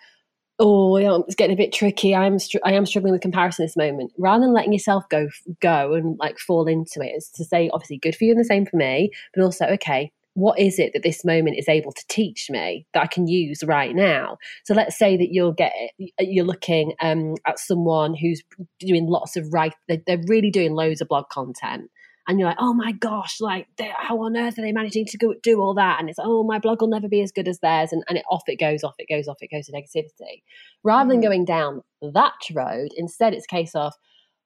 oh, 0.59 0.97
you 0.97 1.05
know, 1.05 1.23
it's 1.23 1.35
getting 1.35 1.53
a 1.53 1.57
bit 1.57 1.71
tricky. 1.71 2.13
I'm 2.13 2.37
str- 2.37 2.57
I 2.65 2.73
am 2.73 2.85
struggling 2.85 3.13
with 3.13 3.21
comparison 3.21 3.65
this 3.65 3.77
moment. 3.77 4.11
Rather 4.17 4.43
than 4.43 4.53
letting 4.53 4.73
yourself 4.73 5.07
go 5.09 5.29
go 5.61 5.93
and 5.93 6.17
like 6.19 6.37
fall 6.37 6.67
into 6.67 7.01
it, 7.01 7.15
is 7.15 7.29
to 7.35 7.45
say 7.45 7.69
obviously 7.73 7.97
good 7.97 8.15
for 8.15 8.25
you 8.25 8.31
and 8.31 8.39
the 8.39 8.45
same 8.45 8.65
for 8.65 8.75
me, 8.75 9.11
but 9.33 9.43
also 9.43 9.65
okay, 9.65 10.11
what 10.39 10.59
is 10.59 10.79
it 10.79 10.91
that 10.93 11.03
this 11.03 11.23
moment 11.25 11.57
is 11.57 11.67
able 11.67 11.91
to 11.91 12.03
teach 12.07 12.49
me 12.49 12.85
that 12.93 13.03
I 13.03 13.07
can 13.07 13.27
use 13.27 13.63
right 13.63 13.95
now? 13.95 14.37
So 14.65 14.73
let's 14.73 14.97
say 14.97 15.17
that 15.17 15.29
you'll 15.31 15.53
get 15.53 15.73
you're 16.19 16.45
looking 16.45 16.93
um, 17.01 17.35
at 17.45 17.59
someone 17.59 18.15
who's 18.15 18.41
doing 18.79 19.07
lots 19.07 19.35
of 19.35 19.51
write. 19.53 19.73
They're, 19.87 20.01
they're 20.05 20.23
really 20.27 20.51
doing 20.51 20.73
loads 20.73 21.01
of 21.01 21.07
blog 21.07 21.29
content 21.29 21.89
and 22.29 22.39
you're 22.39 22.47
like, 22.47 22.57
oh 22.59 22.73
my 22.75 22.91
gosh, 22.91 23.41
like 23.41 23.67
they, 23.77 23.91
how 23.97 24.19
on 24.19 24.37
earth 24.37 24.59
are 24.59 24.61
they 24.61 24.71
managing 24.71 25.05
to 25.05 25.17
go, 25.17 25.33
do 25.41 25.59
all 25.59 25.73
that? 25.73 25.99
And 25.99 26.09
it's 26.09 26.19
oh, 26.21 26.43
my 26.43 26.59
blog 26.59 26.79
will 26.79 26.87
never 26.87 27.09
be 27.09 27.21
as 27.21 27.31
good 27.31 27.47
as 27.47 27.59
theirs, 27.59 27.91
and, 27.91 28.03
and 28.07 28.19
it 28.19 28.25
off 28.29 28.43
it 28.47 28.59
goes, 28.59 28.83
off 28.83 28.93
it 28.99 29.07
goes, 29.09 29.27
off 29.27 29.37
it 29.41 29.49
goes 29.51 29.65
to 29.65 29.71
negativity. 29.71 30.43
Rather 30.83 31.09
than 31.09 31.21
Mhm. 31.21 31.23
going 31.23 31.45
down 31.45 31.81
that 32.13 32.33
road, 32.53 32.89
instead 32.95 33.33
it's 33.33 33.45
a 33.45 33.55
case 33.55 33.73
of, 33.73 33.93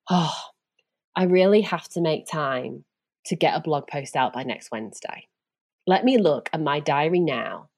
oh, 0.10 0.34
I 1.16 1.26
really 1.26 1.60
have 1.62 1.90
to 1.90 2.02
make 2.02 2.26
time 2.26 2.86
to 3.26 3.36
get 3.36 3.54
a 3.56 3.60
blog 3.60 3.88
post 3.88 4.16
out 4.16 4.32
by 4.32 4.44
next 4.44 4.72
Wednesday. 4.72 5.28
Let 5.86 6.06
me 6.06 6.18
look 6.18 6.50
at 6.54 6.62
my 6.62 6.80
diary 6.80 7.20
now 7.20 7.70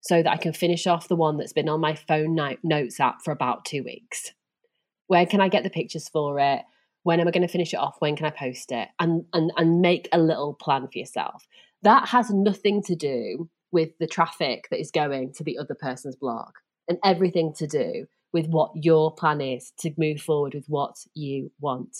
so 0.00 0.22
that 0.22 0.30
I 0.30 0.36
can 0.36 0.52
finish 0.52 0.86
off 0.86 1.08
the 1.08 1.16
one 1.16 1.36
that's 1.36 1.52
been 1.52 1.68
on 1.68 1.80
my 1.80 1.94
phone 1.94 2.34
note, 2.34 2.58
notes 2.62 3.00
app 3.00 3.22
for 3.24 3.32
about 3.32 3.64
two 3.64 3.82
weeks. 3.82 4.32
Where 5.08 5.26
can 5.26 5.40
I 5.40 5.48
get 5.48 5.64
the 5.64 5.70
pictures 5.70 6.08
for 6.08 6.38
it? 6.38 6.62
When 7.02 7.20
am 7.20 7.28
I 7.28 7.30
going 7.30 7.46
to 7.46 7.52
finish 7.52 7.72
it 7.72 7.78
off? 7.78 7.96
When 7.98 8.16
can 8.16 8.26
I 8.26 8.30
post 8.30 8.70
it? 8.70 8.88
And 8.98 9.24
and 9.32 9.50
and 9.56 9.80
make 9.80 10.08
a 10.12 10.18
little 10.18 10.54
plan 10.54 10.86
for 10.86 10.98
yourself. 10.98 11.46
That 11.82 12.08
has 12.08 12.30
nothing 12.30 12.82
to 12.84 12.94
do 12.94 13.48
with 13.72 13.90
the 13.98 14.06
traffic 14.06 14.68
that 14.70 14.80
is 14.80 14.90
going 14.90 15.32
to 15.34 15.44
the 15.44 15.58
other 15.58 15.74
person's 15.74 16.16
blog, 16.16 16.50
and 16.88 16.98
everything 17.04 17.54
to 17.54 17.66
do 17.66 18.06
with 18.32 18.46
what 18.46 18.72
your 18.74 19.14
plan 19.14 19.40
is 19.40 19.72
to 19.78 19.92
move 19.96 20.20
forward 20.20 20.54
with 20.54 20.66
what 20.68 20.96
you 21.14 21.50
want. 21.60 21.96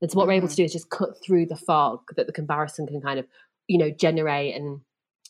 And 0.00 0.10
so 0.10 0.16
what 0.16 0.26
we're 0.26 0.32
able 0.32 0.48
to 0.48 0.52
mm-hmm. 0.52 0.62
do 0.62 0.64
is 0.64 0.72
just 0.72 0.90
cut 0.90 1.10
through 1.24 1.46
the 1.46 1.56
fog 1.56 2.00
that 2.16 2.26
the 2.26 2.32
comparison 2.32 2.88
can 2.88 3.00
kind 3.00 3.20
of, 3.20 3.26
you 3.68 3.78
know, 3.78 3.90
generate 3.90 4.54
and 4.54 4.80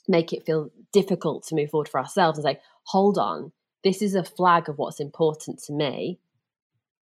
make 0.08 0.32
it 0.32 0.44
feel 0.44 0.70
difficult 0.92 1.46
to 1.46 1.54
move 1.54 1.70
forward 1.70 1.88
for 1.88 2.00
ourselves 2.00 2.38
and 2.38 2.44
say, 2.44 2.60
hold 2.84 3.18
on, 3.18 3.52
this 3.84 4.02
is 4.02 4.14
a 4.14 4.24
flag 4.24 4.68
of 4.68 4.78
what's 4.78 5.00
important 5.00 5.62
to 5.64 5.72
me. 5.72 6.18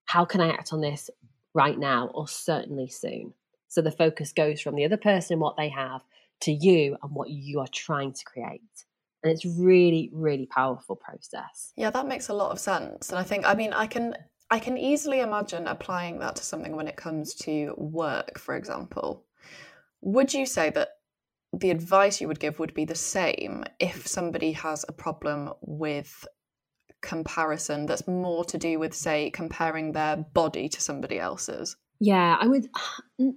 How 0.06 0.24
can 0.24 0.40
I 0.40 0.50
act 0.50 0.72
on 0.72 0.80
this 0.80 1.10
right 1.54 1.78
now 1.78 2.10
or 2.14 2.28
certainly 2.28 2.88
soon? 2.88 3.34
So 3.68 3.80
the 3.80 3.92
focus 3.92 4.32
goes 4.32 4.60
from 4.60 4.74
the 4.74 4.84
other 4.84 4.96
person 4.96 5.38
what 5.38 5.56
they 5.56 5.68
have 5.68 6.02
to 6.42 6.52
you 6.52 6.96
and 7.02 7.12
what 7.12 7.30
you 7.30 7.60
are 7.60 7.68
trying 7.72 8.12
to 8.12 8.24
create. 8.24 8.60
And 9.22 9.32
it's 9.32 9.44
really, 9.44 10.10
really 10.12 10.46
powerful 10.46 10.96
process. 10.96 11.72
Yeah, 11.76 11.90
that 11.90 12.08
makes 12.08 12.28
a 12.28 12.34
lot 12.34 12.50
of 12.50 12.58
sense. 12.58 13.10
And 13.10 13.18
I 13.18 13.22
think 13.22 13.46
I 13.46 13.54
mean 13.54 13.72
I 13.72 13.86
can 13.86 14.14
I 14.50 14.58
can 14.58 14.76
easily 14.76 15.20
imagine 15.20 15.66
applying 15.66 16.18
that 16.20 16.36
to 16.36 16.42
something 16.42 16.74
when 16.74 16.88
it 16.88 16.96
comes 16.96 17.34
to 17.34 17.74
work, 17.76 18.38
for 18.38 18.56
example. 18.56 19.24
Would 20.00 20.32
you 20.32 20.46
say 20.46 20.70
that 20.70 20.88
the 21.52 21.70
advice 21.70 22.20
you 22.20 22.28
would 22.28 22.40
give 22.40 22.58
would 22.58 22.74
be 22.74 22.84
the 22.84 22.94
same 22.94 23.64
if 23.78 24.06
somebody 24.06 24.52
has 24.52 24.84
a 24.88 24.92
problem 24.92 25.52
with 25.62 26.26
comparison 27.00 27.86
that's 27.86 28.06
more 28.06 28.44
to 28.44 28.58
do 28.58 28.78
with 28.78 28.94
say 28.94 29.30
comparing 29.30 29.92
their 29.92 30.16
body 30.16 30.68
to 30.68 30.80
somebody 30.80 31.18
else's? 31.18 31.76
Yeah, 31.98 32.36
I 32.40 32.46
would 32.46 32.68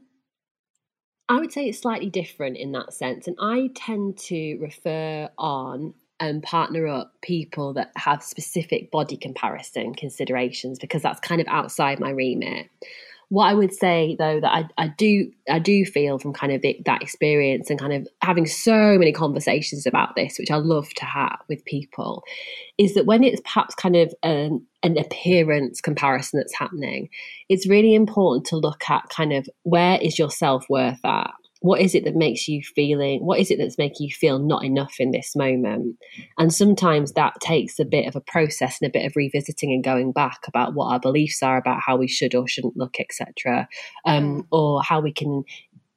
I 1.30 1.40
would 1.40 1.52
say 1.52 1.68
it's 1.68 1.80
slightly 1.80 2.10
different 2.10 2.58
in 2.58 2.74
that 2.74 2.94
sense. 2.94 3.28
And 3.28 3.38
I 3.40 3.70
tend 3.76 4.18
to 4.20 4.58
refer 4.58 5.30
on 5.38 5.94
and 6.20 6.44
partner 6.44 6.88
up 6.88 7.14
people 7.22 7.74
that 7.74 7.92
have 7.96 8.22
specific 8.24 8.92
body 8.92 9.18
comparison 9.18 9.94
considerations 9.96 10.80
because 10.80 11.02
that's 11.02 11.20
kind 11.20 11.42
of 11.42 11.48
outside 11.48 12.00
my 12.00 12.10
remit. 12.10 12.70
What 13.30 13.46
I 13.48 13.54
would 13.54 13.74
say 13.74 14.16
though 14.20 14.40
that 14.40 14.52
I, 14.52 14.66
I 14.78 14.88
do 14.90 15.32
I 15.50 15.60
do 15.60 15.86
feel 15.86 16.20
from 16.20 16.34
kind 16.34 16.54
of 16.54 16.62
the, 16.62 16.80
that 16.86 17.02
experience 17.02 17.70
and 17.70 17.80
kind 17.80 17.94
of 17.94 18.08
having 18.22 18.46
so 18.46 18.98
many 18.98 19.12
conversations 19.12 19.86
about 19.86 20.16
this, 20.16 20.38
which 20.38 20.52
I 20.52 20.58
love 20.58 20.90
to 20.96 21.06
have 21.06 21.40
with 21.50 21.66
people, 21.66 22.24
is 22.78 22.94
that 22.94 23.06
when 23.06 23.24
it's 23.24 23.42
perhaps 23.42 23.76
kind 23.76 23.96
of 23.96 24.14
an, 24.24 24.66
an 24.84 24.98
appearance 24.98 25.82
comparison 25.82 26.40
that's 26.40 26.58
happening, 26.58 27.10
it's 27.50 27.68
really 27.68 27.96
important 27.96 28.46
to 28.48 28.58
look 28.58 28.90
at 28.90 29.10
kind 29.10 29.34
of 29.34 29.50
where 29.64 30.00
is 30.02 30.20
your 30.20 30.32
self 30.32 30.66
worth 30.70 31.04
at 31.04 31.32
what 31.64 31.80
is 31.80 31.96
it 31.96 32.04
that 32.04 32.16
makes 32.16 32.48
you 32.48 32.62
feeling 32.62 33.26
what 33.26 33.40
is 33.40 33.50
it 33.50 33.58
that's 33.58 33.78
making 33.78 34.08
you 34.08 34.14
feel 34.14 34.38
not 34.38 34.66
enough 34.66 34.96
in 35.00 35.12
this 35.12 35.34
moment 35.34 35.96
and 36.38 36.54
sometimes 36.54 37.14
that 37.14 37.34
takes 37.40 37.80
a 37.80 37.86
bit 37.86 38.06
of 38.06 38.16
a 38.16 38.22
process 38.22 38.80
and 38.82 38.90
a 38.90 38.92
bit 38.92 39.06
of 39.06 39.16
revisiting 39.16 39.72
and 39.72 39.84
going 39.84 40.12
back 40.12 40.42
about 40.48 40.74
what 40.74 40.92
our 40.92 41.00
beliefs 41.00 41.42
are 41.42 41.58
about 41.58 41.80
how 41.86 41.96
we 41.96 42.08
should 42.08 42.36
or 42.36 42.48
shouldn't 42.48 42.76
look 42.76 42.98
etc 43.00 43.68
um, 44.06 44.42
mm. 44.42 44.48
or 44.52 44.84
how 44.84 45.00
we 45.00 45.14
can 45.14 45.44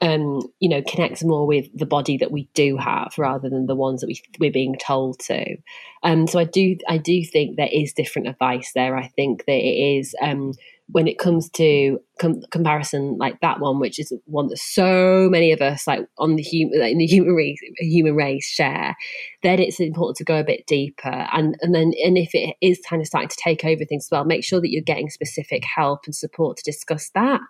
um, 0.02 0.42
you 0.60 0.68
know, 0.68 0.82
connect 0.82 1.24
more 1.24 1.46
with 1.46 1.66
the 1.74 1.86
body 1.86 2.18
that 2.18 2.30
we 2.30 2.50
do 2.52 2.76
have 2.76 3.14
rather 3.16 3.48
than 3.48 3.64
the 3.64 3.74
ones 3.74 4.02
that 4.02 4.08
we 4.08 4.20
we're 4.38 4.52
being 4.52 4.76
told 4.76 5.18
to. 5.20 5.56
Um, 6.02 6.26
so 6.26 6.38
I 6.38 6.44
do 6.44 6.76
I 6.86 6.98
do 6.98 7.24
think 7.24 7.56
there 7.56 7.70
is 7.72 7.94
different 7.94 8.28
advice 8.28 8.72
there. 8.74 8.94
I 8.94 9.08
think 9.08 9.46
that 9.46 9.52
it 9.52 9.98
is 9.98 10.14
um, 10.20 10.52
when 10.88 11.08
it 11.08 11.18
comes 11.18 11.50
to 11.50 11.98
com- 12.20 12.42
comparison 12.50 13.16
like 13.18 13.40
that 13.40 13.60
one, 13.60 13.80
which 13.80 13.98
is 13.98 14.12
one 14.26 14.48
that 14.48 14.58
so 14.58 15.28
many 15.30 15.52
of 15.52 15.60
us 15.60 15.86
like 15.86 16.06
on 16.18 16.36
the 16.36 16.42
human 16.42 16.80
like 16.80 16.92
in 16.92 16.98
the 16.98 17.06
human 17.06 17.34
race 17.34 17.58
human 17.78 18.14
race 18.14 18.46
share, 18.46 18.96
then 19.42 19.58
it's 19.58 19.80
important 19.80 20.16
to 20.16 20.24
go 20.24 20.38
a 20.38 20.44
bit 20.44 20.66
deeper 20.66 21.26
and 21.32 21.56
and 21.60 21.74
then 21.74 21.92
and 22.04 22.16
if 22.16 22.34
it 22.34 22.56
is 22.60 22.80
kind 22.88 23.02
of 23.02 23.06
starting 23.06 23.28
to 23.28 23.36
take 23.42 23.64
over 23.64 23.84
things 23.84 24.06
as 24.06 24.10
well, 24.10 24.24
make 24.24 24.44
sure 24.44 24.60
that 24.60 24.70
you're 24.70 24.82
getting 24.82 25.10
specific 25.10 25.64
help 25.64 26.00
and 26.06 26.14
support 26.14 26.56
to 26.56 26.62
discuss 26.62 27.10
that 27.14 27.40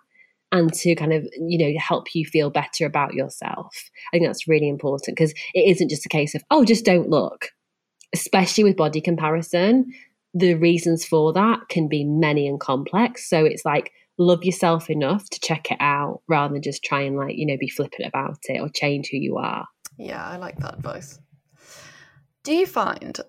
and 0.51 0.73
to 0.73 0.95
kind 0.95 1.13
of 1.13 1.27
you 1.39 1.57
know 1.57 1.79
help 1.79 2.15
you 2.15 2.25
feel 2.25 2.49
better 2.49 2.85
about 2.85 3.13
yourself. 3.13 3.75
I 4.11 4.17
think 4.17 4.27
that's 4.27 4.47
really 4.47 4.69
important 4.69 5.15
because 5.15 5.33
it 5.53 5.69
isn't 5.69 5.89
just 5.89 6.05
a 6.05 6.09
case 6.09 6.33
of 6.33 6.43
oh 6.49 6.65
just 6.65 6.85
don't 6.85 7.09
look 7.09 7.49
especially 8.13 8.63
with 8.63 8.77
body 8.77 9.01
comparison, 9.01 9.93
the 10.33 10.55
reasons 10.55 11.05
for 11.05 11.33
that 11.33 11.69
can 11.69 11.87
be 11.87 12.03
many 12.03 12.47
and 12.47 12.59
complex. 12.59 13.29
So 13.29 13.45
it's 13.45 13.65
like 13.65 13.91
love 14.17 14.43
yourself 14.43 14.89
enough 14.89 15.29
to 15.29 15.39
check 15.39 15.71
it 15.71 15.77
out 15.79 16.21
rather 16.27 16.53
than 16.53 16.61
just 16.61 16.83
try 16.83 17.01
and 17.01 17.15
like, 17.15 17.35
you 17.37 17.45
know, 17.45 17.57
be 17.57 17.69
flippant 17.69 18.07
about 18.07 18.37
it 18.43 18.59
or 18.59 18.69
change 18.69 19.09
who 19.09 19.17
you 19.17 19.37
are. 19.37 19.67
Yeah, 19.97 20.23
I 20.25 20.37
like 20.37 20.57
that 20.57 20.75
advice. 20.75 21.19
Do 22.43 22.53
you 22.53 22.65
find 22.65 23.19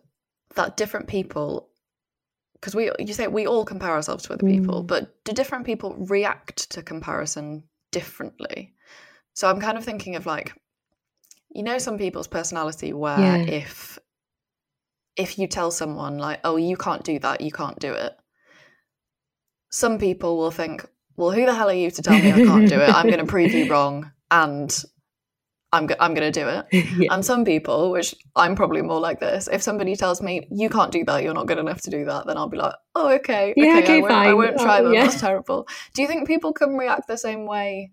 that 0.54 0.76
different 0.76 1.08
people 1.08 1.68
because 2.54 2.74
we 2.74 2.90
you 2.98 3.12
say 3.12 3.28
we 3.28 3.46
all 3.46 3.64
compare 3.64 3.92
ourselves 3.92 4.24
to 4.24 4.32
other 4.32 4.44
mm. 4.44 4.58
people, 4.58 4.82
but 4.82 5.24
do 5.24 5.32
different 5.32 5.64
people 5.64 5.94
react 5.94 6.70
to 6.70 6.82
comparison 6.82 7.64
differently? 7.92 8.74
So 9.34 9.48
I'm 9.48 9.60
kind 9.60 9.78
of 9.78 9.84
thinking 9.84 10.16
of 10.16 10.26
like 10.26 10.52
you 11.50 11.62
know 11.62 11.78
some 11.78 11.98
people's 11.98 12.26
personality 12.26 12.92
where 12.92 13.18
yeah. 13.18 13.36
if 13.36 13.98
if 15.18 15.38
you 15.38 15.46
tell 15.46 15.70
someone 15.70 16.16
like, 16.16 16.40
"Oh, 16.44 16.56
you 16.56 16.76
can't 16.76 17.04
do 17.04 17.18
that, 17.18 17.40
you 17.40 17.50
can't 17.50 17.78
do 17.78 17.92
it," 17.92 18.14
some 19.70 19.98
people 19.98 20.38
will 20.38 20.52
think, 20.52 20.86
"Well, 21.16 21.32
who 21.32 21.44
the 21.44 21.54
hell 21.54 21.68
are 21.68 21.74
you 21.74 21.90
to 21.90 22.02
tell 22.02 22.18
me 22.18 22.32
I 22.32 22.44
can't 22.44 22.68
do 22.68 22.80
it? 22.80 22.88
I'm 22.88 23.06
going 23.06 23.18
to 23.18 23.26
prove 23.26 23.52
you 23.52 23.70
wrong, 23.70 24.12
and 24.30 24.72
I'm 25.72 25.86
go- 25.86 25.96
I'm 26.00 26.14
going 26.14 26.32
to 26.32 26.40
do 26.40 26.48
it." 26.48 26.66
yeah. 26.98 27.12
And 27.12 27.24
some 27.24 27.44
people, 27.44 27.90
which 27.90 28.14
I'm 28.36 28.54
probably 28.54 28.80
more 28.82 29.00
like 29.00 29.18
this, 29.20 29.48
if 29.52 29.60
somebody 29.62 29.96
tells 29.96 30.22
me 30.22 30.46
you 30.50 30.70
can't 30.70 30.92
do 30.92 31.04
that, 31.04 31.22
you're 31.22 31.34
not 31.34 31.46
good 31.46 31.58
enough 31.58 31.82
to 31.82 31.90
do 31.90 32.04
that, 32.06 32.26
then 32.26 32.36
I'll 32.36 32.48
be 32.48 32.56
like, 32.56 32.74
"Oh, 32.94 33.10
okay, 33.16 33.52
yeah, 33.56 33.78
okay, 33.78 33.82
okay 33.82 33.96
I, 33.96 34.00
won't, 34.00 34.12
fine. 34.12 34.28
I 34.28 34.34
won't 34.34 34.58
try 34.58 34.80
that. 34.82 34.92
Yeah. 34.94 35.04
That's 35.04 35.20
terrible." 35.20 35.66
Do 35.94 36.02
you 36.02 36.08
think 36.08 36.28
people 36.28 36.52
can 36.52 36.76
react 36.76 37.08
the 37.08 37.18
same 37.18 37.44
way 37.44 37.92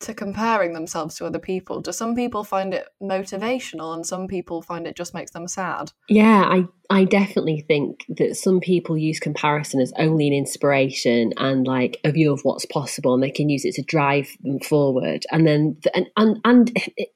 to 0.00 0.14
comparing 0.14 0.72
themselves 0.72 1.16
to 1.16 1.26
other 1.26 1.38
people? 1.38 1.80
Do 1.80 1.92
some 1.92 2.14
people 2.14 2.44
find 2.44 2.72
it 2.72 2.88
motivational 3.02 3.94
and 3.94 4.06
some 4.06 4.26
people 4.28 4.62
find 4.62 4.86
it 4.86 4.96
just 4.96 5.14
makes 5.14 5.32
them 5.32 5.48
sad? 5.48 5.92
Yeah, 6.08 6.44
I, 6.48 6.66
I 6.90 7.04
definitely 7.04 7.64
think 7.66 8.04
that 8.08 8.36
some 8.36 8.60
people 8.60 8.96
use 8.96 9.18
comparison 9.18 9.80
as 9.80 9.92
only 9.98 10.28
an 10.28 10.34
inspiration 10.34 11.32
and 11.36 11.66
like 11.66 11.98
a 12.04 12.12
view 12.12 12.32
of 12.32 12.40
what's 12.42 12.66
possible 12.66 13.14
and 13.14 13.22
they 13.22 13.30
can 13.30 13.48
use 13.48 13.64
it 13.64 13.74
to 13.74 13.82
drive 13.82 14.28
them 14.42 14.60
forward. 14.60 15.24
And 15.30 15.46
then, 15.46 15.76
and, 15.94 16.06
and, 16.16 16.40
and 16.44 16.72
it, 16.96 17.10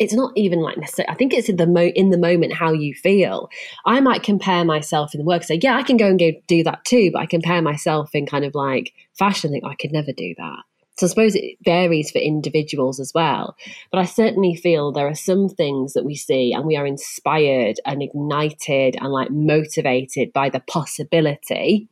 it's 0.00 0.14
not 0.14 0.32
even 0.34 0.60
like 0.60 0.78
necessarily. 0.78 1.12
I 1.12 1.14
think 1.14 1.34
it's 1.34 1.50
in 1.50 1.56
the 1.56 1.66
mo- 1.66 1.92
in 1.94 2.08
the 2.08 2.18
moment 2.18 2.54
how 2.54 2.72
you 2.72 2.94
feel. 2.94 3.50
I 3.84 4.00
might 4.00 4.22
compare 4.22 4.64
myself 4.64 5.14
in 5.14 5.18
the 5.18 5.26
work, 5.26 5.42
say, 5.42 5.60
yeah, 5.62 5.76
I 5.76 5.82
can 5.82 5.98
go 5.98 6.06
and 6.06 6.18
go 6.18 6.32
do 6.48 6.64
that 6.64 6.86
too, 6.86 7.10
but 7.12 7.20
I 7.20 7.26
compare 7.26 7.60
myself 7.60 8.14
in 8.14 8.24
kind 8.24 8.46
of 8.46 8.54
like 8.54 8.94
fashion, 9.18 9.50
think 9.50 9.62
oh, 9.64 9.68
I 9.68 9.74
could 9.74 9.92
never 9.92 10.12
do 10.12 10.34
that. 10.38 10.60
So 11.00 11.06
I 11.06 11.08
suppose 11.08 11.34
it 11.34 11.56
varies 11.64 12.10
for 12.10 12.18
individuals 12.18 13.00
as 13.00 13.12
well. 13.14 13.56
But 13.90 14.00
I 14.00 14.04
certainly 14.04 14.54
feel 14.54 14.92
there 14.92 15.08
are 15.08 15.14
some 15.14 15.48
things 15.48 15.94
that 15.94 16.04
we 16.04 16.14
see 16.14 16.52
and 16.52 16.66
we 16.66 16.76
are 16.76 16.84
inspired 16.84 17.80
and 17.86 18.02
ignited 18.02 18.96
and 19.00 19.10
like 19.10 19.30
motivated 19.30 20.30
by 20.34 20.50
the 20.50 20.60
possibility. 20.60 21.88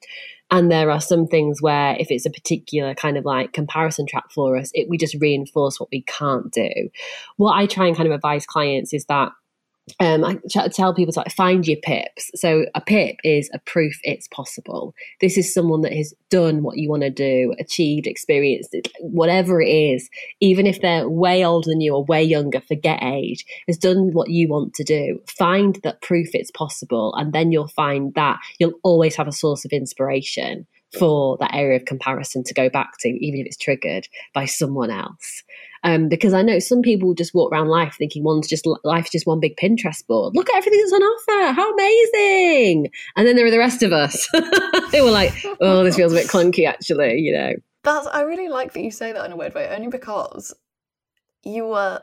And 0.50 0.70
there 0.70 0.90
are 0.90 1.00
some 1.00 1.26
things 1.26 1.62
where, 1.62 1.96
if 1.98 2.10
it's 2.10 2.26
a 2.26 2.30
particular 2.30 2.94
kind 2.94 3.16
of 3.16 3.24
like 3.24 3.54
comparison 3.54 4.06
trap 4.06 4.30
for 4.30 4.58
us, 4.58 4.70
it, 4.74 4.90
we 4.90 4.98
just 4.98 5.16
reinforce 5.18 5.80
what 5.80 5.88
we 5.90 6.02
can't 6.02 6.52
do. 6.52 6.70
What 7.36 7.54
I 7.54 7.64
try 7.64 7.86
and 7.86 7.96
kind 7.96 8.08
of 8.08 8.14
advise 8.14 8.44
clients 8.44 8.92
is 8.92 9.06
that 9.06 9.32
um, 10.00 10.24
I 10.24 10.38
tell 10.70 10.94
people 10.94 11.12
to 11.12 11.20
like 11.20 11.32
find 11.32 11.66
your 11.66 11.78
pips. 11.82 12.30
So 12.34 12.66
a 12.74 12.80
pip 12.80 13.16
is 13.24 13.50
a 13.52 13.58
proof 13.60 13.98
it's 14.02 14.28
possible. 14.28 14.94
This 15.20 15.36
is 15.36 15.52
someone 15.52 15.82
that 15.82 15.92
has 15.92 16.14
done 16.30 16.62
what 16.62 16.78
you 16.78 16.88
want 16.88 17.02
to 17.02 17.10
do, 17.10 17.54
achieved, 17.58 18.06
experienced, 18.06 18.74
whatever 19.00 19.60
it 19.60 19.68
is. 19.68 20.08
Even 20.40 20.66
if 20.66 20.80
they're 20.80 21.08
way 21.08 21.44
older 21.44 21.70
than 21.70 21.80
you 21.80 21.94
or 21.94 22.04
way 22.04 22.22
younger, 22.22 22.60
forget 22.60 23.02
age, 23.02 23.44
has 23.66 23.78
done 23.78 24.12
what 24.12 24.30
you 24.30 24.48
want 24.48 24.74
to 24.74 24.84
do. 24.84 25.20
Find 25.26 25.78
that 25.82 26.02
proof 26.02 26.28
it's 26.34 26.50
possible, 26.50 27.14
and 27.16 27.32
then 27.32 27.52
you'll 27.52 27.68
find 27.68 28.14
that 28.14 28.38
you'll 28.58 28.78
always 28.82 29.16
have 29.16 29.28
a 29.28 29.32
source 29.32 29.64
of 29.64 29.72
inspiration 29.72 30.66
for 30.98 31.36
that 31.38 31.54
area 31.54 31.76
of 31.76 31.84
comparison 31.84 32.42
to 32.44 32.54
go 32.54 32.68
back 32.68 32.92
to, 33.00 33.08
even 33.08 33.40
if 33.40 33.46
it's 33.46 33.56
triggered 33.56 34.08
by 34.32 34.46
someone 34.46 34.90
else. 34.90 35.42
Um, 35.84 36.08
because 36.08 36.34
I 36.34 36.42
know 36.42 36.58
some 36.58 36.82
people 36.82 37.14
just 37.14 37.34
walk 37.34 37.52
around 37.52 37.68
life 37.68 37.94
thinking 37.98 38.24
one's 38.24 38.48
just 38.48 38.66
life's 38.84 39.10
just 39.10 39.26
one 39.26 39.40
big 39.40 39.56
Pinterest 39.56 40.06
board. 40.06 40.34
Look 40.34 40.50
at 40.50 40.56
everything 40.56 40.80
that's 40.80 40.92
on 40.92 41.02
offer. 41.02 41.52
How 41.52 41.72
amazing! 41.72 42.90
And 43.16 43.26
then 43.26 43.36
there 43.36 43.46
are 43.46 43.50
the 43.50 43.58
rest 43.58 43.82
of 43.82 43.92
us. 43.92 44.28
they 44.92 45.00
were 45.00 45.10
like, 45.10 45.32
"Oh, 45.60 45.84
this 45.84 45.96
feels 45.96 46.12
a 46.12 46.16
bit 46.16 46.28
clunky, 46.28 46.66
actually." 46.66 47.18
You 47.18 47.32
know. 47.32 47.52
That's. 47.84 48.06
I 48.08 48.22
really 48.22 48.48
like 48.48 48.72
that 48.72 48.82
you 48.82 48.90
say 48.90 49.12
that 49.12 49.24
in 49.24 49.32
a 49.32 49.36
weird 49.36 49.54
way, 49.54 49.68
only 49.68 49.88
because 49.88 50.54
you 51.44 51.66
were 51.66 52.02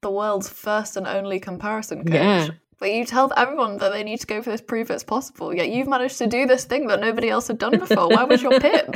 the 0.00 0.10
world's 0.10 0.48
first 0.48 0.96
and 0.96 1.06
only 1.06 1.40
comparison 1.40 2.04
coach. 2.04 2.14
Yeah. 2.14 2.48
But 2.78 2.92
you 2.92 3.04
tell 3.04 3.32
everyone 3.36 3.78
that 3.78 3.90
they 3.90 4.04
need 4.04 4.20
to 4.20 4.26
go 4.26 4.40
for 4.40 4.50
this 4.50 4.60
proof 4.60 4.90
it's 4.90 5.02
possible. 5.02 5.52
Yet 5.52 5.70
you've 5.70 5.88
managed 5.88 6.18
to 6.18 6.26
do 6.26 6.46
this 6.46 6.64
thing 6.64 6.86
that 6.86 7.00
nobody 7.00 7.28
else 7.28 7.48
had 7.48 7.58
done 7.58 7.78
before. 7.78 8.08
Why 8.08 8.24
was 8.24 8.40
your 8.40 8.60
pip? 8.60 8.94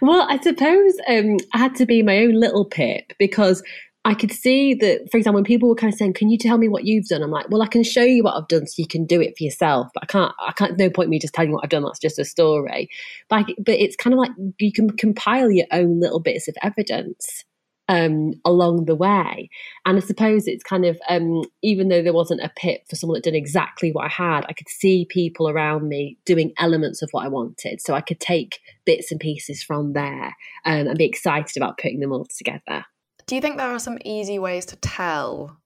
well, 0.00 0.26
I 0.28 0.38
suppose 0.40 0.94
um, 1.08 1.38
I 1.52 1.58
had 1.58 1.74
to 1.76 1.86
be 1.86 2.02
my 2.02 2.18
own 2.18 2.34
little 2.34 2.64
pip 2.64 3.12
because 3.18 3.62
I 4.06 4.14
could 4.14 4.30
see 4.30 4.74
that, 4.74 5.08
for 5.10 5.16
example, 5.16 5.36
when 5.36 5.44
people 5.44 5.68
were 5.68 5.74
kind 5.74 5.92
of 5.92 5.98
saying, 5.98 6.12
"Can 6.12 6.28
you 6.28 6.36
tell 6.36 6.58
me 6.58 6.68
what 6.68 6.84
you've 6.84 7.06
done?" 7.06 7.22
I'm 7.22 7.30
like, 7.30 7.48
"Well, 7.48 7.62
I 7.62 7.66
can 7.66 7.82
show 7.82 8.02
you 8.02 8.22
what 8.22 8.34
I've 8.36 8.48
done, 8.48 8.66
so 8.66 8.74
you 8.76 8.86
can 8.86 9.06
do 9.06 9.20
it 9.20 9.34
for 9.36 9.44
yourself." 9.44 9.88
But 9.94 10.02
I 10.04 10.06
can't. 10.06 10.32
I 10.38 10.52
can't. 10.52 10.78
No 10.78 10.90
point 10.90 11.08
me 11.08 11.18
just 11.18 11.32
telling 11.32 11.50
you 11.50 11.54
what 11.54 11.64
I've 11.64 11.70
done. 11.70 11.84
That's 11.84 11.98
just 11.98 12.18
a 12.18 12.24
story. 12.24 12.90
But 13.30 13.36
I, 13.36 13.54
but 13.58 13.74
it's 13.76 13.96
kind 13.96 14.12
of 14.12 14.18
like 14.18 14.32
you 14.58 14.72
can 14.72 14.90
compile 14.90 15.50
your 15.50 15.66
own 15.72 16.00
little 16.00 16.20
bits 16.20 16.48
of 16.48 16.54
evidence 16.62 17.44
um, 17.88 18.34
along 18.44 18.86
the 18.86 18.94
way. 18.94 19.50
And 19.84 19.96
I 19.96 20.00
suppose 20.00 20.46
it's 20.46 20.62
kind 20.62 20.84
of, 20.84 20.98
um, 21.08 21.42
even 21.62 21.88
though 21.88 22.02
there 22.02 22.12
wasn't 22.12 22.42
a 22.42 22.52
pip 22.56 22.82
for 22.88 22.96
someone 22.96 23.16
that 23.16 23.24
did 23.24 23.34
exactly 23.34 23.92
what 23.92 24.06
I 24.06 24.08
had, 24.08 24.46
I 24.48 24.52
could 24.52 24.68
see 24.68 25.06
people 25.08 25.48
around 25.48 25.88
me 25.88 26.18
doing 26.24 26.52
elements 26.58 27.02
of 27.02 27.10
what 27.12 27.24
I 27.24 27.28
wanted. 27.28 27.80
So 27.80 27.94
I 27.94 28.00
could 28.00 28.20
take 28.20 28.60
bits 28.84 29.10
and 29.10 29.20
pieces 29.20 29.62
from 29.62 29.92
there 29.92 30.34
um, 30.64 30.86
and 30.88 30.98
be 30.98 31.04
excited 31.04 31.56
about 31.56 31.78
putting 31.78 32.00
them 32.00 32.12
all 32.12 32.26
together. 32.26 32.84
Do 33.26 33.34
you 33.34 33.40
think 33.40 33.56
there 33.56 33.70
are 33.70 33.78
some 33.78 33.98
easy 34.04 34.38
ways 34.38 34.66
to 34.66 34.76
tell 34.76 35.58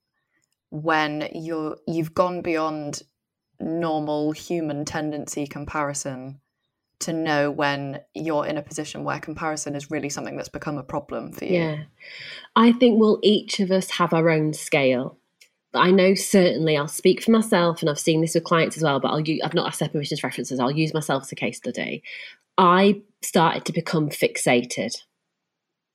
when 0.70 1.28
you're 1.34 1.76
you've 1.86 2.14
gone 2.14 2.42
beyond 2.42 3.02
normal 3.58 4.32
human 4.32 4.84
tendency 4.84 5.46
comparison 5.46 6.40
to 7.00 7.12
know 7.12 7.50
when 7.50 8.00
you're 8.14 8.46
in 8.46 8.56
a 8.56 8.62
position 8.62 9.04
where 9.04 9.20
comparison 9.20 9.74
is 9.76 9.90
really 9.90 10.08
something 10.08 10.36
that's 10.36 10.48
become 10.48 10.78
a 10.78 10.82
problem 10.82 11.32
for 11.32 11.44
you? 11.44 11.58
Yeah. 11.58 11.76
I 12.56 12.72
think 12.72 12.98
we'll 12.98 13.20
each 13.22 13.60
of 13.60 13.70
us 13.70 13.90
have 13.90 14.12
our 14.12 14.30
own 14.30 14.52
scale. 14.52 15.18
But 15.72 15.80
I 15.80 15.90
know 15.90 16.14
certainly 16.14 16.76
I'll 16.78 16.88
speak 16.88 17.22
for 17.22 17.30
myself, 17.30 17.82
and 17.82 17.90
I've 17.90 17.98
seen 17.98 18.22
this 18.22 18.34
with 18.34 18.44
clients 18.44 18.76
as 18.78 18.82
well, 18.82 19.00
but 19.00 19.08
I'll 19.08 19.20
use, 19.20 19.42
I've 19.44 19.54
not 19.54 19.66
asked 19.66 19.80
their 19.80 19.90
permissions 19.90 20.24
references, 20.24 20.58
I'll 20.58 20.70
use 20.70 20.94
myself 20.94 21.24
as 21.24 21.32
a 21.32 21.36
case 21.36 21.58
study. 21.58 22.02
I 22.56 23.02
started 23.22 23.66
to 23.66 23.72
become 23.72 24.08
fixated 24.08 24.96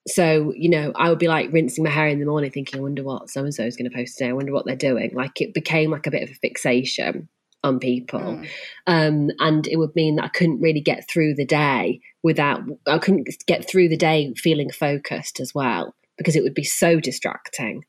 So, 0.08 0.54
you 0.56 0.70
know, 0.70 0.92
I 0.96 1.10
would 1.10 1.20
be 1.20 1.28
like 1.28 1.52
rinsing 1.54 1.84
my 1.84 1.90
hair 1.90 2.08
in 2.08 2.20
the 2.20 2.26
morning 2.26 2.52
thinking, 2.52 2.80
I 2.80 2.84
wonder 2.84 3.04
what 3.04 3.30
so 3.30 3.42
and 3.44 3.54
so 3.54 3.64
is 3.64 3.78
going 3.78 3.90
to 3.90 3.96
post 3.96 4.18
today. 4.18 4.30
I 4.30 4.34
wonder 4.34 4.52
what 4.52 4.66
they're 4.66 4.76
doing. 4.76 5.12
Like 5.14 5.40
it 5.40 5.54
became 5.54 5.92
like 5.92 6.08
a 6.08 6.12
bit 6.12 6.24
of 6.24 6.30
a 6.30 6.36
fixation 6.36 7.30
on 7.64 7.80
people. 7.80 8.20
Mm. 8.20 8.48
Um, 8.88 9.32
and 9.40 9.68
it 9.68 9.78
would 9.78 9.96
mean 9.96 10.16
that 10.16 10.26
I 10.26 10.30
couldn't 10.30 10.62
really 10.62 10.82
get 10.82 11.10
through 11.10 11.36
the 11.36 11.46
day 11.46 12.02
without, 12.22 12.62
I 12.88 12.98
couldn't 12.98 13.30
get 13.48 13.68
through 13.68 13.90
the 13.90 13.98
day 13.98 14.34
feeling 14.36 14.70
focused 14.70 15.40
as 15.40 15.54
well 15.54 15.96
because 16.18 16.36
it 16.36 16.44
would 16.44 16.54
be 16.54 16.64
so 16.64 17.00
distracting. 17.00 17.86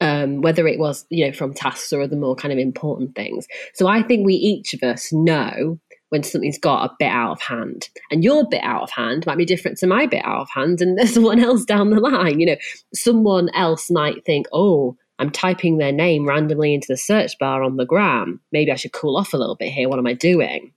Um, 0.00 0.42
whether 0.42 0.68
it 0.68 0.78
was, 0.78 1.04
you 1.10 1.26
know, 1.26 1.32
from 1.32 1.52
tasks 1.52 1.92
or 1.92 2.02
other 2.02 2.14
more 2.14 2.36
kind 2.36 2.52
of 2.52 2.58
important 2.58 3.16
things. 3.16 3.48
So 3.74 3.88
I 3.88 4.04
think 4.04 4.24
we 4.24 4.34
each 4.34 4.72
of 4.72 4.84
us 4.84 5.12
know 5.12 5.80
when 6.10 6.22
something's 6.22 6.58
got 6.58 6.84
a 6.84 6.94
bit 6.98 7.10
out 7.10 7.32
of 7.32 7.42
hand. 7.42 7.88
And 8.10 8.24
your 8.24 8.48
bit 8.48 8.62
out 8.62 8.82
of 8.82 8.90
hand 8.90 9.26
might 9.26 9.38
be 9.38 9.44
different 9.44 9.78
to 9.78 9.86
my 9.86 10.06
bit 10.06 10.24
out 10.24 10.42
of 10.42 10.50
hand, 10.50 10.80
and 10.80 10.96
there's 10.96 11.14
someone 11.14 11.40
else 11.40 11.64
down 11.64 11.90
the 11.90 12.00
line. 12.00 12.40
You 12.40 12.46
know, 12.46 12.56
someone 12.94 13.48
else 13.54 13.90
might 13.90 14.24
think, 14.24 14.46
oh, 14.52 14.96
I'm 15.18 15.30
typing 15.30 15.78
their 15.78 15.92
name 15.92 16.26
randomly 16.26 16.74
into 16.74 16.86
the 16.88 16.96
search 16.96 17.38
bar 17.38 17.62
on 17.62 17.76
the 17.76 17.86
gram. 17.86 18.40
Maybe 18.52 18.70
I 18.70 18.76
should 18.76 18.92
cool 18.92 19.16
off 19.16 19.34
a 19.34 19.36
little 19.36 19.56
bit 19.56 19.72
here. 19.72 19.88
What 19.88 19.98
am 19.98 20.06
I 20.06 20.14
doing? 20.14 20.72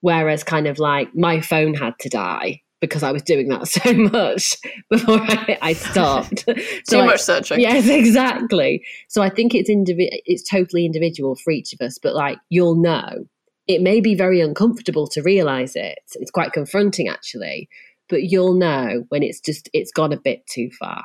Whereas, 0.00 0.44
kind 0.44 0.66
of 0.66 0.78
like, 0.78 1.14
my 1.14 1.40
phone 1.40 1.74
had 1.74 1.98
to 2.00 2.08
die 2.08 2.62
because 2.80 3.02
I 3.02 3.12
was 3.12 3.22
doing 3.22 3.48
that 3.48 3.68
so 3.68 3.92
much 3.94 4.56
before 4.90 5.20
I, 5.20 5.58
I 5.62 5.72
stopped. 5.72 6.40
so 6.46 6.54
Too 6.54 6.98
I, 6.98 7.06
much 7.06 7.20
searching. 7.20 7.60
Yes, 7.60 7.88
exactly. 7.88 8.84
So 9.08 9.22
I 9.22 9.30
think 9.30 9.54
it's 9.54 9.70
indivi- 9.70 10.20
it's 10.26 10.48
totally 10.48 10.84
individual 10.84 11.34
for 11.34 11.50
each 11.50 11.72
of 11.72 11.80
us, 11.80 11.98
but 11.98 12.14
like 12.14 12.38
you'll 12.50 12.76
know 12.76 13.26
it 13.66 13.80
may 13.80 14.00
be 14.00 14.14
very 14.14 14.40
uncomfortable 14.40 15.06
to 15.08 15.22
realize 15.22 15.74
it. 15.74 15.98
It's 16.14 16.30
quite 16.30 16.52
confronting 16.52 17.08
actually, 17.08 17.68
but 18.08 18.24
you'll 18.24 18.54
know 18.54 19.04
when 19.08 19.22
it's 19.22 19.40
just 19.40 19.70
it's 19.72 19.90
gone 19.90 20.12
a 20.12 20.20
bit 20.20 20.46
too 20.46 20.70
far. 20.78 21.04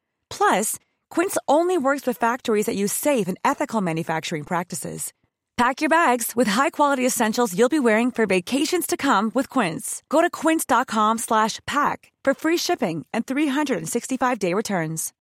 Plus, 0.31 0.79
Quince 1.11 1.37
only 1.47 1.77
works 1.77 2.07
with 2.07 2.17
factories 2.17 2.65
that 2.65 2.75
use 2.75 2.91
safe 2.91 3.27
and 3.27 3.37
ethical 3.45 3.81
manufacturing 3.81 4.43
practices. 4.43 5.13
Pack 5.57 5.81
your 5.81 5.89
bags 5.89 6.31
with 6.35 6.47
high-quality 6.47 7.05
essentials 7.05 7.55
you'll 7.55 7.69
be 7.69 7.79
wearing 7.79 8.09
for 8.09 8.25
vacations 8.25 8.87
to 8.87 8.97
come 8.97 9.31
with 9.35 9.47
Quince. 9.47 10.01
Go 10.09 10.21
to 10.21 10.29
quince.com/pack 10.31 12.11
for 12.25 12.33
free 12.33 12.57
shipping 12.57 13.05
and 13.13 13.27
365-day 13.27 14.55
returns. 14.55 15.13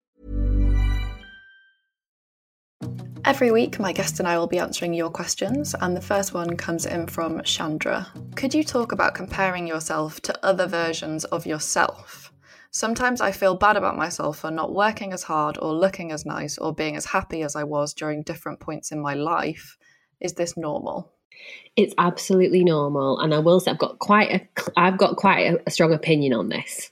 Every 3.24 3.50
week, 3.50 3.80
my 3.80 3.92
guest 3.92 4.20
and 4.20 4.28
I 4.28 4.38
will 4.38 4.46
be 4.46 4.60
answering 4.60 4.94
your 4.94 5.10
questions, 5.10 5.74
and 5.80 5.96
the 5.96 6.00
first 6.00 6.32
one 6.34 6.56
comes 6.56 6.86
in 6.86 7.06
from 7.08 7.42
Chandra. 7.42 8.06
Could 8.36 8.54
you 8.54 8.62
talk 8.62 8.92
about 8.92 9.14
comparing 9.14 9.66
yourself 9.66 10.20
to 10.22 10.46
other 10.46 10.66
versions 10.66 11.24
of 11.24 11.44
yourself? 11.46 12.27
Sometimes 12.70 13.20
I 13.20 13.32
feel 13.32 13.56
bad 13.56 13.76
about 13.76 13.96
myself 13.96 14.40
for 14.40 14.50
not 14.50 14.74
working 14.74 15.12
as 15.12 15.22
hard 15.22 15.58
or 15.60 15.72
looking 15.72 16.12
as 16.12 16.26
nice 16.26 16.58
or 16.58 16.74
being 16.74 16.96
as 16.96 17.06
happy 17.06 17.42
as 17.42 17.56
I 17.56 17.64
was 17.64 17.94
during 17.94 18.22
different 18.22 18.60
points 18.60 18.92
in 18.92 19.00
my 19.00 19.14
life. 19.14 19.78
Is 20.20 20.34
this 20.34 20.56
normal? 20.56 21.12
It's 21.76 21.94
absolutely 21.96 22.64
normal, 22.64 23.20
and 23.20 23.32
I 23.32 23.38
will 23.38 23.60
say 23.60 23.70
I've 23.70 23.78
got 23.78 23.98
quite 24.00 24.30
a 24.30 24.70
I've 24.76 24.98
got 24.98 25.16
quite 25.16 25.46
a, 25.46 25.62
a 25.66 25.70
strong 25.70 25.92
opinion 25.92 26.32
on 26.32 26.48
this. 26.48 26.90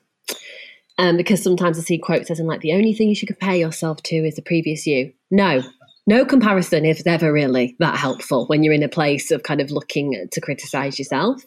Um, 0.98 1.18
because 1.18 1.42
sometimes 1.42 1.78
I 1.78 1.82
see 1.82 1.98
quotes 1.98 2.30
as 2.30 2.40
in 2.40 2.46
like 2.46 2.62
the 2.62 2.72
only 2.72 2.94
thing 2.94 3.08
you 3.08 3.14
should 3.14 3.28
compare 3.28 3.56
yourself 3.56 4.02
to 4.04 4.16
is 4.16 4.36
the 4.36 4.42
previous 4.42 4.86
you. 4.86 5.12
No, 5.30 5.62
no 6.06 6.24
comparison 6.24 6.86
is 6.86 7.02
ever 7.04 7.32
really 7.32 7.76
that 7.80 7.96
helpful 7.96 8.46
when 8.46 8.62
you're 8.62 8.72
in 8.72 8.82
a 8.82 8.88
place 8.88 9.30
of 9.30 9.42
kind 9.42 9.60
of 9.60 9.70
looking 9.70 10.26
to 10.30 10.40
criticize 10.40 10.98
yourself. 10.98 11.44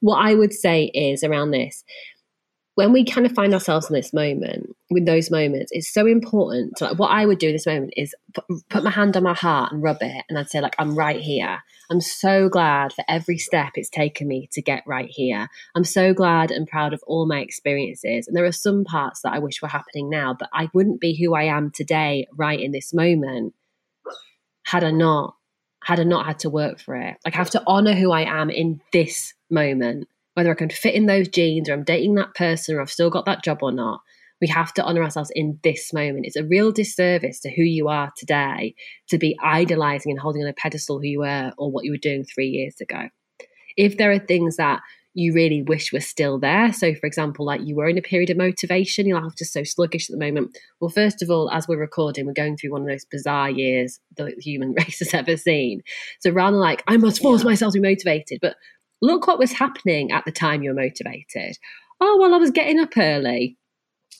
What 0.00 0.18
I 0.18 0.34
would 0.34 0.52
say 0.52 0.84
is 0.94 1.24
around 1.24 1.50
this 1.50 1.82
when 2.74 2.92
we 2.92 3.04
kind 3.04 3.26
of 3.26 3.32
find 3.32 3.52
ourselves 3.52 3.90
in 3.90 3.94
this 3.94 4.14
moment, 4.14 4.74
with 4.90 5.04
those 5.04 5.30
moments, 5.30 5.70
it's 5.72 5.92
so 5.92 6.06
important. 6.06 6.76
To, 6.78 6.84
like, 6.84 6.98
what 6.98 7.10
I 7.10 7.26
would 7.26 7.38
do 7.38 7.48
in 7.48 7.52
this 7.52 7.66
moment 7.66 7.92
is 7.96 8.14
put 8.70 8.82
my 8.82 8.90
hand 8.90 9.16
on 9.16 9.22
my 9.22 9.34
heart 9.34 9.72
and 9.72 9.82
rub 9.82 9.98
it, 10.00 10.24
and 10.28 10.38
I'd 10.38 10.48
say, 10.48 10.60
like, 10.60 10.76
I'm 10.78 10.96
right 10.96 11.20
here. 11.20 11.58
I'm 11.90 12.00
so 12.00 12.48
glad 12.48 12.92
for 12.94 13.04
every 13.08 13.36
step 13.36 13.72
it's 13.74 13.90
taken 13.90 14.26
me 14.26 14.48
to 14.52 14.62
get 14.62 14.84
right 14.86 15.08
here. 15.10 15.48
I'm 15.74 15.84
so 15.84 16.14
glad 16.14 16.50
and 16.50 16.66
proud 16.66 16.94
of 16.94 17.02
all 17.06 17.26
my 17.26 17.40
experiences. 17.40 18.26
And 18.26 18.34
there 18.34 18.46
are 18.46 18.52
some 18.52 18.84
parts 18.84 19.20
that 19.22 19.34
I 19.34 19.38
wish 19.38 19.60
were 19.60 19.68
happening 19.68 20.08
now, 20.08 20.34
but 20.38 20.48
I 20.54 20.70
wouldn't 20.72 21.00
be 21.00 21.14
who 21.14 21.34
I 21.34 21.44
am 21.44 21.70
today, 21.70 22.26
right 22.34 22.58
in 22.58 22.72
this 22.72 22.94
moment, 22.94 23.54
had 24.64 24.84
I 24.84 24.90
not 24.90 25.34
had 25.84 25.98
I 25.98 26.04
not 26.04 26.26
had 26.26 26.38
to 26.40 26.50
work 26.50 26.78
for 26.78 26.94
it. 26.94 27.16
Like 27.24 27.34
I 27.34 27.38
have 27.38 27.50
to 27.50 27.62
honor 27.66 27.94
who 27.94 28.12
I 28.12 28.22
am 28.22 28.50
in 28.50 28.80
this 28.92 29.34
moment 29.50 30.06
whether 30.34 30.50
I 30.50 30.54
can 30.54 30.70
fit 30.70 30.94
in 30.94 31.06
those 31.06 31.28
jeans 31.28 31.68
or 31.68 31.74
I'm 31.74 31.84
dating 31.84 32.14
that 32.16 32.34
person 32.34 32.74
or 32.74 32.80
I've 32.80 32.90
still 32.90 33.10
got 33.10 33.26
that 33.26 33.44
job 33.44 33.58
or 33.62 33.72
not. 33.72 34.00
We 34.40 34.48
have 34.48 34.74
to 34.74 34.82
honor 34.82 35.02
ourselves 35.02 35.30
in 35.34 35.60
this 35.62 35.92
moment. 35.92 36.26
It's 36.26 36.36
a 36.36 36.44
real 36.44 36.72
disservice 36.72 37.38
to 37.40 37.50
who 37.50 37.62
you 37.62 37.88
are 37.88 38.12
today 38.16 38.74
to 39.08 39.18
be 39.18 39.38
idolizing 39.42 40.10
and 40.10 40.18
holding 40.18 40.42
on 40.42 40.48
a 40.48 40.54
pedestal 40.54 40.98
who 40.98 41.06
you 41.06 41.20
were 41.20 41.52
or 41.58 41.70
what 41.70 41.84
you 41.84 41.92
were 41.92 41.98
doing 41.98 42.24
three 42.24 42.48
years 42.48 42.80
ago. 42.80 43.08
If 43.76 43.98
there 43.98 44.10
are 44.10 44.18
things 44.18 44.56
that 44.56 44.80
you 45.14 45.34
really 45.34 45.62
wish 45.62 45.92
were 45.92 46.00
still 46.00 46.38
there. 46.38 46.72
So, 46.72 46.94
for 46.94 47.06
example, 47.06 47.44
like 47.44 47.60
you 47.64 47.76
were 47.76 47.88
in 47.88 47.98
a 47.98 48.02
period 48.02 48.30
of 48.30 48.38
motivation, 48.38 49.06
you're 49.06 49.30
just 49.36 49.52
so 49.52 49.62
sluggish 49.62 50.08
at 50.08 50.18
the 50.18 50.24
moment. 50.24 50.56
Well, 50.80 50.88
first 50.88 51.22
of 51.22 51.30
all, 51.30 51.50
as 51.50 51.68
we're 51.68 51.78
recording, 51.78 52.26
we're 52.26 52.32
going 52.32 52.56
through 52.56 52.72
one 52.72 52.82
of 52.82 52.88
those 52.88 53.04
bizarre 53.04 53.50
years 53.50 54.00
the 54.16 54.34
human 54.38 54.72
race 54.78 55.00
has 55.00 55.12
ever 55.12 55.36
seen. 55.36 55.82
So, 56.20 56.30
rather 56.30 56.52
than 56.52 56.60
like, 56.60 56.82
I 56.86 56.96
must 56.96 57.20
force 57.20 57.42
yeah. 57.42 57.50
myself 57.50 57.74
to 57.74 57.80
be 57.80 57.88
motivated, 57.88 58.38
but 58.40 58.56
look 59.02 59.26
what 59.26 59.38
was 59.38 59.52
happening 59.52 60.12
at 60.12 60.24
the 60.24 60.32
time 60.32 60.62
you're 60.62 60.72
motivated. 60.72 61.58
Oh, 62.00 62.18
well, 62.18 62.34
I 62.34 62.38
was 62.38 62.50
getting 62.50 62.80
up 62.80 62.96
early. 62.96 63.58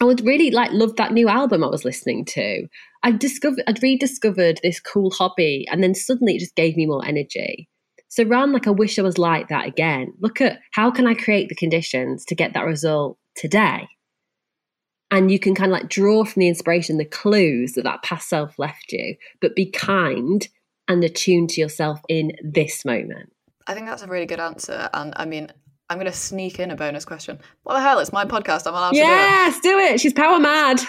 I 0.01 0.05
would 0.05 0.27
really 0.27 0.51
like 0.51 0.73
love 0.73 0.97
that 0.97 1.13
new 1.13 1.29
album 1.29 1.63
I 1.63 1.69
was 1.69 1.85
listening 1.85 2.25
to. 2.27 2.67
I 3.03 3.13
discovered 3.13 3.65
I'd 3.67 3.83
rediscovered 3.83 4.61
this 4.63 4.81
cool 4.81 5.11
hobby 5.11 5.67
and 5.71 5.83
then 5.83 5.95
suddenly 5.95 6.37
it 6.37 6.41
just 6.41 6.57
gave 6.57 6.77
me 6.77 6.87
more 6.87 7.07
energy. 7.07 7.69
So 8.09 8.25
ran 8.25 8.53
like 8.53 8.67
I 8.67 8.71
wish 8.71 8.99
I 8.99 9.03
was 9.03 9.19
like 9.19 9.49
that 9.49 9.67
again. 9.67 10.13
Look 10.21 10.41
at 10.41 10.59
how 10.73 10.91
can 10.91 11.07
I 11.07 11.15
create 11.15 11.49
the 11.49 11.55
conditions 11.55 12.25
to 12.27 12.35
get 12.35 12.53
that 12.55 12.67
result 12.67 13.17
today? 13.37 13.89
And 15.11 15.31
you 15.31 15.39
can 15.39 15.55
kind 15.55 15.71
of 15.71 15.79
like 15.79 15.89
draw 15.89 16.25
from 16.25 16.41
the 16.41 16.49
inspiration, 16.49 16.99
the 16.99 17.05
clues 17.05 17.73
that 17.73 17.85
that 17.85 18.03
past 18.03 18.29
self 18.29 18.59
left 18.59 18.93
you, 18.93 19.17
but 19.41 19.55
be 19.55 19.71
kind 19.71 20.49
and 20.89 21.05
attuned 21.05 21.51
to 21.51 21.61
yourself 21.61 22.01
in 22.09 22.33
this 22.43 22.85
moment. 22.85 23.33
I 23.67 23.75
think 23.75 23.87
that's 23.87 24.03
a 24.03 24.07
really 24.07 24.27
good 24.27 24.41
answer. 24.41 24.89
And 24.93 25.13
I 25.17 25.25
mean, 25.25 25.51
I'm 25.89 25.99
going 25.99 26.11
to 26.11 26.17
sneak 26.17 26.59
in 26.59 26.71
a 26.71 26.77
bonus 26.77 27.05
question. 27.05 27.39
What 27.65 27.75
the 27.75 27.81
hell? 27.81 27.99
It's 27.99 28.13
my 28.13 28.25
podcast. 28.25 28.67
I'm 28.67 28.75
allowed 28.75 28.95
yes, 28.95 29.57
to 29.57 29.63
do 29.63 29.79
it. 29.79 29.83
Yes, 29.83 29.89
do 29.89 29.95
it. 29.95 30.01
She's 30.01 30.13
power 30.13 30.39
mad. 30.39 30.79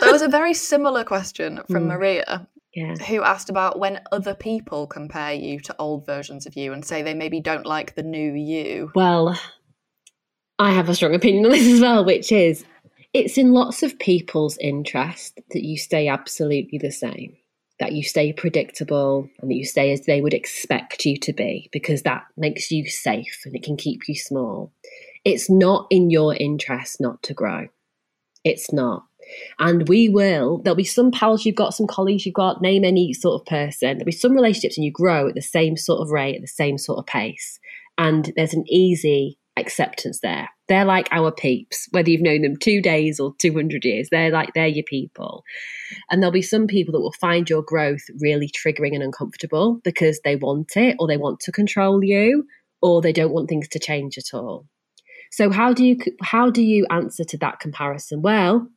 there 0.00 0.12
was 0.12 0.22
a 0.22 0.28
very 0.28 0.54
similar 0.54 1.04
question 1.04 1.60
from 1.70 1.84
mm. 1.84 1.88
Maria, 1.88 2.48
yeah. 2.74 2.96
who 2.96 3.22
asked 3.22 3.48
about 3.48 3.78
when 3.78 4.00
other 4.10 4.34
people 4.34 4.86
compare 4.86 5.32
you 5.32 5.60
to 5.60 5.76
old 5.78 6.04
versions 6.04 6.46
of 6.46 6.56
you 6.56 6.72
and 6.72 6.84
say 6.84 7.02
they 7.02 7.14
maybe 7.14 7.40
don't 7.40 7.66
like 7.66 7.94
the 7.94 8.02
new 8.02 8.32
you. 8.32 8.90
Well, 8.94 9.38
I 10.58 10.72
have 10.72 10.88
a 10.88 10.94
strong 10.94 11.14
opinion 11.14 11.44
on 11.46 11.52
this 11.52 11.66
as 11.66 11.80
well, 11.80 12.04
which 12.04 12.32
is 12.32 12.64
it's 13.12 13.38
in 13.38 13.52
lots 13.52 13.84
of 13.84 13.98
people's 14.00 14.58
interest 14.58 15.38
that 15.52 15.64
you 15.64 15.78
stay 15.78 16.08
absolutely 16.08 16.78
the 16.78 16.90
same 16.90 17.36
that 17.80 17.92
you 17.92 18.02
stay 18.02 18.32
predictable 18.32 19.28
and 19.40 19.50
that 19.50 19.54
you 19.54 19.64
stay 19.64 19.92
as 19.92 20.02
they 20.02 20.20
would 20.20 20.34
expect 20.34 21.04
you 21.04 21.16
to 21.18 21.32
be 21.32 21.68
because 21.72 22.02
that 22.02 22.24
makes 22.36 22.70
you 22.70 22.88
safe 22.88 23.42
and 23.44 23.54
it 23.54 23.62
can 23.62 23.76
keep 23.76 24.02
you 24.08 24.14
small. 24.14 24.72
It's 25.24 25.50
not 25.50 25.86
in 25.90 26.10
your 26.10 26.34
interest 26.34 27.00
not 27.00 27.22
to 27.24 27.34
grow. 27.34 27.68
It's 28.44 28.72
not. 28.72 29.04
And 29.58 29.88
we 29.88 30.08
will, 30.08 30.58
there'll 30.58 30.76
be 30.76 30.84
some 30.84 31.10
pals 31.10 31.44
you've 31.44 31.56
got, 31.56 31.74
some 31.74 31.86
colleagues 31.86 32.26
you've 32.26 32.34
got, 32.34 32.60
name 32.60 32.84
any 32.84 33.12
sort 33.14 33.40
of 33.40 33.46
person. 33.46 33.96
There'll 33.96 34.04
be 34.04 34.12
some 34.12 34.34
relationships 34.34 34.76
and 34.76 34.84
you 34.84 34.92
grow 34.92 35.28
at 35.28 35.34
the 35.34 35.42
same 35.42 35.76
sort 35.76 36.00
of 36.00 36.10
rate, 36.10 36.36
at 36.36 36.42
the 36.42 36.46
same 36.46 36.76
sort 36.78 36.98
of 36.98 37.06
pace. 37.06 37.58
And 37.96 38.32
there's 38.36 38.54
an 38.54 38.64
easy 38.68 39.38
acceptance 39.56 40.20
there. 40.20 40.48
They're 40.68 40.84
like 40.84 41.08
our 41.12 41.30
peeps, 41.30 41.88
whether 41.90 42.10
you've 42.10 42.22
known 42.22 42.42
them 42.42 42.56
two 42.56 42.80
days 42.80 43.20
or 43.20 43.34
200 43.40 43.84
years, 43.84 44.08
they're 44.10 44.30
like, 44.30 44.52
they're 44.54 44.66
your 44.66 44.84
people. 44.84 45.44
And 46.10 46.22
there'll 46.22 46.32
be 46.32 46.42
some 46.42 46.66
people 46.66 46.92
that 46.92 47.00
will 47.00 47.12
find 47.12 47.48
your 47.48 47.62
growth 47.62 48.02
really 48.20 48.48
triggering 48.48 48.94
and 48.94 49.02
uncomfortable 49.02 49.80
because 49.84 50.20
they 50.24 50.36
want 50.36 50.76
it 50.76 50.96
or 50.98 51.06
they 51.06 51.16
want 51.16 51.40
to 51.40 51.52
control 51.52 52.02
you 52.02 52.46
or 52.82 53.00
they 53.00 53.12
don't 53.12 53.32
want 53.32 53.48
things 53.48 53.68
to 53.68 53.78
change 53.78 54.18
at 54.18 54.34
all. 54.34 54.66
So 55.30 55.50
how 55.50 55.72
do 55.72 55.84
you 55.84 55.98
how 56.22 56.50
do 56.50 56.62
you 56.62 56.86
answer 56.90 57.24
to 57.24 57.38
that 57.38 57.58
comparison? 57.58 58.22
Well, 58.22 58.68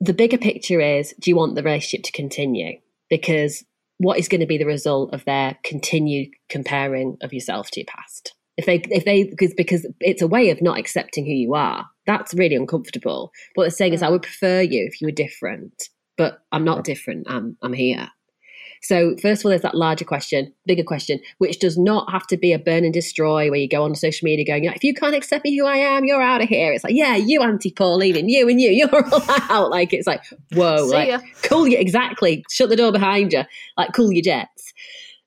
the 0.00 0.14
bigger 0.14 0.38
picture 0.38 0.80
is 0.80 1.14
do 1.20 1.30
you 1.30 1.36
want 1.36 1.54
the 1.54 1.62
relationship 1.62 2.04
to 2.04 2.12
continue? 2.12 2.78
Because 3.10 3.64
what 3.98 4.18
is 4.18 4.28
going 4.28 4.40
to 4.40 4.46
be 4.46 4.58
the 4.58 4.64
result 4.64 5.12
of 5.12 5.24
their 5.24 5.58
continued 5.64 6.30
comparing 6.48 7.18
of 7.20 7.32
yourself 7.32 7.70
to 7.72 7.80
your 7.80 7.86
past? 7.86 8.34
If 8.56 8.66
they 8.66 8.76
if 8.90 9.04
they 9.04 9.24
because 9.24 9.54
because 9.54 9.86
it's 10.00 10.22
a 10.22 10.26
way 10.26 10.50
of 10.50 10.60
not 10.60 10.78
accepting 10.78 11.24
who 11.24 11.32
you 11.32 11.54
are. 11.54 11.86
That's 12.06 12.34
really 12.34 12.56
uncomfortable. 12.56 13.32
What 13.54 13.64
they're 13.64 13.70
saying 13.70 13.94
is 13.94 14.02
mm. 14.02 14.06
I 14.06 14.10
would 14.10 14.22
prefer 14.22 14.60
you 14.60 14.84
if 14.86 15.00
you 15.00 15.06
were 15.06 15.12
different, 15.12 15.88
but 16.18 16.40
I'm 16.52 16.64
not 16.64 16.84
different. 16.84 17.26
I'm 17.30 17.56
I'm 17.62 17.72
here. 17.72 18.08
So, 18.82 19.14
first 19.22 19.42
of 19.42 19.46
all, 19.46 19.50
there's 19.50 19.62
that 19.62 19.76
larger 19.76 20.04
question, 20.04 20.52
bigger 20.66 20.82
question, 20.82 21.20
which 21.38 21.60
does 21.60 21.78
not 21.78 22.10
have 22.10 22.26
to 22.26 22.36
be 22.36 22.52
a 22.52 22.58
burn 22.58 22.84
and 22.84 22.92
destroy 22.92 23.48
where 23.48 23.60
you 23.60 23.68
go 23.68 23.84
on 23.84 23.94
social 23.94 24.26
media 24.26 24.44
going, 24.44 24.64
if 24.64 24.82
you 24.82 24.92
can't 24.92 25.14
accept 25.14 25.44
me 25.44 25.56
who 25.56 25.64
I 25.66 25.76
am, 25.76 26.04
you're 26.04 26.20
out 26.20 26.42
of 26.42 26.48
here. 26.48 26.72
It's 26.72 26.82
like, 26.82 26.94
yeah, 26.94 27.14
you 27.14 27.42
anti 27.42 27.70
Pauline 27.70 28.16
and 28.16 28.28
you 28.28 28.48
and 28.48 28.60
you, 28.60 28.70
you're 28.70 29.08
all 29.08 29.22
out. 29.28 29.70
Like, 29.70 29.92
it's 29.92 30.06
like, 30.06 30.24
whoa, 30.52 30.88
See 30.88 30.94
like, 30.94 31.08
ya. 31.08 31.20
cool 31.44 31.68
you, 31.68 31.78
exactly. 31.78 32.44
Shut 32.50 32.70
the 32.70 32.76
door 32.76 32.90
behind 32.90 33.32
you, 33.32 33.44
like, 33.76 33.92
cool 33.94 34.12
your 34.12 34.22
jets. 34.22 34.72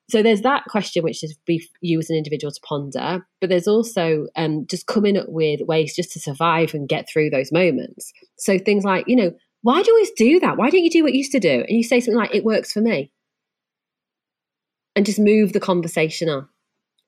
So 0.10 0.22
there's 0.22 0.42
that 0.42 0.66
question, 0.66 1.04
which 1.04 1.24
is 1.24 1.36
be 1.46 1.68
you 1.82 1.98
as 1.98 2.10
an 2.10 2.16
individual 2.16 2.52
to 2.52 2.62
ponder, 2.62 3.26
but 3.42 3.50
there's 3.50 3.68
also 3.68 4.28
um, 4.36 4.68
just 4.68 4.86
coming 4.86 5.18
up 5.18 5.30
with 5.30 5.62
ways 5.62 5.96
just 5.96 6.12
to 6.12 6.20
survive 6.20 6.74
and 6.74 6.88
get 6.88 7.10
through 7.10 7.32
those 7.32 7.52
moments. 7.52 8.14
So 8.38 8.60
things 8.60 8.84
like, 8.84 9.08
you 9.08 9.16
know, 9.16 9.32
why 9.64 9.82
do 9.82 9.90
you 9.90 9.96
always 9.96 10.12
do 10.12 10.40
that? 10.42 10.58
Why 10.58 10.70
don't 10.70 10.84
you 10.84 10.92
do 10.92 11.02
what 11.02 11.14
you 11.14 11.20
used 11.20 11.32
to 11.32 11.40
do? 11.40 11.66
And 11.68 11.76
you 11.76 11.84
say 11.84 12.00
something 12.00 12.20
like, 12.20 12.36
it 12.36 12.46
works 12.46 12.72
for 12.72 12.82
me 12.82 13.12
and 14.96 15.08
just 15.08 15.20
move 15.20 15.54
the 15.54 15.60
conversation 15.60 16.30
on. 16.30 16.48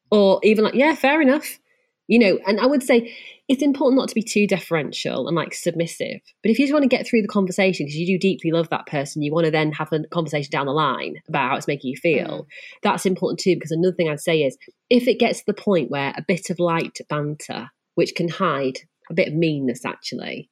Or 0.09 0.39
even 0.41 0.63
like, 0.63 0.73
yeah, 0.73 0.95
fair 0.95 1.21
enough. 1.21 1.59
You 2.07 2.17
know, 2.17 2.39
and 2.47 2.59
I 2.59 2.65
would 2.65 2.81
say 2.81 3.13
it's 3.49 3.63
important 3.63 3.97
not 3.97 4.09
to 4.09 4.15
be 4.15 4.21
too 4.23 4.45
deferential 4.45 5.27
and 5.27 5.35
like 5.35 5.53
submissive. 5.53 6.19
But 6.43 6.51
if 6.51 6.59
you 6.59 6.65
just 6.65 6.73
want 6.73 6.83
to 6.83 6.89
get 6.89 7.07
through 7.07 7.21
the 7.21 7.27
conversation 7.29 7.85
because 7.85 7.95
you 7.97 8.05
do 8.05 8.19
deeply 8.19 8.51
love 8.51 8.69
that 8.71 8.87
person, 8.87 9.21
you 9.21 9.31
want 9.33 9.45
to 9.45 9.51
then 9.51 9.71
have 9.71 9.91
a 9.93 10.05
conversation 10.11 10.49
down 10.51 10.65
the 10.65 10.73
line 10.73 11.15
about 11.29 11.49
how 11.51 11.55
it's 11.55 11.67
making 11.67 11.91
you 11.91 11.97
feel, 11.97 12.27
Mm. 12.43 12.45
that's 12.83 13.05
important 13.05 13.39
too. 13.39 13.55
Because 13.55 13.71
another 13.71 13.95
thing 13.95 14.09
I'd 14.09 14.19
say 14.19 14.43
is 14.43 14.57
if 14.89 15.07
it 15.07 15.19
gets 15.19 15.39
to 15.39 15.45
the 15.47 15.53
point 15.53 15.89
where 15.89 16.13
a 16.17 16.21
bit 16.27 16.49
of 16.49 16.59
light 16.59 16.97
banter, 17.09 17.69
which 17.95 18.15
can 18.15 18.27
hide 18.27 18.79
a 19.09 19.13
bit 19.13 19.29
of 19.29 19.33
meanness 19.33 19.85
actually, 19.85 20.49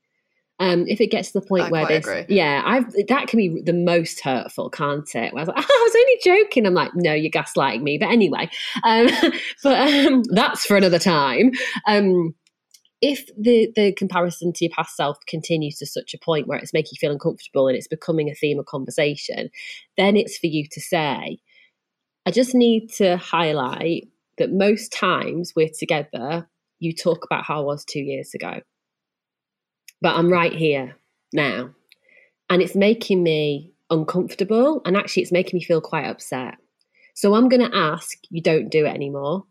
um, 0.60 0.86
if 0.88 1.02
it 1.02 1.12
gets 1.12 1.34
to 1.34 1.42
the 1.42 1.46
point 1.46 1.66
I 1.66 1.70
where 1.70 1.86
this, 1.88 2.08
agree. 2.08 2.24
yeah, 2.30 2.62
I've 2.66 2.90
that 3.10 3.28
can 3.28 3.38
be 3.40 3.62
the 3.62 3.74
most 3.74 4.22
hurtful, 4.22 4.70
can't 4.70 5.04
it? 5.14 5.34
Where 5.34 5.42
I 5.42 5.46
was 5.46 5.48
like, 5.50 5.58
I 5.70 5.84
was 5.84 5.96
only 5.98 6.18
joking. 6.24 6.66
I'm 6.66 6.74
like, 6.74 6.92
no, 6.96 7.14
you're 7.14 7.30
gaslighting 7.30 7.82
me. 7.82 7.98
But 7.98 8.10
anyway, 8.10 8.50
um, 8.86 9.10
but 9.64 10.06
um, 10.08 10.24
that's 10.30 10.66
for 10.66 10.78
another 10.78 10.98
time. 11.00 11.52
Um, 11.88 12.34
if 13.06 13.30
the 13.38 13.72
the 13.76 13.94
comparison 13.94 14.52
to 14.54 14.66
your 14.66 14.74
past 14.76 14.96
self 14.96 15.18
continues 15.28 15.78
to 15.78 15.86
such 15.86 16.14
a 16.14 16.20
point 16.20 16.48
where 16.48 16.58
it's 16.58 16.74
making 16.74 16.92
you 16.94 17.00
feel 17.00 17.12
uncomfortable 17.12 17.68
and 17.68 17.78
it's 17.78 17.88
becoming 17.88 18.30
a 18.30 18.36
theme 18.36 18.60
of 18.60 18.66
conversation, 18.66 19.50
then 19.98 20.16
it's 20.16 20.38
for 20.38 20.48
you 20.48 20.66
to 20.72 20.82
say, 20.82 21.40
I 22.26 22.32
just 22.32 22.56
need 22.56 22.92
to 22.94 23.18
highlight 23.18 24.08
that 24.38 24.52
most 24.52 24.92
times 24.92 25.54
we're 25.56 25.70
together, 25.70 26.50
you 26.80 26.94
talk 26.94 27.24
about 27.24 27.46
how 27.46 27.62
I 27.62 27.64
was 27.64 27.86
two 27.86 28.02
years 28.02 28.34
ago 28.34 28.62
but 30.02 30.16
I'm 30.16 30.32
right 30.32 30.54
here 30.54 30.98
now. 31.34 31.72
And 32.50 32.62
it's 32.62 32.76
making 32.76 33.24
me 33.24 33.74
uncomfortable. 33.90 34.82
And 34.86 34.96
actually, 34.96 35.24
it's 35.24 35.32
making 35.32 35.58
me 35.58 35.64
feel 35.64 35.82
quite 35.82 36.06
upset. 36.06 36.56
So 37.16 37.34
I'm 37.34 37.50
going 37.50 37.68
to 37.68 37.76
ask 37.76 38.18
you 38.30 38.42
don't 38.42 38.70
do 38.70 38.86
it 38.86 38.94
anymore. 38.94 39.46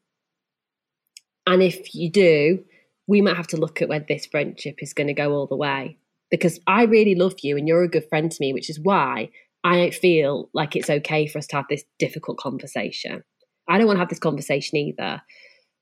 And 1.47 1.63
if 1.63 1.95
you 1.95 2.11
do, 2.11 2.63
we 3.07 3.21
might 3.21 3.37
have 3.37 3.47
to 3.49 3.57
look 3.57 3.83
at 3.83 3.89
where 3.89 4.05
this 4.07 4.27
friendship 4.27 4.77
is 4.79 4.95
going 4.95 5.09
to 5.09 5.15
go 5.15 5.33
all 5.33 5.47
the 5.47 5.57
way. 5.57 5.99
Because 6.31 6.59
I 6.67 6.85
really 6.85 7.15
love 7.15 7.35
you 7.43 7.57
and 7.57 7.69
you're 7.69 7.83
a 7.83 7.89
good 7.89 8.09
friend 8.09 8.31
to 8.31 8.37
me, 8.41 8.53
which 8.53 8.71
is 8.71 8.81
why 8.81 9.31
I 9.63 9.91
feel 9.91 10.51
like 10.53 10.75
it's 10.75 10.91
okay 10.91 11.27
for 11.27 11.39
us 11.39 11.47
to 11.49 11.57
have 11.57 11.67
this 11.69 11.85
difficult 11.99 12.39
conversation. 12.39 13.23
I 13.69 13.79
don't 13.79 13.87
want 13.87 13.97
to 13.97 14.01
have 14.01 14.09
this 14.09 14.19
conversation 14.19 14.77
either. 14.79 15.23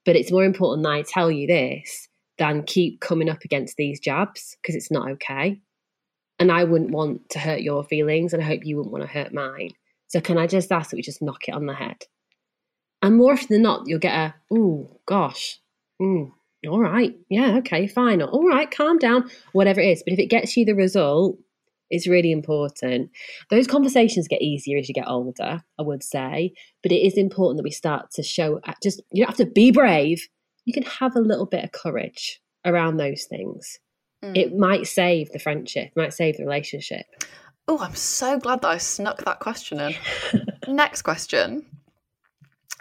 But 0.04 0.16
it's 0.16 0.32
more 0.32 0.44
important 0.44 0.84
that 0.84 0.92
I 0.92 1.02
tell 1.02 1.30
you 1.30 1.46
this 1.46 2.08
than 2.38 2.64
keep 2.64 3.00
coming 3.00 3.28
up 3.28 3.44
against 3.44 3.76
these 3.76 4.00
jabs 4.00 4.56
because 4.60 4.74
it's 4.74 4.90
not 4.90 5.10
okay. 5.12 5.60
And 6.38 6.50
I 6.50 6.64
wouldn't 6.64 6.90
want 6.90 7.30
to 7.30 7.38
hurt 7.38 7.60
your 7.60 7.84
feelings, 7.84 8.32
and 8.32 8.42
I 8.42 8.46
hope 8.46 8.64
you 8.64 8.76
wouldn't 8.76 8.92
want 8.92 9.04
to 9.04 9.10
hurt 9.10 9.32
mine. 9.32 9.70
So, 10.08 10.20
can 10.20 10.38
I 10.38 10.46
just 10.46 10.72
ask 10.72 10.90
that 10.90 10.96
we 10.96 11.02
just 11.02 11.22
knock 11.22 11.46
it 11.46 11.54
on 11.54 11.66
the 11.66 11.74
head? 11.74 12.04
And 13.00 13.16
more 13.16 13.32
often 13.32 13.48
than 13.50 13.62
not, 13.62 13.86
you'll 13.86 14.00
get 14.00 14.14
a, 14.14 14.34
oh, 14.52 15.00
gosh, 15.06 15.60
mm, 16.00 16.32
all 16.68 16.80
right, 16.80 17.14
yeah, 17.28 17.56
okay, 17.58 17.86
fine, 17.86 18.22
or, 18.22 18.28
all 18.28 18.46
right, 18.46 18.70
calm 18.70 18.98
down, 18.98 19.28
whatever 19.52 19.80
it 19.80 19.88
is. 19.88 20.02
But 20.04 20.12
if 20.14 20.18
it 20.18 20.26
gets 20.26 20.56
you 20.56 20.64
the 20.64 20.74
result, 20.74 21.38
it's 21.90 22.06
really 22.06 22.32
important. 22.32 23.10
Those 23.50 23.66
conversations 23.66 24.28
get 24.28 24.40
easier 24.40 24.78
as 24.78 24.88
you 24.88 24.94
get 24.94 25.08
older, 25.08 25.62
I 25.78 25.82
would 25.82 26.02
say, 26.02 26.54
but 26.82 26.92
it 26.92 27.06
is 27.06 27.18
important 27.18 27.58
that 27.58 27.64
we 27.64 27.70
start 27.70 28.10
to 28.12 28.22
show 28.22 28.60
just, 28.82 29.02
you 29.12 29.24
don't 29.24 29.36
have 29.36 29.46
to 29.46 29.52
be 29.52 29.70
brave, 29.70 30.26
you 30.64 30.72
can 30.72 30.84
have 30.84 31.16
a 31.16 31.20
little 31.20 31.46
bit 31.46 31.64
of 31.64 31.72
courage 31.72 32.40
around 32.64 32.96
those 32.96 33.24
things. 33.24 33.78
Mm. 34.24 34.36
It 34.36 34.56
might 34.56 34.86
save 34.86 35.30
the 35.32 35.38
friendship, 35.38 35.90
might 35.96 36.14
save 36.14 36.36
the 36.36 36.44
relationship. 36.44 37.06
Oh, 37.68 37.78
I'm 37.78 37.94
so 37.94 38.38
glad 38.38 38.62
that 38.62 38.68
I 38.68 38.78
snuck 38.78 39.24
that 39.24 39.40
question 39.40 39.80
in. 39.80 39.94
Next 40.74 41.02
question 41.02 41.66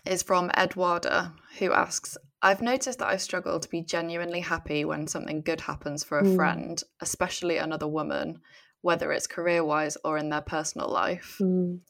is 0.05 0.23
from 0.23 0.49
Eduarda, 0.51 1.33
who 1.59 1.71
asks 1.73 2.17
I've 2.41 2.61
noticed 2.61 2.99
that 2.99 3.09
I 3.09 3.17
struggle 3.17 3.59
to 3.59 3.69
be 3.69 3.81
genuinely 3.81 4.39
happy 4.39 4.83
when 4.83 5.07
something 5.07 5.41
good 5.41 5.61
happens 5.61 6.03
for 6.03 6.19
a 6.19 6.23
Mm. 6.23 6.35
friend, 6.35 6.83
especially 6.99 7.57
another 7.57 7.87
woman, 7.87 8.41
whether 8.81 9.11
it's 9.11 9.27
career 9.27 9.63
wise 9.63 9.97
or 10.03 10.17
in 10.17 10.29
their 10.29 10.41
personal 10.41 10.89
life. 10.89 11.37
Mm. 11.39 11.81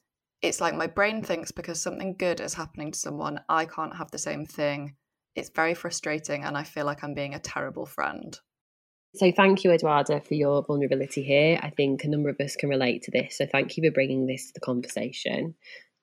It's 0.42 0.60
like 0.60 0.76
my 0.76 0.88
brain 0.88 1.24
thinks 1.24 1.52
because 1.52 1.80
something 1.80 2.16
good 2.18 2.42
is 2.42 2.56
happening 2.56 2.92
to 2.92 3.00
someone, 3.00 3.42
I 3.48 3.66
can't 3.66 3.96
have 3.96 4.12
the 4.12 4.18
same 4.18 4.46
thing. 4.46 4.96
It's 5.36 5.50
very 5.50 5.74
frustrating, 5.74 6.44
and 6.44 6.58
I 6.58 6.64
feel 6.64 6.86
like 6.86 7.04
I'm 7.04 7.14
being 7.14 7.36
a 7.36 7.40
terrible 7.40 7.86
friend. 7.86 8.38
So 9.16 9.32
thank 9.32 9.64
you, 9.64 9.72
Eduarda, 9.72 10.26
for 10.26 10.34
your 10.34 10.64
vulnerability 10.64 11.22
here. 11.24 11.60
I 11.62 11.70
think 11.70 12.04
a 12.04 12.08
number 12.08 12.30
of 12.30 12.40
us 12.40 12.56
can 12.56 12.70
relate 12.70 13.04
to 13.04 13.12
this. 13.12 13.38
So 13.38 13.46
thank 13.46 13.78
you 13.78 13.84
for 13.84 13.94
bringing 13.94 14.26
this 14.26 14.48
to 14.48 14.54
the 14.54 14.62
conversation. 14.62 15.56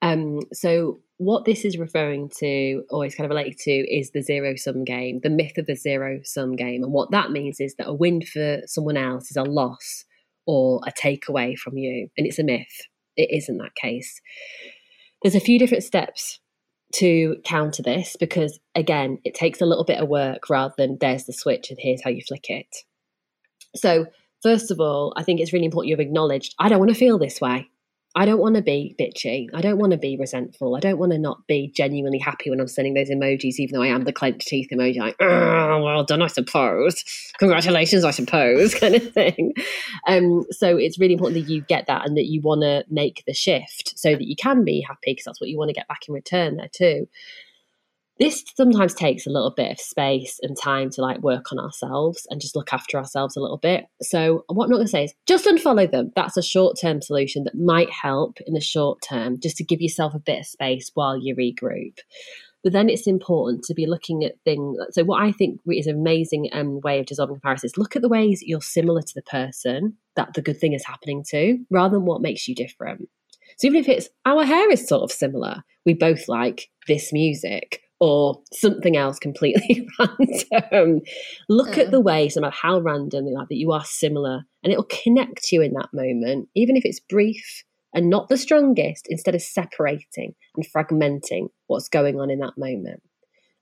Um, 0.03 0.41
so 0.53 1.01
what 1.19 1.45
this 1.45 1.65
is 1.65 1.77
referring 1.77 2.31
to, 2.39 2.85
or 2.91 3.05
is 3.05 3.15
kind 3.15 3.25
of 3.25 3.31
related 3.31 3.59
to, 3.59 3.71
is 3.71 4.13
the 4.13 4.23
zero 4.23 4.55
sum 4.57 4.85
game, 4.85 5.21
the 5.23 5.31
myth 5.31 5.59
of 5.59 5.67
the 5.67 5.75
zero 5.75 6.21
sum 6.23 6.55
game. 6.55 6.83
And 6.85 6.93
what 6.93 7.11
that 7.11 7.33
means 7.33 7.61
is 7.61 7.75
that 7.77 7.89
a 7.89 7.95
win 7.95 8.23
for 8.23 8.61
someone 8.67 8.97
else 8.97 9.31
is 9.31 9.37
a 9.37 9.43
loss 9.43 10.05
or 10.47 10.81
a 10.87 10.93
takeaway 10.93 11.59
from 11.59 11.77
you. 11.77 12.09
And 12.17 12.27
it's 12.27 12.39
a 12.39 12.45
myth. 12.45 12.87
It 13.17 13.31
isn't 13.37 13.59
that 13.59 13.75
case. 13.75 14.21
There's 15.23 15.35
a 15.35 15.41
few 15.41 15.59
different 15.59 15.83
steps 15.83 16.39
to 16.95 17.37
counter 17.45 17.83
this 17.83 18.17
because, 18.19 18.61
again, 18.75 19.19
it 19.25 19.35
takes 19.35 19.61
a 19.61 19.67
little 19.67 19.85
bit 19.85 19.99
of 19.99 20.09
work 20.09 20.49
rather 20.49 20.75
than 20.79 20.99
there's 21.01 21.25
the 21.25 21.33
switch 21.33 21.71
and 21.71 21.79
here's 21.81 22.03
how 22.03 22.11
you 22.11 22.23
flick 22.27 22.49
it. 22.49 22.77
So, 23.75 24.07
first 24.43 24.71
of 24.71 24.81
all, 24.81 25.13
I 25.17 25.25
think 25.25 25.41
it's 25.41 25.53
really 25.53 25.67
important 25.67 25.91
you've 25.91 26.01
acknowledged 26.01 26.55
I 26.59 26.69
don't 26.69 26.79
want 26.79 26.91
to 26.91 26.99
feel 26.99 27.19
this 27.19 27.41
way. 27.41 27.69
I 28.15 28.25
don't 28.25 28.41
want 28.41 28.57
to 28.57 28.63
be 28.63 28.97
bitchy. 28.99 29.49
I 29.55 29.61
don't 29.61 29.79
want 29.79 29.93
to 29.93 29.99
be 29.99 30.17
resentful. 30.17 30.75
I 30.75 30.81
don't 30.81 30.99
want 30.99 31.13
to 31.13 31.19
not 31.19 31.47
be 31.47 31.71
genuinely 31.75 32.19
happy 32.19 32.51
when 32.51 32.59
I'm 32.59 32.67
sending 32.67 32.95
those 32.95 33.11
emojis, 33.11 33.59
even 33.59 33.75
though 33.75 33.83
I 33.83 33.89
am 33.89 34.05
the 34.05 34.13
clenched 34.13 34.49
teeth 34.49 34.69
emoji, 34.73 34.99
like, 34.99 35.17
"Ah, 35.21 35.81
well 35.81 36.05
done, 36.05 36.23
I 36.23 36.27
suppose. 36.27 37.05
Congratulations, 37.39 38.05
I 38.05 38.11
suppose, 38.11 38.75
kind 38.81 38.95
of 38.95 39.13
thing. 39.13 39.53
Um, 40.07 40.45
so 40.51 40.77
it's 40.77 40.99
really 40.99 41.15
important 41.15 41.45
that 41.45 41.53
you 41.53 41.61
get 41.63 41.87
that 41.87 42.07
and 42.07 42.17
that 42.17 42.27
you 42.27 42.41
want 42.41 42.63
to 42.63 42.85
make 42.89 43.23
the 43.27 43.35
shift 43.35 43.99
so 43.99 44.13
that 44.13 44.27
you 44.27 44.37
can 44.37 44.65
be 44.65 44.81
happy 44.81 45.13
because 45.13 45.25
that's 45.25 45.41
what 45.41 45.51
you 45.51 45.59
want 45.59 45.69
to 45.69 45.75
get 45.75 45.89
back 45.89 46.09
in 46.09 46.15
return 46.15 46.57
there 46.57 46.71
too 46.73 47.07
this 48.19 48.45
sometimes 48.57 48.95
takes 48.95 49.27
a 49.27 49.31
little 49.31 49.53
bit 49.53 49.73
of 49.73 49.81
space 49.81 50.39
and 50.43 50.57
time 50.57 50.91
to 50.91 51.03
like 51.03 51.19
work 51.21 51.53
on 51.53 51.59
ourselves 51.59 52.27
and 52.31 52.41
just 52.41 52.57
look 52.57 52.73
after 52.73 52.99
ourselves 52.99 53.37
a 53.37 53.41
little 53.41 53.59
bit. 53.59 53.87
So 54.03 54.45
what 54.49 54.65
I'm 54.65 54.71
not 54.71 54.77
going 54.77 54.87
to 54.87 54.91
say 54.91 55.05
is 55.05 55.15
just 55.27 55.47
unfollow 55.47 55.91
them. 55.91 56.13
That's 56.17 56.37
a 56.37 56.43
short-term 56.43 57.03
solution 57.03 57.45
that 57.45 57.55
might 57.55 57.91
help 57.91 58.39
in 58.47 58.55
the 58.55 58.61
short 58.61 59.01
term, 59.09 59.39
just 59.41 59.57
to 59.59 59.65
give 59.65 59.81
yourself 59.81 60.15
a 60.15 60.21
bit 60.21 60.41
of 60.41 60.47
space 60.47 60.91
while 60.95 61.17
you 61.17 61.37
regroup. 61.37 61.99
But 62.65 62.73
then 62.73 62.89
it's 62.89 63.07
important 63.07 63.63
to 63.65 63.75
be 63.75 63.87
looking 63.87 64.25
at 64.25 64.41
things. 64.45 64.77
So 64.91 65.05
what 65.05 65.23
I 65.23 65.31
think 65.31 65.61
is 65.71 65.87
an 65.87 65.95
amazing 65.95 66.49
um, 66.53 66.81
way 66.81 66.99
of 66.99 67.07
dissolving 67.07 67.37
comparison 67.37 67.69
is 67.69 67.79
look 67.79 67.95
at 67.95 68.03
the 68.03 68.09
ways 68.09 68.43
you're 68.43 68.61
similar 68.61 69.01
to 69.01 69.15
the 69.15 69.23
person 69.23 69.97
that 70.17 70.35
the 70.35 70.43
good 70.43 70.59
thing 70.59 70.73
is 70.73 70.85
happening 70.85 71.25
to, 71.29 71.59
rather 71.71 71.97
than 71.97 72.05
what 72.05 72.21
makes 72.21 72.49
you 72.49 72.55
different. 72.57 73.09
So 73.59 73.69
even 73.69 73.81
if 73.81 73.89
it's 73.89 74.09
our 74.27 74.45
hair 74.45 74.71
is 74.71 74.89
sort 74.89 75.05
of 75.05 75.13
similar, 75.13 75.63
we 75.87 75.95
both 75.95 76.29
like 76.29 76.69
this 76.89 77.13
music, 77.13 77.81
or 78.01 78.41
something 78.53 78.97
else 78.97 79.19
completely 79.19 79.89
random. 79.99 81.01
Look 81.49 81.71
mm. 81.71 81.79
at 81.79 81.91
the 81.91 82.01
ways, 82.01 82.37
no 82.37 82.43
matter 82.43 82.57
how 82.61 82.79
random 82.79 83.25
they 83.25 83.35
are, 83.35 83.47
that 83.49 83.57
you 83.57 83.73
are 83.73 83.85
similar, 83.85 84.45
and 84.63 84.73
it'll 84.73 84.85
connect 84.85 85.51
you 85.51 85.63
in 85.63 85.73
that 85.75 85.89
moment, 85.93 86.49
even 86.55 86.77
if 86.77 86.85
it's 86.85 87.01
brief 87.01 87.65
and 87.95 88.11
not 88.11 88.29
the 88.29 88.37
strongest, 88.37 89.07
instead 89.09 89.35
of 89.35 89.43
separating 89.43 90.35
and 90.55 90.67
fragmenting 90.67 91.49
what's 91.67 91.89
going 91.89 92.21
on 92.21 92.31
in 92.31 92.39
that 92.41 92.59
moment. 92.59 93.03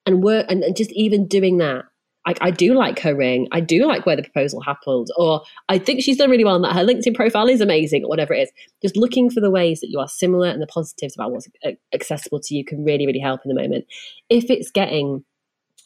And 0.05 0.23
work 0.23 0.47
and 0.49 0.65
just 0.77 0.93
even 0.93 1.27
doing 1.27 1.59
that 1.59 1.85
I, 2.27 2.35
I, 2.41 2.51
do 2.51 2.75
like 2.75 2.99
her 3.01 3.15
ring. 3.15 3.47
I 3.53 3.61
do 3.61 3.87
like 3.87 4.05
where 4.05 4.17
the 4.17 4.23
proposal 4.23 4.61
happened, 4.61 5.07
or 5.17 5.43
I 5.69 5.79
think 5.79 6.03
she's 6.03 6.17
done 6.17 6.31
really 6.31 6.45
well, 6.45 6.57
and 6.57 6.65
that 6.65 6.75
her 6.75 6.85
LinkedIn 6.85 7.15
profile 7.15 7.49
is 7.49 7.61
amazing, 7.61 8.05
or 8.05 8.09
whatever 8.09 8.35
it 8.35 8.43
is. 8.43 8.53
Just 8.83 8.97
looking 8.97 9.31
for 9.31 9.41
the 9.41 9.51
ways 9.51 9.81
that 9.81 9.91
you 9.91 10.01
are 10.01 10.09
similar 10.09 10.49
and 10.49 10.61
the 10.61 10.67
positives 10.67 11.15
about 11.15 11.33
what's 11.33 11.49
accessible 11.95 12.41
to 12.41 12.55
you 12.55 12.65
can 12.65 12.85
really, 12.85 13.07
really 13.07 13.21
help 13.21 13.41
in 13.45 13.49
the 13.49 13.61
moment. 13.61 13.87
If 14.29 14.51
it's 14.51 14.71
getting 14.71 15.25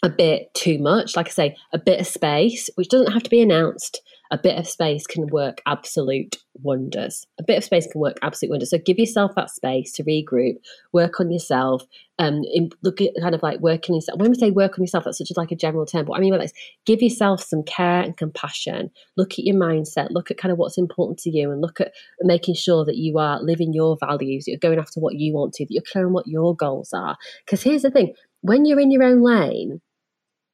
a 0.03 0.09
bit 0.09 0.53
too 0.55 0.79
much, 0.79 1.17
like 1.17 1.29
I 1.29 1.31
say, 1.31 1.57
a 1.73 1.79
bit 1.79 2.01
of 2.01 2.07
space, 2.07 2.71
which 2.75 2.89
doesn't 2.89 3.13
have 3.13 3.23
to 3.23 3.31
be 3.31 3.43
announced, 3.43 4.01
a 4.31 4.39
bit 4.39 4.57
of 4.59 4.67
space 4.67 5.07
can 5.07 5.27
work 5.27 5.61
absolute 5.67 6.37
wonders. 6.63 7.27
A 7.39 7.43
bit 7.43 7.59
of 7.59 7.65
space 7.65 7.87
can 7.91 8.01
work 8.01 8.17
absolute 8.23 8.51
wonders. 8.51 8.71
So 8.71 8.79
give 8.79 8.99
yourself 8.99 9.33
that 9.35 9.51
space 9.51 9.93
to 9.95 10.05
regroup, 10.05 10.55
work 10.93 11.19
on 11.19 11.33
yourself, 11.33 11.83
um, 12.21 12.43
look 12.83 13.01
at 13.01 13.11
kind 13.21 13.35
of 13.35 13.43
like 13.43 13.61
working 13.61 13.95
yourself. 13.95 14.21
When 14.21 14.31
we 14.31 14.37
say 14.37 14.51
work 14.51 14.79
on 14.79 14.85
yourself, 14.85 15.05
that's 15.05 15.19
such 15.19 15.31
a, 15.31 15.35
like 15.37 15.51
a 15.51 15.57
general 15.57 15.85
term. 15.85 16.05
But 16.05 16.17
I 16.17 16.21
mean 16.21 16.33
is 16.35 16.53
give 16.87 17.03
yourself 17.03 17.43
some 17.43 17.65
care 17.65 18.01
and 18.01 18.17
compassion. 18.17 18.91
Look 19.17 19.33
at 19.33 19.45
your 19.45 19.57
mindset. 19.57 20.11
Look 20.11 20.31
at 20.31 20.39
kind 20.39 20.53
of 20.53 20.59
what's 20.59 20.79
important 20.79 21.19
to 21.21 21.31
you, 21.31 21.51
and 21.51 21.61
look 21.61 21.81
at 21.81 21.93
making 22.21 22.55
sure 22.55 22.85
that 22.85 22.97
you 22.97 23.19
are 23.19 23.43
living 23.43 23.73
your 23.73 23.97
values. 23.99 24.47
You're 24.47 24.59
going 24.59 24.79
after 24.79 25.01
what 25.01 25.17
you 25.17 25.35
want 25.35 25.55
to. 25.55 25.65
That 25.65 25.73
you're 25.73 25.83
clear 25.91 26.07
on 26.07 26.13
what 26.13 26.29
your 26.29 26.55
goals 26.55 26.93
are. 26.93 27.17
Because 27.45 27.63
here's 27.63 27.83
the 27.83 27.91
thing: 27.91 28.15
when 28.43 28.65
you're 28.65 28.81
in 28.81 28.93
your 28.93 29.03
own 29.03 29.23
lane, 29.23 29.81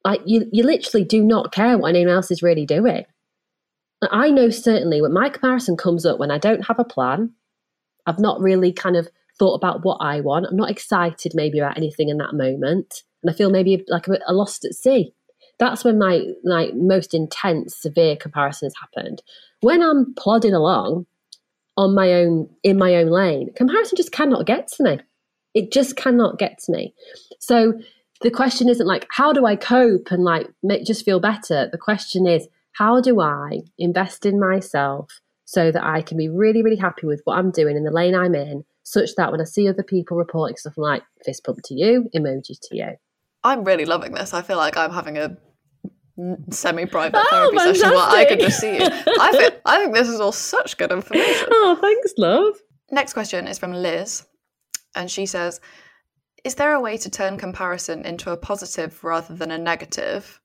like 0.03 0.21
you, 0.25 0.49
you 0.51 0.63
literally 0.63 1.03
do 1.03 1.23
not 1.23 1.51
care 1.51 1.77
what 1.77 1.89
anyone 1.89 2.15
else 2.15 2.31
is 2.31 2.43
really 2.43 2.65
doing. 2.65 3.05
I 4.11 4.29
know 4.29 4.49
certainly 4.49 5.01
when 5.01 5.13
my 5.13 5.29
comparison 5.29 5.75
comes 5.75 6.05
up 6.05 6.19
when 6.19 6.31
I 6.31 6.37
don't 6.37 6.67
have 6.67 6.79
a 6.79 6.85
plan, 6.85 7.31
I've 8.05 8.19
not 8.19 8.39
really 8.39 8.71
kind 8.71 8.95
of 8.95 9.07
thought 9.37 9.55
about 9.55 9.83
what 9.83 9.97
I 10.01 10.21
want. 10.21 10.45
I'm 10.45 10.55
not 10.55 10.71
excited 10.71 11.33
maybe 11.35 11.59
about 11.59 11.77
anything 11.77 12.09
in 12.09 12.17
that 12.17 12.33
moment. 12.33 13.03
And 13.23 13.31
I 13.31 13.33
feel 13.33 13.49
maybe 13.49 13.83
like 13.87 14.07
a, 14.07 14.33
lost 14.33 14.65
at 14.65 14.73
sea. 14.73 15.13
That's 15.59 15.83
when 15.83 15.97
my 15.97 16.21
like 16.43 16.75
most 16.75 17.13
intense, 17.13 17.75
severe 17.75 18.15
comparisons 18.15 18.73
happened. 18.79 19.21
When 19.61 19.81
I'm 19.81 20.13
plodding 20.13 20.53
along 20.53 21.07
on 21.75 21.95
my 21.95 22.13
own 22.13 22.49
in 22.63 22.77
my 22.77 22.95
own 22.95 23.07
lane, 23.07 23.51
comparison 23.55 23.97
just 23.97 24.11
cannot 24.11 24.45
get 24.45 24.67
to 24.73 24.83
me. 24.83 24.99
It 25.55 25.71
just 25.71 25.95
cannot 25.95 26.37
get 26.37 26.59
to 26.65 26.71
me. 26.71 26.93
So 27.39 27.73
the 28.21 28.31
question 28.31 28.69
isn't 28.69 28.87
like 28.87 29.07
how 29.11 29.33
do 29.33 29.45
I 29.45 29.55
cope 29.55 30.11
and 30.11 30.23
like 30.23 30.47
make 30.63 30.85
just 30.85 31.05
feel 31.05 31.19
better. 31.19 31.69
The 31.71 31.77
question 31.77 32.27
is 32.27 32.47
how 32.73 33.01
do 33.01 33.19
I 33.21 33.61
invest 33.77 34.25
in 34.25 34.39
myself 34.39 35.21
so 35.45 35.71
that 35.71 35.83
I 35.83 36.01
can 36.01 36.17
be 36.17 36.27
really, 36.27 36.61
really 36.61 36.75
happy 36.75 37.07
with 37.07 37.21
what 37.23 37.37
I'm 37.37 37.51
doing 37.51 37.77
in 37.77 37.83
the 37.85 37.91
lane 37.91 38.13
I'm 38.13 38.35
in, 38.35 38.65
such 38.83 39.15
that 39.15 39.31
when 39.31 39.39
I 39.39 39.45
see 39.45 39.67
other 39.67 39.81
people 39.81 40.17
reporting 40.17 40.57
stuff, 40.57 40.73
I'm 40.77 40.83
like, 40.83 41.03
fist 41.23 41.45
pump 41.45 41.59
to 41.65 41.73
you, 41.73 42.09
emojis 42.13 42.59
to 42.63 42.75
you. 42.75 42.89
I'm 43.43 43.63
really 43.63 43.85
loving 43.85 44.13
this. 44.13 44.33
I 44.33 44.41
feel 44.41 44.57
like 44.57 44.75
I'm 44.75 44.91
having 44.91 45.17
a 45.17 45.37
semi-private 46.51 47.17
oh, 47.17 47.27
therapy 47.29 47.57
fantastic. 47.57 47.81
session 47.81 47.95
where 47.95 48.09
I 48.09 48.25
can 48.25 48.39
just 48.39 48.59
see 48.59 48.73
you. 48.75 48.85
I 48.85 49.31
think 49.31 49.53
I 49.65 49.79
think 49.79 49.95
this 49.95 50.09
is 50.09 50.19
all 50.19 50.33
such 50.33 50.77
good 50.77 50.91
information. 50.91 51.47
Oh, 51.49 51.77
thanks, 51.79 52.13
love. 52.17 52.55
Next 52.91 53.13
question 53.13 53.47
is 53.47 53.57
from 53.57 53.71
Liz, 53.71 54.25
and 54.95 55.09
she 55.09 55.25
says, 55.25 55.61
"Is 56.47 56.55
there 56.55 56.73
a 56.73 56.79
way 56.79 56.95
to 56.99 57.09
turn 57.09 57.37
comparison 57.37 58.05
into 58.05 58.31
a 58.31 58.37
positive 58.37 59.03
rather 59.03 59.35
than 59.35 59.51
a 59.51 59.57
negative? 59.57 60.39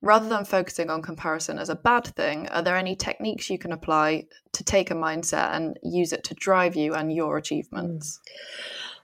Rather 0.00 0.28
than 0.28 0.44
focusing 0.44 0.90
on 0.90 1.02
comparison 1.02 1.58
as 1.58 1.68
a 1.68 1.74
bad 1.74 2.06
thing, 2.06 2.48
are 2.50 2.62
there 2.62 2.76
any 2.76 2.94
techniques 2.94 3.50
you 3.50 3.58
can 3.58 3.72
apply 3.72 4.28
to 4.52 4.62
take 4.62 4.92
a 4.92 4.94
mindset 4.94 5.52
and 5.56 5.76
use 5.82 6.12
it 6.12 6.22
to 6.22 6.34
drive 6.34 6.76
you 6.76 6.94
and 6.94 7.12
your 7.12 7.36
achievements? 7.36 8.20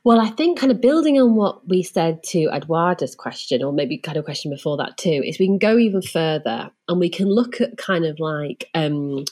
Well, 0.04 0.20
I 0.20 0.28
think 0.28 0.60
kind 0.60 0.70
of 0.70 0.80
building 0.80 1.20
on 1.20 1.34
what 1.34 1.66
we 1.66 1.82
said 1.82 2.22
to 2.26 2.48
Eduarda's 2.54 3.16
question, 3.16 3.64
or 3.64 3.72
maybe 3.72 3.98
kind 3.98 4.16
of 4.16 4.24
question 4.24 4.52
before 4.52 4.76
that 4.76 4.96
too, 4.96 5.20
is 5.24 5.40
we 5.40 5.48
can 5.48 5.58
go 5.58 5.76
even 5.76 6.00
further 6.00 6.70
and 6.86 7.00
we 7.00 7.08
can 7.08 7.28
look 7.28 7.60
at 7.60 7.76
kind 7.76 8.04
of 8.04 8.20
like 8.20 8.70
um, 8.72 9.24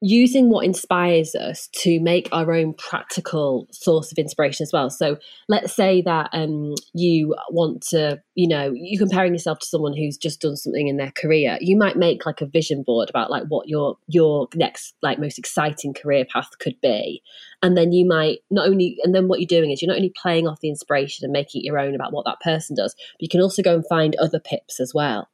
using 0.00 0.50
what 0.50 0.66
inspires 0.66 1.34
us 1.34 1.68
to 1.72 1.98
make 2.00 2.28
our 2.30 2.52
own 2.52 2.74
practical 2.74 3.66
source 3.70 4.12
of 4.12 4.18
inspiration 4.18 4.62
as 4.62 4.70
well. 4.72 4.90
So 4.90 5.16
let's 5.48 5.74
say 5.74 6.02
that 6.02 6.28
um, 6.32 6.74
you 6.92 7.34
want 7.50 7.82
to, 7.88 8.20
you 8.34 8.46
know, 8.46 8.72
you're 8.74 8.98
comparing 8.98 9.32
yourself 9.32 9.60
to 9.60 9.66
someone 9.66 9.96
who's 9.96 10.18
just 10.18 10.42
done 10.42 10.56
something 10.56 10.88
in 10.88 10.98
their 10.98 11.12
career. 11.12 11.56
You 11.60 11.78
might 11.78 11.96
make 11.96 12.26
like 12.26 12.42
a 12.42 12.46
vision 12.46 12.82
board 12.82 13.08
about 13.08 13.30
like 13.30 13.44
what 13.48 13.68
your 13.68 13.96
your 14.06 14.48
next 14.54 14.94
like 15.00 15.18
most 15.18 15.38
exciting 15.38 15.94
career 15.94 16.26
path 16.30 16.50
could 16.58 16.78
be, 16.82 17.22
and 17.62 17.76
then 17.76 17.92
you 17.92 18.06
might 18.06 18.40
not 18.50 18.68
only 18.68 18.98
and 19.04 19.14
then 19.14 19.28
what 19.28 19.40
you're 19.40 19.46
doing 19.46 19.70
is 19.70 19.80
you're 19.80 19.88
not 19.88 19.96
only 19.96 20.12
playing 20.20 20.46
off 20.46 20.60
the 20.60 20.68
inspiration 20.68 21.24
and 21.24 21.32
making 21.32 21.62
it 21.62 21.64
your 21.64 21.78
own 21.78 21.94
about 21.94 22.12
what 22.12 22.26
that 22.26 22.40
person 22.40 22.76
does, 22.76 22.94
but 22.94 23.22
you 23.22 23.28
can 23.28 23.40
also 23.40 23.62
go 23.62 23.74
and 23.74 23.86
find 23.88 24.16
other 24.16 24.38
pips 24.38 24.80
as 24.80 24.92
well. 24.92 25.28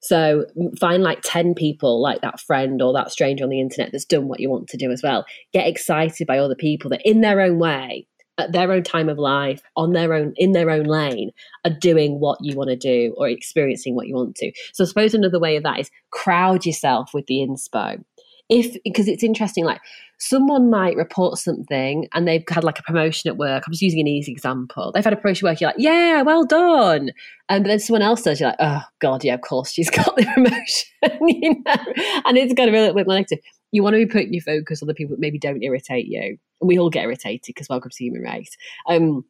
So 0.00 0.46
find 0.78 1.02
like 1.02 1.20
10 1.22 1.54
people 1.54 2.00
like 2.00 2.20
that 2.20 2.40
friend 2.40 2.80
or 2.80 2.92
that 2.92 3.10
stranger 3.10 3.44
on 3.44 3.50
the 3.50 3.60
internet 3.60 3.92
that's 3.92 4.04
done 4.04 4.28
what 4.28 4.40
you 4.40 4.50
want 4.50 4.68
to 4.68 4.76
do 4.76 4.90
as 4.90 5.02
well. 5.02 5.24
Get 5.52 5.66
excited 5.66 6.26
by 6.26 6.38
other 6.38 6.54
people 6.54 6.90
that 6.90 7.02
in 7.04 7.20
their 7.20 7.40
own 7.40 7.58
way, 7.58 8.06
at 8.38 8.52
their 8.52 8.70
own 8.70 8.84
time 8.84 9.08
of 9.08 9.18
life, 9.18 9.60
on 9.76 9.92
their 9.92 10.14
own 10.14 10.32
in 10.36 10.52
their 10.52 10.70
own 10.70 10.84
lane, 10.84 11.32
are 11.64 11.72
doing 11.72 12.20
what 12.20 12.38
you 12.40 12.56
want 12.56 12.70
to 12.70 12.76
do 12.76 13.12
or 13.16 13.28
experiencing 13.28 13.96
what 13.96 14.06
you 14.06 14.14
want 14.14 14.36
to. 14.36 14.52
So 14.72 14.84
I 14.84 14.86
suppose 14.86 15.14
another 15.14 15.40
way 15.40 15.56
of 15.56 15.64
that 15.64 15.80
is 15.80 15.90
crowd 16.10 16.64
yourself 16.64 17.10
with 17.12 17.26
the 17.26 17.38
inspo 17.38 18.02
if 18.48 18.76
because 18.82 19.08
it's 19.08 19.22
interesting 19.22 19.64
like 19.64 19.80
someone 20.18 20.70
might 20.70 20.96
report 20.96 21.38
something 21.38 22.08
and 22.12 22.26
they've 22.26 22.44
had 22.48 22.64
like 22.64 22.78
a 22.78 22.82
promotion 22.82 23.28
at 23.28 23.36
work. 23.36 23.64
I'm 23.66 23.72
just 23.72 23.82
using 23.82 24.00
an 24.00 24.06
easy 24.06 24.32
example. 24.32 24.90
They've 24.92 25.04
had 25.04 25.12
a 25.12 25.16
promotion 25.16 25.46
at 25.46 25.52
work 25.52 25.60
you're 25.60 25.70
like 25.70 25.76
yeah 25.78 26.22
well 26.22 26.44
done. 26.44 27.10
And 27.48 27.66
then 27.66 27.78
someone 27.78 28.02
else 28.02 28.22
says 28.22 28.40
you're 28.40 28.50
like 28.50 28.58
oh 28.60 28.82
god 29.00 29.24
yeah 29.24 29.34
of 29.34 29.42
course 29.42 29.70
she's 29.70 29.90
got 29.98 30.16
the 30.16 30.24
promotion 30.24 30.88
you 31.26 31.62
know? 31.64 32.22
And 32.24 32.38
it's 32.38 32.54
kind 32.54 32.68
of 32.68 32.74
a 32.74 32.78
little 32.78 32.94
bit 32.94 33.06
more 33.06 33.16
negative. 33.16 33.40
You 33.70 33.82
want 33.82 33.94
to 33.94 33.98
be 33.98 34.06
putting 34.06 34.32
your 34.32 34.42
focus 34.42 34.82
on 34.82 34.88
the 34.88 34.94
people 34.94 35.14
that 35.14 35.20
maybe 35.20 35.38
don't 35.38 35.62
irritate 35.62 36.06
you. 36.06 36.38
And 36.60 36.68
we 36.68 36.78
all 36.78 36.90
get 36.90 37.04
irritated 37.04 37.42
because 37.46 37.68
welcome 37.68 37.90
to 37.90 38.04
human 38.04 38.22
race 38.22 38.56
um 38.88 39.24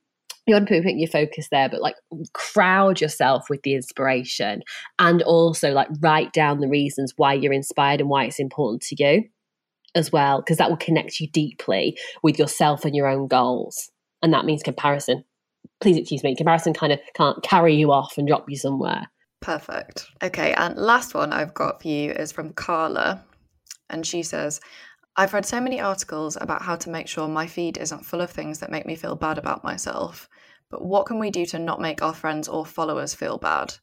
you 0.48 0.54
want 0.54 0.66
to 0.68 0.82
put 0.82 0.94
your 0.94 1.08
focus 1.08 1.48
there, 1.50 1.68
but 1.68 1.80
like 1.80 1.96
crowd 2.32 3.00
yourself 3.00 3.50
with 3.50 3.62
the 3.62 3.74
inspiration 3.74 4.62
and 4.98 5.22
also 5.22 5.72
like 5.72 5.88
write 6.00 6.32
down 6.32 6.60
the 6.60 6.68
reasons 6.68 7.12
why 7.16 7.34
you're 7.34 7.52
inspired 7.52 8.00
and 8.00 8.08
why 8.08 8.24
it's 8.24 8.40
important 8.40 8.82
to 8.82 8.96
you 8.98 9.24
as 9.94 10.10
well, 10.10 10.40
because 10.40 10.58
that 10.58 10.70
will 10.70 10.76
connect 10.76 11.20
you 11.20 11.28
deeply 11.28 11.98
with 12.22 12.38
yourself 12.38 12.84
and 12.84 12.96
your 12.96 13.06
own 13.06 13.26
goals. 13.28 13.90
And 14.22 14.32
that 14.32 14.44
means 14.44 14.62
comparison. 14.62 15.24
Please 15.80 15.96
excuse 15.96 16.24
me, 16.24 16.34
comparison 16.34 16.74
kind 16.74 16.92
of 16.92 17.00
can't 17.14 17.42
carry 17.42 17.74
you 17.74 17.92
off 17.92 18.18
and 18.18 18.26
drop 18.26 18.46
you 18.48 18.56
somewhere. 18.56 19.06
Perfect. 19.40 20.06
Okay, 20.22 20.52
and 20.54 20.76
last 20.76 21.14
one 21.14 21.32
I've 21.32 21.54
got 21.54 21.82
for 21.82 21.88
you 21.88 22.10
is 22.10 22.32
from 22.32 22.52
Carla. 22.52 23.24
And 23.88 24.06
she 24.06 24.22
says, 24.22 24.60
I've 25.16 25.32
read 25.32 25.46
so 25.46 25.60
many 25.60 25.80
articles 25.80 26.36
about 26.40 26.62
how 26.62 26.76
to 26.76 26.90
make 26.90 27.08
sure 27.08 27.26
my 27.26 27.46
feed 27.46 27.76
isn't 27.76 28.04
full 28.04 28.20
of 28.20 28.30
things 28.30 28.58
that 28.60 28.70
make 28.70 28.86
me 28.86 28.94
feel 28.94 29.16
bad 29.16 29.38
about 29.38 29.64
myself. 29.64 30.28
But 30.70 30.84
what 30.84 31.06
can 31.06 31.18
we 31.18 31.30
do 31.30 31.46
to 31.46 31.58
not 31.58 31.80
make 31.80 32.02
our 32.02 32.14
friends 32.14 32.48
or 32.48 32.66
followers 32.66 33.14
feel 33.14 33.38
bad? 33.38 33.74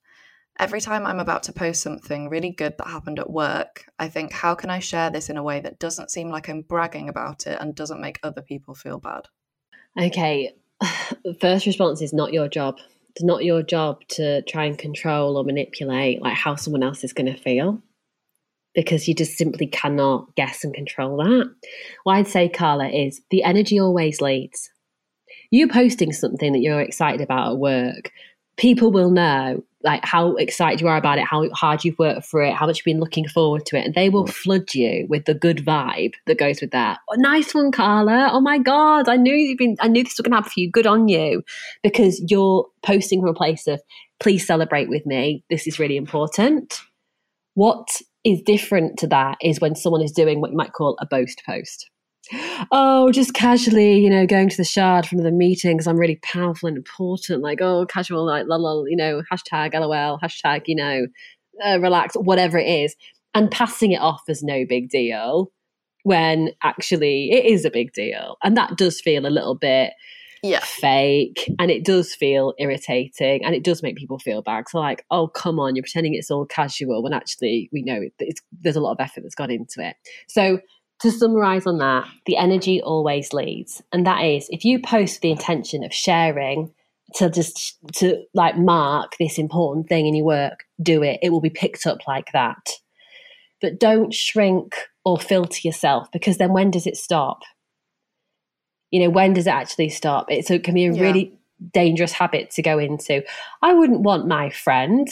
Every 0.57 0.79
time 0.79 1.05
I'm 1.05 1.19
about 1.19 1.43
to 1.43 1.53
post 1.53 1.81
something 1.81 2.29
really 2.29 2.51
good 2.51 2.77
that 2.77 2.87
happened 2.87 3.19
at 3.19 3.29
work, 3.29 3.85
I 3.99 4.07
think, 4.07 4.31
how 4.31 4.55
can 4.55 4.69
I 4.69 4.79
share 4.79 5.09
this 5.09 5.29
in 5.29 5.35
a 5.35 5.43
way 5.43 5.59
that 5.59 5.79
doesn't 5.79 6.11
seem 6.11 6.29
like 6.29 6.47
I'm 6.47 6.61
bragging 6.61 7.09
about 7.09 7.45
it 7.45 7.57
and 7.59 7.75
doesn't 7.75 7.99
make 7.99 8.19
other 8.23 8.41
people 8.41 8.73
feel 8.73 8.99
bad? 8.99 9.27
Okay, 9.99 10.53
first 11.41 11.65
response 11.65 12.01
is 12.01 12.13
not 12.13 12.31
your 12.31 12.47
job. 12.47 12.77
It's 13.09 13.23
not 13.23 13.43
your 13.43 13.63
job 13.63 14.01
to 14.09 14.43
try 14.43 14.65
and 14.65 14.77
control 14.77 15.37
or 15.37 15.43
manipulate 15.43 16.21
like 16.21 16.35
how 16.35 16.55
someone 16.55 16.83
else 16.83 17.03
is 17.03 17.13
going 17.13 17.33
to 17.33 17.41
feel 17.41 17.81
because 18.73 19.07
you 19.07 19.15
just 19.15 19.37
simply 19.37 19.67
cannot 19.67 20.35
guess 20.35 20.63
and 20.63 20.73
control 20.73 21.17
that. 21.17 21.49
What 22.03 22.15
I'd 22.15 22.27
say, 22.27 22.49
Carla, 22.49 22.89
is 22.89 23.21
the 23.31 23.43
energy 23.43 23.79
always 23.79 24.21
leads. 24.21 24.69
You 25.55 25.69
posting 25.69 26.11
something 26.11 26.51
that 26.51 26.59
you're 26.59 26.81
excited 26.81 27.21
about 27.21 27.53
at 27.53 27.57
work, 27.59 28.11
people 28.57 28.91
will 28.91 29.09
know 29.09 29.63
like 29.83 30.03
how 30.03 30.35
excited 30.35 30.81
you 30.81 30.89
are 30.89 30.97
about 30.97 31.17
it, 31.17 31.23
how 31.23 31.47
hard 31.51 31.85
you've 31.85 31.97
worked 31.97 32.25
for 32.25 32.41
it, 32.41 32.53
how 32.53 32.65
much 32.65 32.79
you've 32.79 32.83
been 32.93 32.99
looking 32.99 33.25
forward 33.25 33.65
to 33.67 33.77
it, 33.77 33.85
and 33.85 33.95
they 33.95 34.09
will 34.09 34.25
mm. 34.25 34.33
flood 34.33 34.73
you 34.73 35.05
with 35.07 35.23
the 35.23 35.33
good 35.33 35.59
vibe 35.59 36.15
that 36.25 36.37
goes 36.37 36.59
with 36.59 36.71
that. 36.71 36.99
Oh, 37.09 37.15
nice 37.15 37.55
one, 37.55 37.71
Carla. 37.71 38.31
Oh 38.33 38.41
my 38.41 38.57
god, 38.57 39.07
I 39.07 39.15
knew 39.15 39.33
you've 39.33 39.57
been. 39.57 39.77
I 39.79 39.87
knew 39.87 40.03
this 40.03 40.17
was 40.17 40.23
going 40.23 40.31
to 40.31 40.35
happen 40.35 40.51
for 40.51 40.59
you. 40.59 40.69
Good 40.69 40.87
on 40.87 41.07
you, 41.07 41.41
because 41.83 42.21
you're 42.27 42.67
posting 42.83 43.21
from 43.21 43.29
a 43.29 43.33
place 43.33 43.65
of 43.65 43.81
please 44.19 44.45
celebrate 44.45 44.89
with 44.89 45.05
me. 45.05 45.45
This 45.49 45.67
is 45.67 45.79
really 45.79 45.95
important. 45.95 46.81
What 47.53 47.87
is 48.25 48.41
different 48.41 48.99
to 48.99 49.07
that 49.07 49.37
is 49.41 49.61
when 49.61 49.75
someone 49.75 50.01
is 50.01 50.11
doing 50.11 50.41
what 50.41 50.51
you 50.51 50.57
might 50.57 50.73
call 50.73 50.97
a 50.99 51.05
boast 51.05 51.43
post. 51.45 51.89
Oh, 52.71 53.11
just 53.11 53.33
casually, 53.33 53.99
you 53.99 54.09
know, 54.09 54.25
going 54.25 54.49
to 54.49 54.57
the 54.57 54.63
shard 54.63 55.05
from 55.05 55.19
the 55.19 55.31
meeting 55.31 55.75
because 55.77 55.87
I'm 55.87 55.97
really 55.97 56.19
powerful 56.23 56.67
and 56.67 56.77
important. 56.77 57.41
Like, 57.43 57.61
oh, 57.61 57.85
casual, 57.85 58.25
like, 58.25 58.45
lol, 58.47 58.87
you 58.87 58.95
know, 58.95 59.21
hashtag 59.31 59.73
LOL, 59.73 60.19
hashtag, 60.23 60.63
you 60.67 60.75
know, 60.75 61.07
uh, 61.65 61.79
relax, 61.79 62.15
whatever 62.15 62.57
it 62.57 62.67
is, 62.67 62.95
and 63.33 63.51
passing 63.51 63.91
it 63.91 64.01
off 64.01 64.21
as 64.29 64.43
no 64.43 64.65
big 64.67 64.89
deal 64.89 65.51
when 66.03 66.51
actually 66.63 67.31
it 67.31 67.45
is 67.45 67.65
a 67.65 67.71
big 67.71 67.91
deal. 67.93 68.37
And 68.43 68.55
that 68.57 68.77
does 68.77 69.01
feel 69.01 69.25
a 69.25 69.29
little 69.29 69.55
bit 69.55 69.93
Yeah. 70.43 70.59
fake 70.59 71.49
and 71.57 71.71
it 71.71 71.83
does 71.83 72.13
feel 72.13 72.53
irritating 72.59 73.43
and 73.43 73.55
it 73.55 73.63
does 73.63 73.81
make 73.81 73.95
people 73.95 74.19
feel 74.19 74.43
bad. 74.43 74.65
So, 74.69 74.79
like, 74.79 75.03
oh, 75.09 75.27
come 75.27 75.59
on, 75.59 75.75
you're 75.75 75.81
pretending 75.83 76.13
it's 76.13 76.29
all 76.29 76.45
casual 76.45 77.01
when 77.01 77.13
actually 77.13 77.69
we 77.73 77.81
know 77.81 78.01
it, 78.01 78.13
it's, 78.19 78.41
there's 78.61 78.75
a 78.75 78.81
lot 78.81 78.91
of 78.91 78.99
effort 78.99 79.21
that's 79.21 79.33
gone 79.33 79.49
into 79.49 79.77
it. 79.79 79.95
So, 80.27 80.59
to 81.01 81.11
summarize 81.11 81.65
on 81.65 81.77
that, 81.79 82.07
the 82.25 82.37
energy 82.37 82.81
always 82.81 83.33
leads. 83.33 83.81
And 83.91 84.05
that 84.07 84.23
is 84.23 84.47
if 84.49 84.63
you 84.63 84.79
post 84.79 85.15
with 85.15 85.21
the 85.21 85.31
intention 85.31 85.83
of 85.83 85.93
sharing 85.93 86.71
to 87.15 87.29
just 87.29 87.77
to 87.95 88.23
like 88.33 88.57
mark 88.57 89.13
this 89.19 89.37
important 89.37 89.87
thing 89.87 90.07
in 90.07 90.15
your 90.15 90.25
work, 90.25 90.63
do 90.81 91.03
it. 91.03 91.19
It 91.21 91.29
will 91.29 91.41
be 91.41 91.49
picked 91.49 91.85
up 91.85 91.99
like 92.07 92.31
that. 92.33 92.69
But 93.61 93.79
don't 93.79 94.13
shrink 94.13 94.75
or 95.03 95.17
filter 95.17 95.59
yourself 95.63 96.11
because 96.11 96.37
then 96.37 96.51
when 96.53 96.71
does 96.71 96.87
it 96.87 96.97
stop? 96.97 97.41
You 98.91 99.01
know, 99.01 99.09
when 99.09 99.33
does 99.33 99.47
it 99.47 99.53
actually 99.53 99.89
stop? 99.89 100.31
It, 100.31 100.45
so 100.45 100.53
it 100.55 100.63
can 100.63 100.73
be 100.73 100.85
a 100.85 100.93
Yeah. 100.93 101.01
really 101.01 101.37
dangerous 101.73 102.11
habit 102.11 102.49
to 102.51 102.61
go 102.61 102.79
into. 102.79 103.23
I 103.61 103.73
wouldn't 103.73 104.01
want 104.01 104.27
my 104.27 104.49
friend 104.49 105.07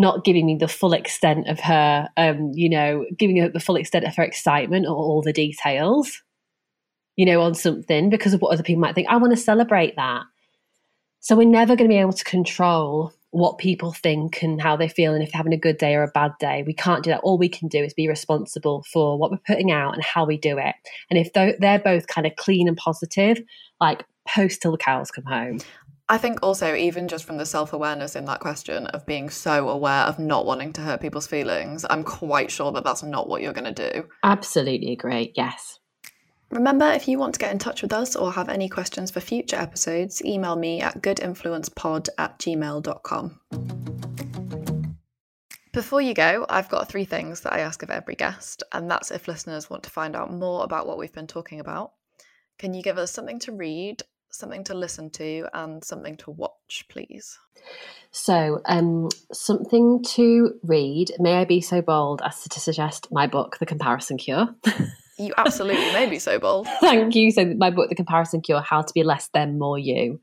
not 0.00 0.24
giving 0.24 0.46
me 0.46 0.56
the 0.56 0.66
full 0.66 0.94
extent 0.94 1.46
of 1.46 1.60
her, 1.60 2.08
um, 2.16 2.52
you 2.54 2.70
know, 2.70 3.04
giving 3.18 3.36
her 3.36 3.50
the 3.50 3.60
full 3.60 3.76
extent 3.76 4.06
of 4.06 4.16
her 4.16 4.22
excitement 4.22 4.86
or 4.86 4.96
all 4.96 5.20
the 5.20 5.32
details, 5.32 6.22
you 7.16 7.26
know, 7.26 7.42
on 7.42 7.54
something 7.54 8.08
because 8.08 8.32
of 8.32 8.40
what 8.40 8.52
other 8.52 8.62
people 8.62 8.80
might 8.80 8.94
think. 8.94 9.08
I 9.10 9.18
want 9.18 9.32
to 9.32 9.36
celebrate 9.36 9.96
that. 9.96 10.22
So 11.20 11.36
we're 11.36 11.46
never 11.46 11.76
going 11.76 11.88
to 11.88 11.94
be 11.94 12.00
able 12.00 12.14
to 12.14 12.24
control 12.24 13.12
what 13.32 13.58
people 13.58 13.92
think 13.92 14.42
and 14.42 14.60
how 14.60 14.74
they 14.74 14.88
feel 14.88 15.12
and 15.12 15.22
if 15.22 15.30
they're 15.30 15.38
having 15.38 15.52
a 15.52 15.58
good 15.58 15.76
day 15.76 15.94
or 15.94 16.02
a 16.02 16.10
bad 16.12 16.32
day. 16.40 16.64
We 16.66 16.72
can't 16.72 17.04
do 17.04 17.10
that. 17.10 17.20
All 17.20 17.36
we 17.36 17.50
can 17.50 17.68
do 17.68 17.84
is 17.84 17.92
be 17.92 18.08
responsible 18.08 18.84
for 18.90 19.18
what 19.18 19.30
we're 19.30 19.36
putting 19.46 19.70
out 19.70 19.94
and 19.94 20.02
how 20.02 20.24
we 20.24 20.38
do 20.38 20.56
it. 20.58 20.74
And 21.10 21.18
if 21.18 21.32
they're 21.34 21.78
both 21.78 22.06
kind 22.06 22.26
of 22.26 22.34
clean 22.36 22.68
and 22.68 22.76
positive, 22.76 23.38
like 23.80 24.04
post 24.26 24.62
till 24.62 24.72
the 24.72 24.78
cows 24.78 25.10
come 25.10 25.24
home. 25.24 25.60
I 26.10 26.18
think 26.18 26.40
also, 26.42 26.74
even 26.74 27.06
just 27.06 27.24
from 27.24 27.36
the 27.36 27.46
self 27.46 27.72
awareness 27.72 28.16
in 28.16 28.24
that 28.24 28.40
question 28.40 28.88
of 28.88 29.06
being 29.06 29.30
so 29.30 29.68
aware 29.68 30.02
of 30.02 30.18
not 30.18 30.44
wanting 30.44 30.72
to 30.72 30.80
hurt 30.80 31.00
people's 31.00 31.28
feelings, 31.28 31.86
I'm 31.88 32.02
quite 32.02 32.50
sure 32.50 32.72
that 32.72 32.82
that's 32.82 33.04
not 33.04 33.28
what 33.28 33.42
you're 33.42 33.52
going 33.52 33.72
to 33.72 33.92
do. 33.92 34.08
Absolutely 34.24 34.90
agree. 34.90 35.32
Yes. 35.36 35.78
Remember, 36.50 36.90
if 36.90 37.06
you 37.06 37.16
want 37.16 37.34
to 37.34 37.38
get 37.38 37.52
in 37.52 37.60
touch 37.60 37.80
with 37.80 37.92
us 37.92 38.16
or 38.16 38.32
have 38.32 38.48
any 38.48 38.68
questions 38.68 39.12
for 39.12 39.20
future 39.20 39.54
episodes, 39.54 40.20
email 40.24 40.56
me 40.56 40.80
at 40.80 41.00
goodinfluencepod 41.00 42.08
at 42.18 42.40
gmail.com. 42.40 43.40
Before 45.72 46.00
you 46.00 46.12
go, 46.12 46.44
I've 46.48 46.68
got 46.68 46.88
three 46.88 47.04
things 47.04 47.42
that 47.42 47.52
I 47.52 47.60
ask 47.60 47.84
of 47.84 47.90
every 47.90 48.16
guest, 48.16 48.64
and 48.72 48.90
that's 48.90 49.12
if 49.12 49.28
listeners 49.28 49.70
want 49.70 49.84
to 49.84 49.90
find 49.90 50.16
out 50.16 50.32
more 50.32 50.64
about 50.64 50.88
what 50.88 50.98
we've 50.98 51.12
been 51.12 51.28
talking 51.28 51.60
about. 51.60 51.92
Can 52.58 52.74
you 52.74 52.82
give 52.82 52.98
us 52.98 53.12
something 53.12 53.38
to 53.38 53.52
read, 53.52 54.02
something 54.30 54.64
to 54.64 54.74
listen 54.74 55.10
to, 55.10 55.46
and 55.52 55.84
something 55.84 56.16
to 56.18 56.30
watch, 56.30 56.86
please? 56.88 57.38
So, 58.10 58.60
um, 58.66 59.08
something 59.32 60.02
to 60.14 60.54
read. 60.62 61.12
May 61.18 61.36
I 61.36 61.44
be 61.44 61.60
so 61.60 61.82
bold 61.82 62.22
as 62.24 62.42
to 62.48 62.60
suggest 62.60 63.08
my 63.10 63.26
book, 63.26 63.58
The 63.58 63.66
Comparison 63.66 64.18
Cure? 64.18 64.48
You 65.18 65.34
absolutely 65.36 65.92
may 65.92 66.08
be 66.08 66.18
so 66.18 66.38
bold. 66.38 66.66
Thank 66.80 67.14
you. 67.14 67.30
So, 67.30 67.44
my 67.44 67.68
book, 67.68 67.90
The 67.90 67.94
Comparison 67.94 68.40
Cure 68.40 68.62
How 68.62 68.80
to 68.80 68.92
Be 68.94 69.02
Less 69.02 69.28
Than 69.34 69.58
More 69.58 69.78
You, 69.78 70.18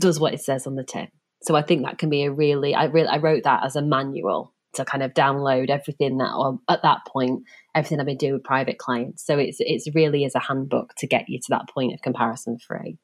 does 0.00 0.18
what 0.18 0.34
it 0.34 0.40
says 0.40 0.66
on 0.66 0.74
the 0.74 0.82
tin. 0.82 1.06
So, 1.42 1.54
I 1.54 1.62
think 1.62 1.84
that 1.84 1.98
can 1.98 2.10
be 2.10 2.24
a 2.24 2.32
really, 2.32 2.74
I 2.74 2.86
really, 2.86 3.06
I 3.06 3.18
wrote 3.18 3.44
that 3.44 3.64
as 3.64 3.76
a 3.76 3.82
manual 3.82 4.52
to 4.76 4.84
kind 4.84 5.02
of 5.02 5.12
download 5.14 5.70
everything 5.70 6.18
that, 6.18 6.32
or 6.32 6.58
at 6.68 6.82
that 6.82 7.00
point, 7.06 7.42
everything 7.74 8.00
I've 8.00 8.06
been 8.06 8.16
doing 8.16 8.34
with 8.34 8.44
private 8.44 8.78
clients. 8.78 9.26
So, 9.26 9.38
it's, 9.38 9.58
it's 9.60 9.94
really 9.94 10.24
as 10.24 10.34
a 10.34 10.40
handbook 10.40 10.94
to 10.98 11.06
get 11.06 11.28
you 11.28 11.38
to 11.38 11.46
that 11.50 11.68
point 11.68 11.92
of 11.92 12.00
comparison 12.02 12.58
free. 12.58 12.98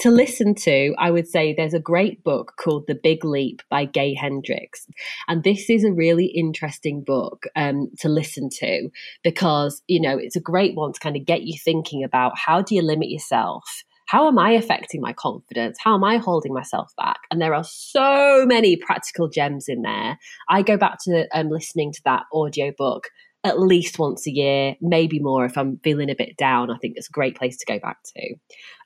To 0.00 0.10
listen 0.10 0.54
to, 0.54 0.94
I 0.98 1.10
would 1.10 1.28
say 1.28 1.52
there's 1.52 1.74
a 1.74 1.80
great 1.80 2.22
book 2.24 2.54
called 2.58 2.84
The 2.86 2.98
Big 3.00 3.24
Leap 3.24 3.62
by 3.68 3.84
Gay 3.84 4.14
Hendricks. 4.14 4.86
And 5.28 5.44
this 5.44 5.68
is 5.68 5.84
a 5.84 5.92
really 5.92 6.26
interesting 6.26 7.02
book 7.04 7.44
um, 7.56 7.90
to 7.98 8.08
listen 8.08 8.48
to 8.60 8.88
because, 9.22 9.82
you 9.88 10.00
know, 10.00 10.16
it's 10.16 10.36
a 10.36 10.40
great 10.40 10.74
one 10.74 10.92
to 10.92 11.00
kind 11.00 11.16
of 11.16 11.26
get 11.26 11.42
you 11.42 11.58
thinking 11.62 12.04
about 12.04 12.38
how 12.38 12.62
do 12.62 12.74
you 12.74 12.82
limit 12.82 13.10
yourself? 13.10 13.64
How 14.10 14.26
am 14.26 14.40
I 14.40 14.50
affecting 14.50 15.00
my 15.00 15.12
confidence? 15.12 15.78
How 15.80 15.94
am 15.94 16.02
I 16.02 16.16
holding 16.16 16.52
myself 16.52 16.92
back? 16.96 17.20
And 17.30 17.40
there 17.40 17.54
are 17.54 17.62
so 17.62 18.44
many 18.44 18.74
practical 18.74 19.28
gems 19.28 19.68
in 19.68 19.82
there. 19.82 20.18
I 20.48 20.62
go 20.62 20.76
back 20.76 20.98
to 21.04 21.28
um, 21.32 21.48
listening 21.48 21.92
to 21.92 22.00
that 22.06 22.24
audiobook 22.32 23.04
at 23.44 23.60
least 23.60 24.00
once 24.00 24.26
a 24.26 24.32
year, 24.32 24.74
maybe 24.80 25.20
more 25.20 25.44
if 25.44 25.56
I'm 25.56 25.78
feeling 25.84 26.10
a 26.10 26.16
bit 26.16 26.36
down. 26.36 26.72
I 26.72 26.78
think 26.78 26.94
it's 26.96 27.08
a 27.08 27.12
great 27.12 27.36
place 27.36 27.56
to 27.58 27.66
go 27.66 27.78
back 27.78 27.98
to. 28.16 28.34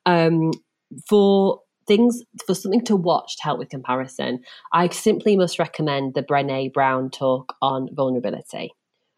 Um, 0.05 0.51
for 1.09 1.61
things 1.89 2.23
for 2.47 2.55
something 2.55 2.85
to 2.85 2.95
watch 2.95 3.39
to 3.39 3.45
help 3.45 3.59
with 3.59 3.71
comparison, 3.71 4.41
I 4.75 4.89
simply 4.89 5.39
must 5.39 5.59
recommend 5.59 6.13
the 6.13 6.23
Brene 6.23 6.71
Brown 6.75 7.09
talk 7.09 7.55
on 7.63 7.89
vulnerability. 7.95 8.75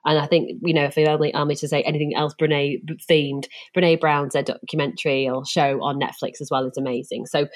And 0.07 0.19
I 0.19 0.27
think, 0.27 0.61
you 0.63 0.73
know, 0.73 0.85
if 0.85 0.95
they 0.95 1.07
only 1.07 1.33
me 1.35 1.57
to 1.57 1.69
say 1.69 1.83
anything 1.83 2.15
else 2.15 2.33
Brene 2.41 2.81
themed, 3.11 3.47
Brene 3.77 4.01
Brown's 4.01 4.37
a 4.37 4.43
documentary 4.43 5.29
or 5.29 5.45
show 5.45 5.83
on 5.83 6.01
Netflix 6.01 6.41
as 6.41 6.49
well 6.51 6.67
is 6.67 6.79
amazing. 6.79 7.27
So 7.27 7.49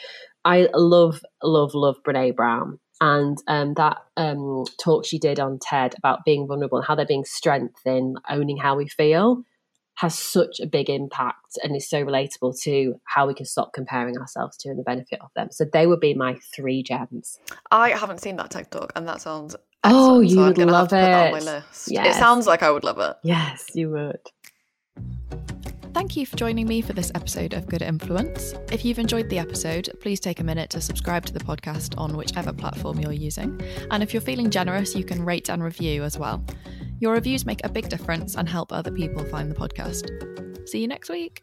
I 0.45 0.69
love, 0.75 1.23
love, 1.43 1.75
love 1.75 1.97
Brene 2.07 2.35
Brown. 2.35 2.79
And 3.01 3.39
um, 3.47 3.75
that 3.75 3.99
um, 4.19 4.65
talk 4.83 5.07
she 5.07 5.19
did 5.19 5.41
on 5.41 5.59
TED 5.59 5.95
about 5.97 6.25
being 6.27 6.47
vulnerable 6.47 6.79
and 6.79 6.87
how 6.87 6.95
they're 6.95 7.07
being 7.07 7.25
strength 7.25 7.87
in 7.87 8.17
owning 8.29 8.59
how 8.59 8.77
we 8.77 8.89
feel 8.89 9.43
has 9.95 10.19
such 10.19 10.61
a 10.61 10.67
big 10.67 10.89
impact 10.89 11.59
and 11.63 11.77
is 11.77 11.89
so 11.89 12.03
relatable 12.03 12.59
to 12.63 12.95
how 13.05 13.27
we 13.27 13.35
can 13.35 13.45
stop 13.45 13.73
comparing 13.75 14.17
ourselves 14.19 14.57
to 14.57 14.71
and 14.71 14.79
the 14.79 14.83
benefit 14.83 15.19
of 15.21 15.29
them. 15.37 15.49
So 15.51 15.67
they 15.71 15.87
would 15.87 16.01
be 16.01 16.15
my 16.15 16.39
three 16.55 16.83
gems. 16.83 17.39
I 17.71 17.91
haven't 17.91 18.21
seen 18.21 18.37
that 18.37 18.51
TED 18.51 18.71
talk, 18.71 18.93
and 18.97 19.07
that 19.07 19.21
sounds 19.21 19.57
Oh, 19.85 20.20
you 20.20 20.37
so 20.37 20.41
I'm 20.43 20.47
would 20.49 20.59
love 20.59 20.68
have 20.68 20.89
to 20.91 20.97
put 20.97 21.01
that 21.01 21.26
on 21.26 21.33
my 21.33 21.39
it. 21.39 21.45
list. 21.45 21.93
It 21.93 22.14
sounds 22.14 22.47
like 22.47 22.62
I 22.62 22.70
would 22.70 22.85
love 22.85 22.99
it. 22.99 23.16
Yes, 23.22 23.66
you 23.74 23.91
would. 23.91 24.20
Thank 25.93 26.16
you 26.16 26.24
for 26.24 26.37
joining 26.37 26.68
me 26.68 26.83
for 26.83 26.93
this 26.93 27.11
episode 27.14 27.53
of 27.53 27.66
Good 27.66 27.83
Influence. 27.83 28.55
If 28.70 28.85
you've 28.85 28.99
enjoyed 28.99 29.28
the 29.28 29.39
episode, 29.39 29.91
please 30.01 30.20
take 30.20 30.39
a 30.39 30.45
minute 30.45 30.70
to 30.70 30.81
subscribe 30.81 31.26
to 31.26 31.33
the 31.33 31.41
podcast 31.41 31.99
on 31.99 32.16
whichever 32.16 32.53
platform 32.53 33.01
you're 33.01 33.12
using. 33.12 33.61
And 33.91 34.03
if 34.03 34.14
you're 34.14 34.20
feeling 34.20 34.51
generous, 34.51 34.95
you 34.95 35.05
can 35.05 35.24
rate 35.24 35.49
and 35.49 35.64
review 35.64 36.05
as 36.05 36.16
well. 36.16 36.45
Your 37.01 37.14
reviews 37.14 37.45
make 37.45 37.64
a 37.64 37.68
big 37.68 37.89
difference 37.89 38.37
and 38.37 38.49
help 38.49 38.72
other 38.72 38.93
people 38.93 39.24
find 39.24 39.51
the 39.51 39.55
podcast. 39.57 40.68
See 40.68 40.81
you 40.81 40.89
next 40.89 41.09
week. 41.11 41.43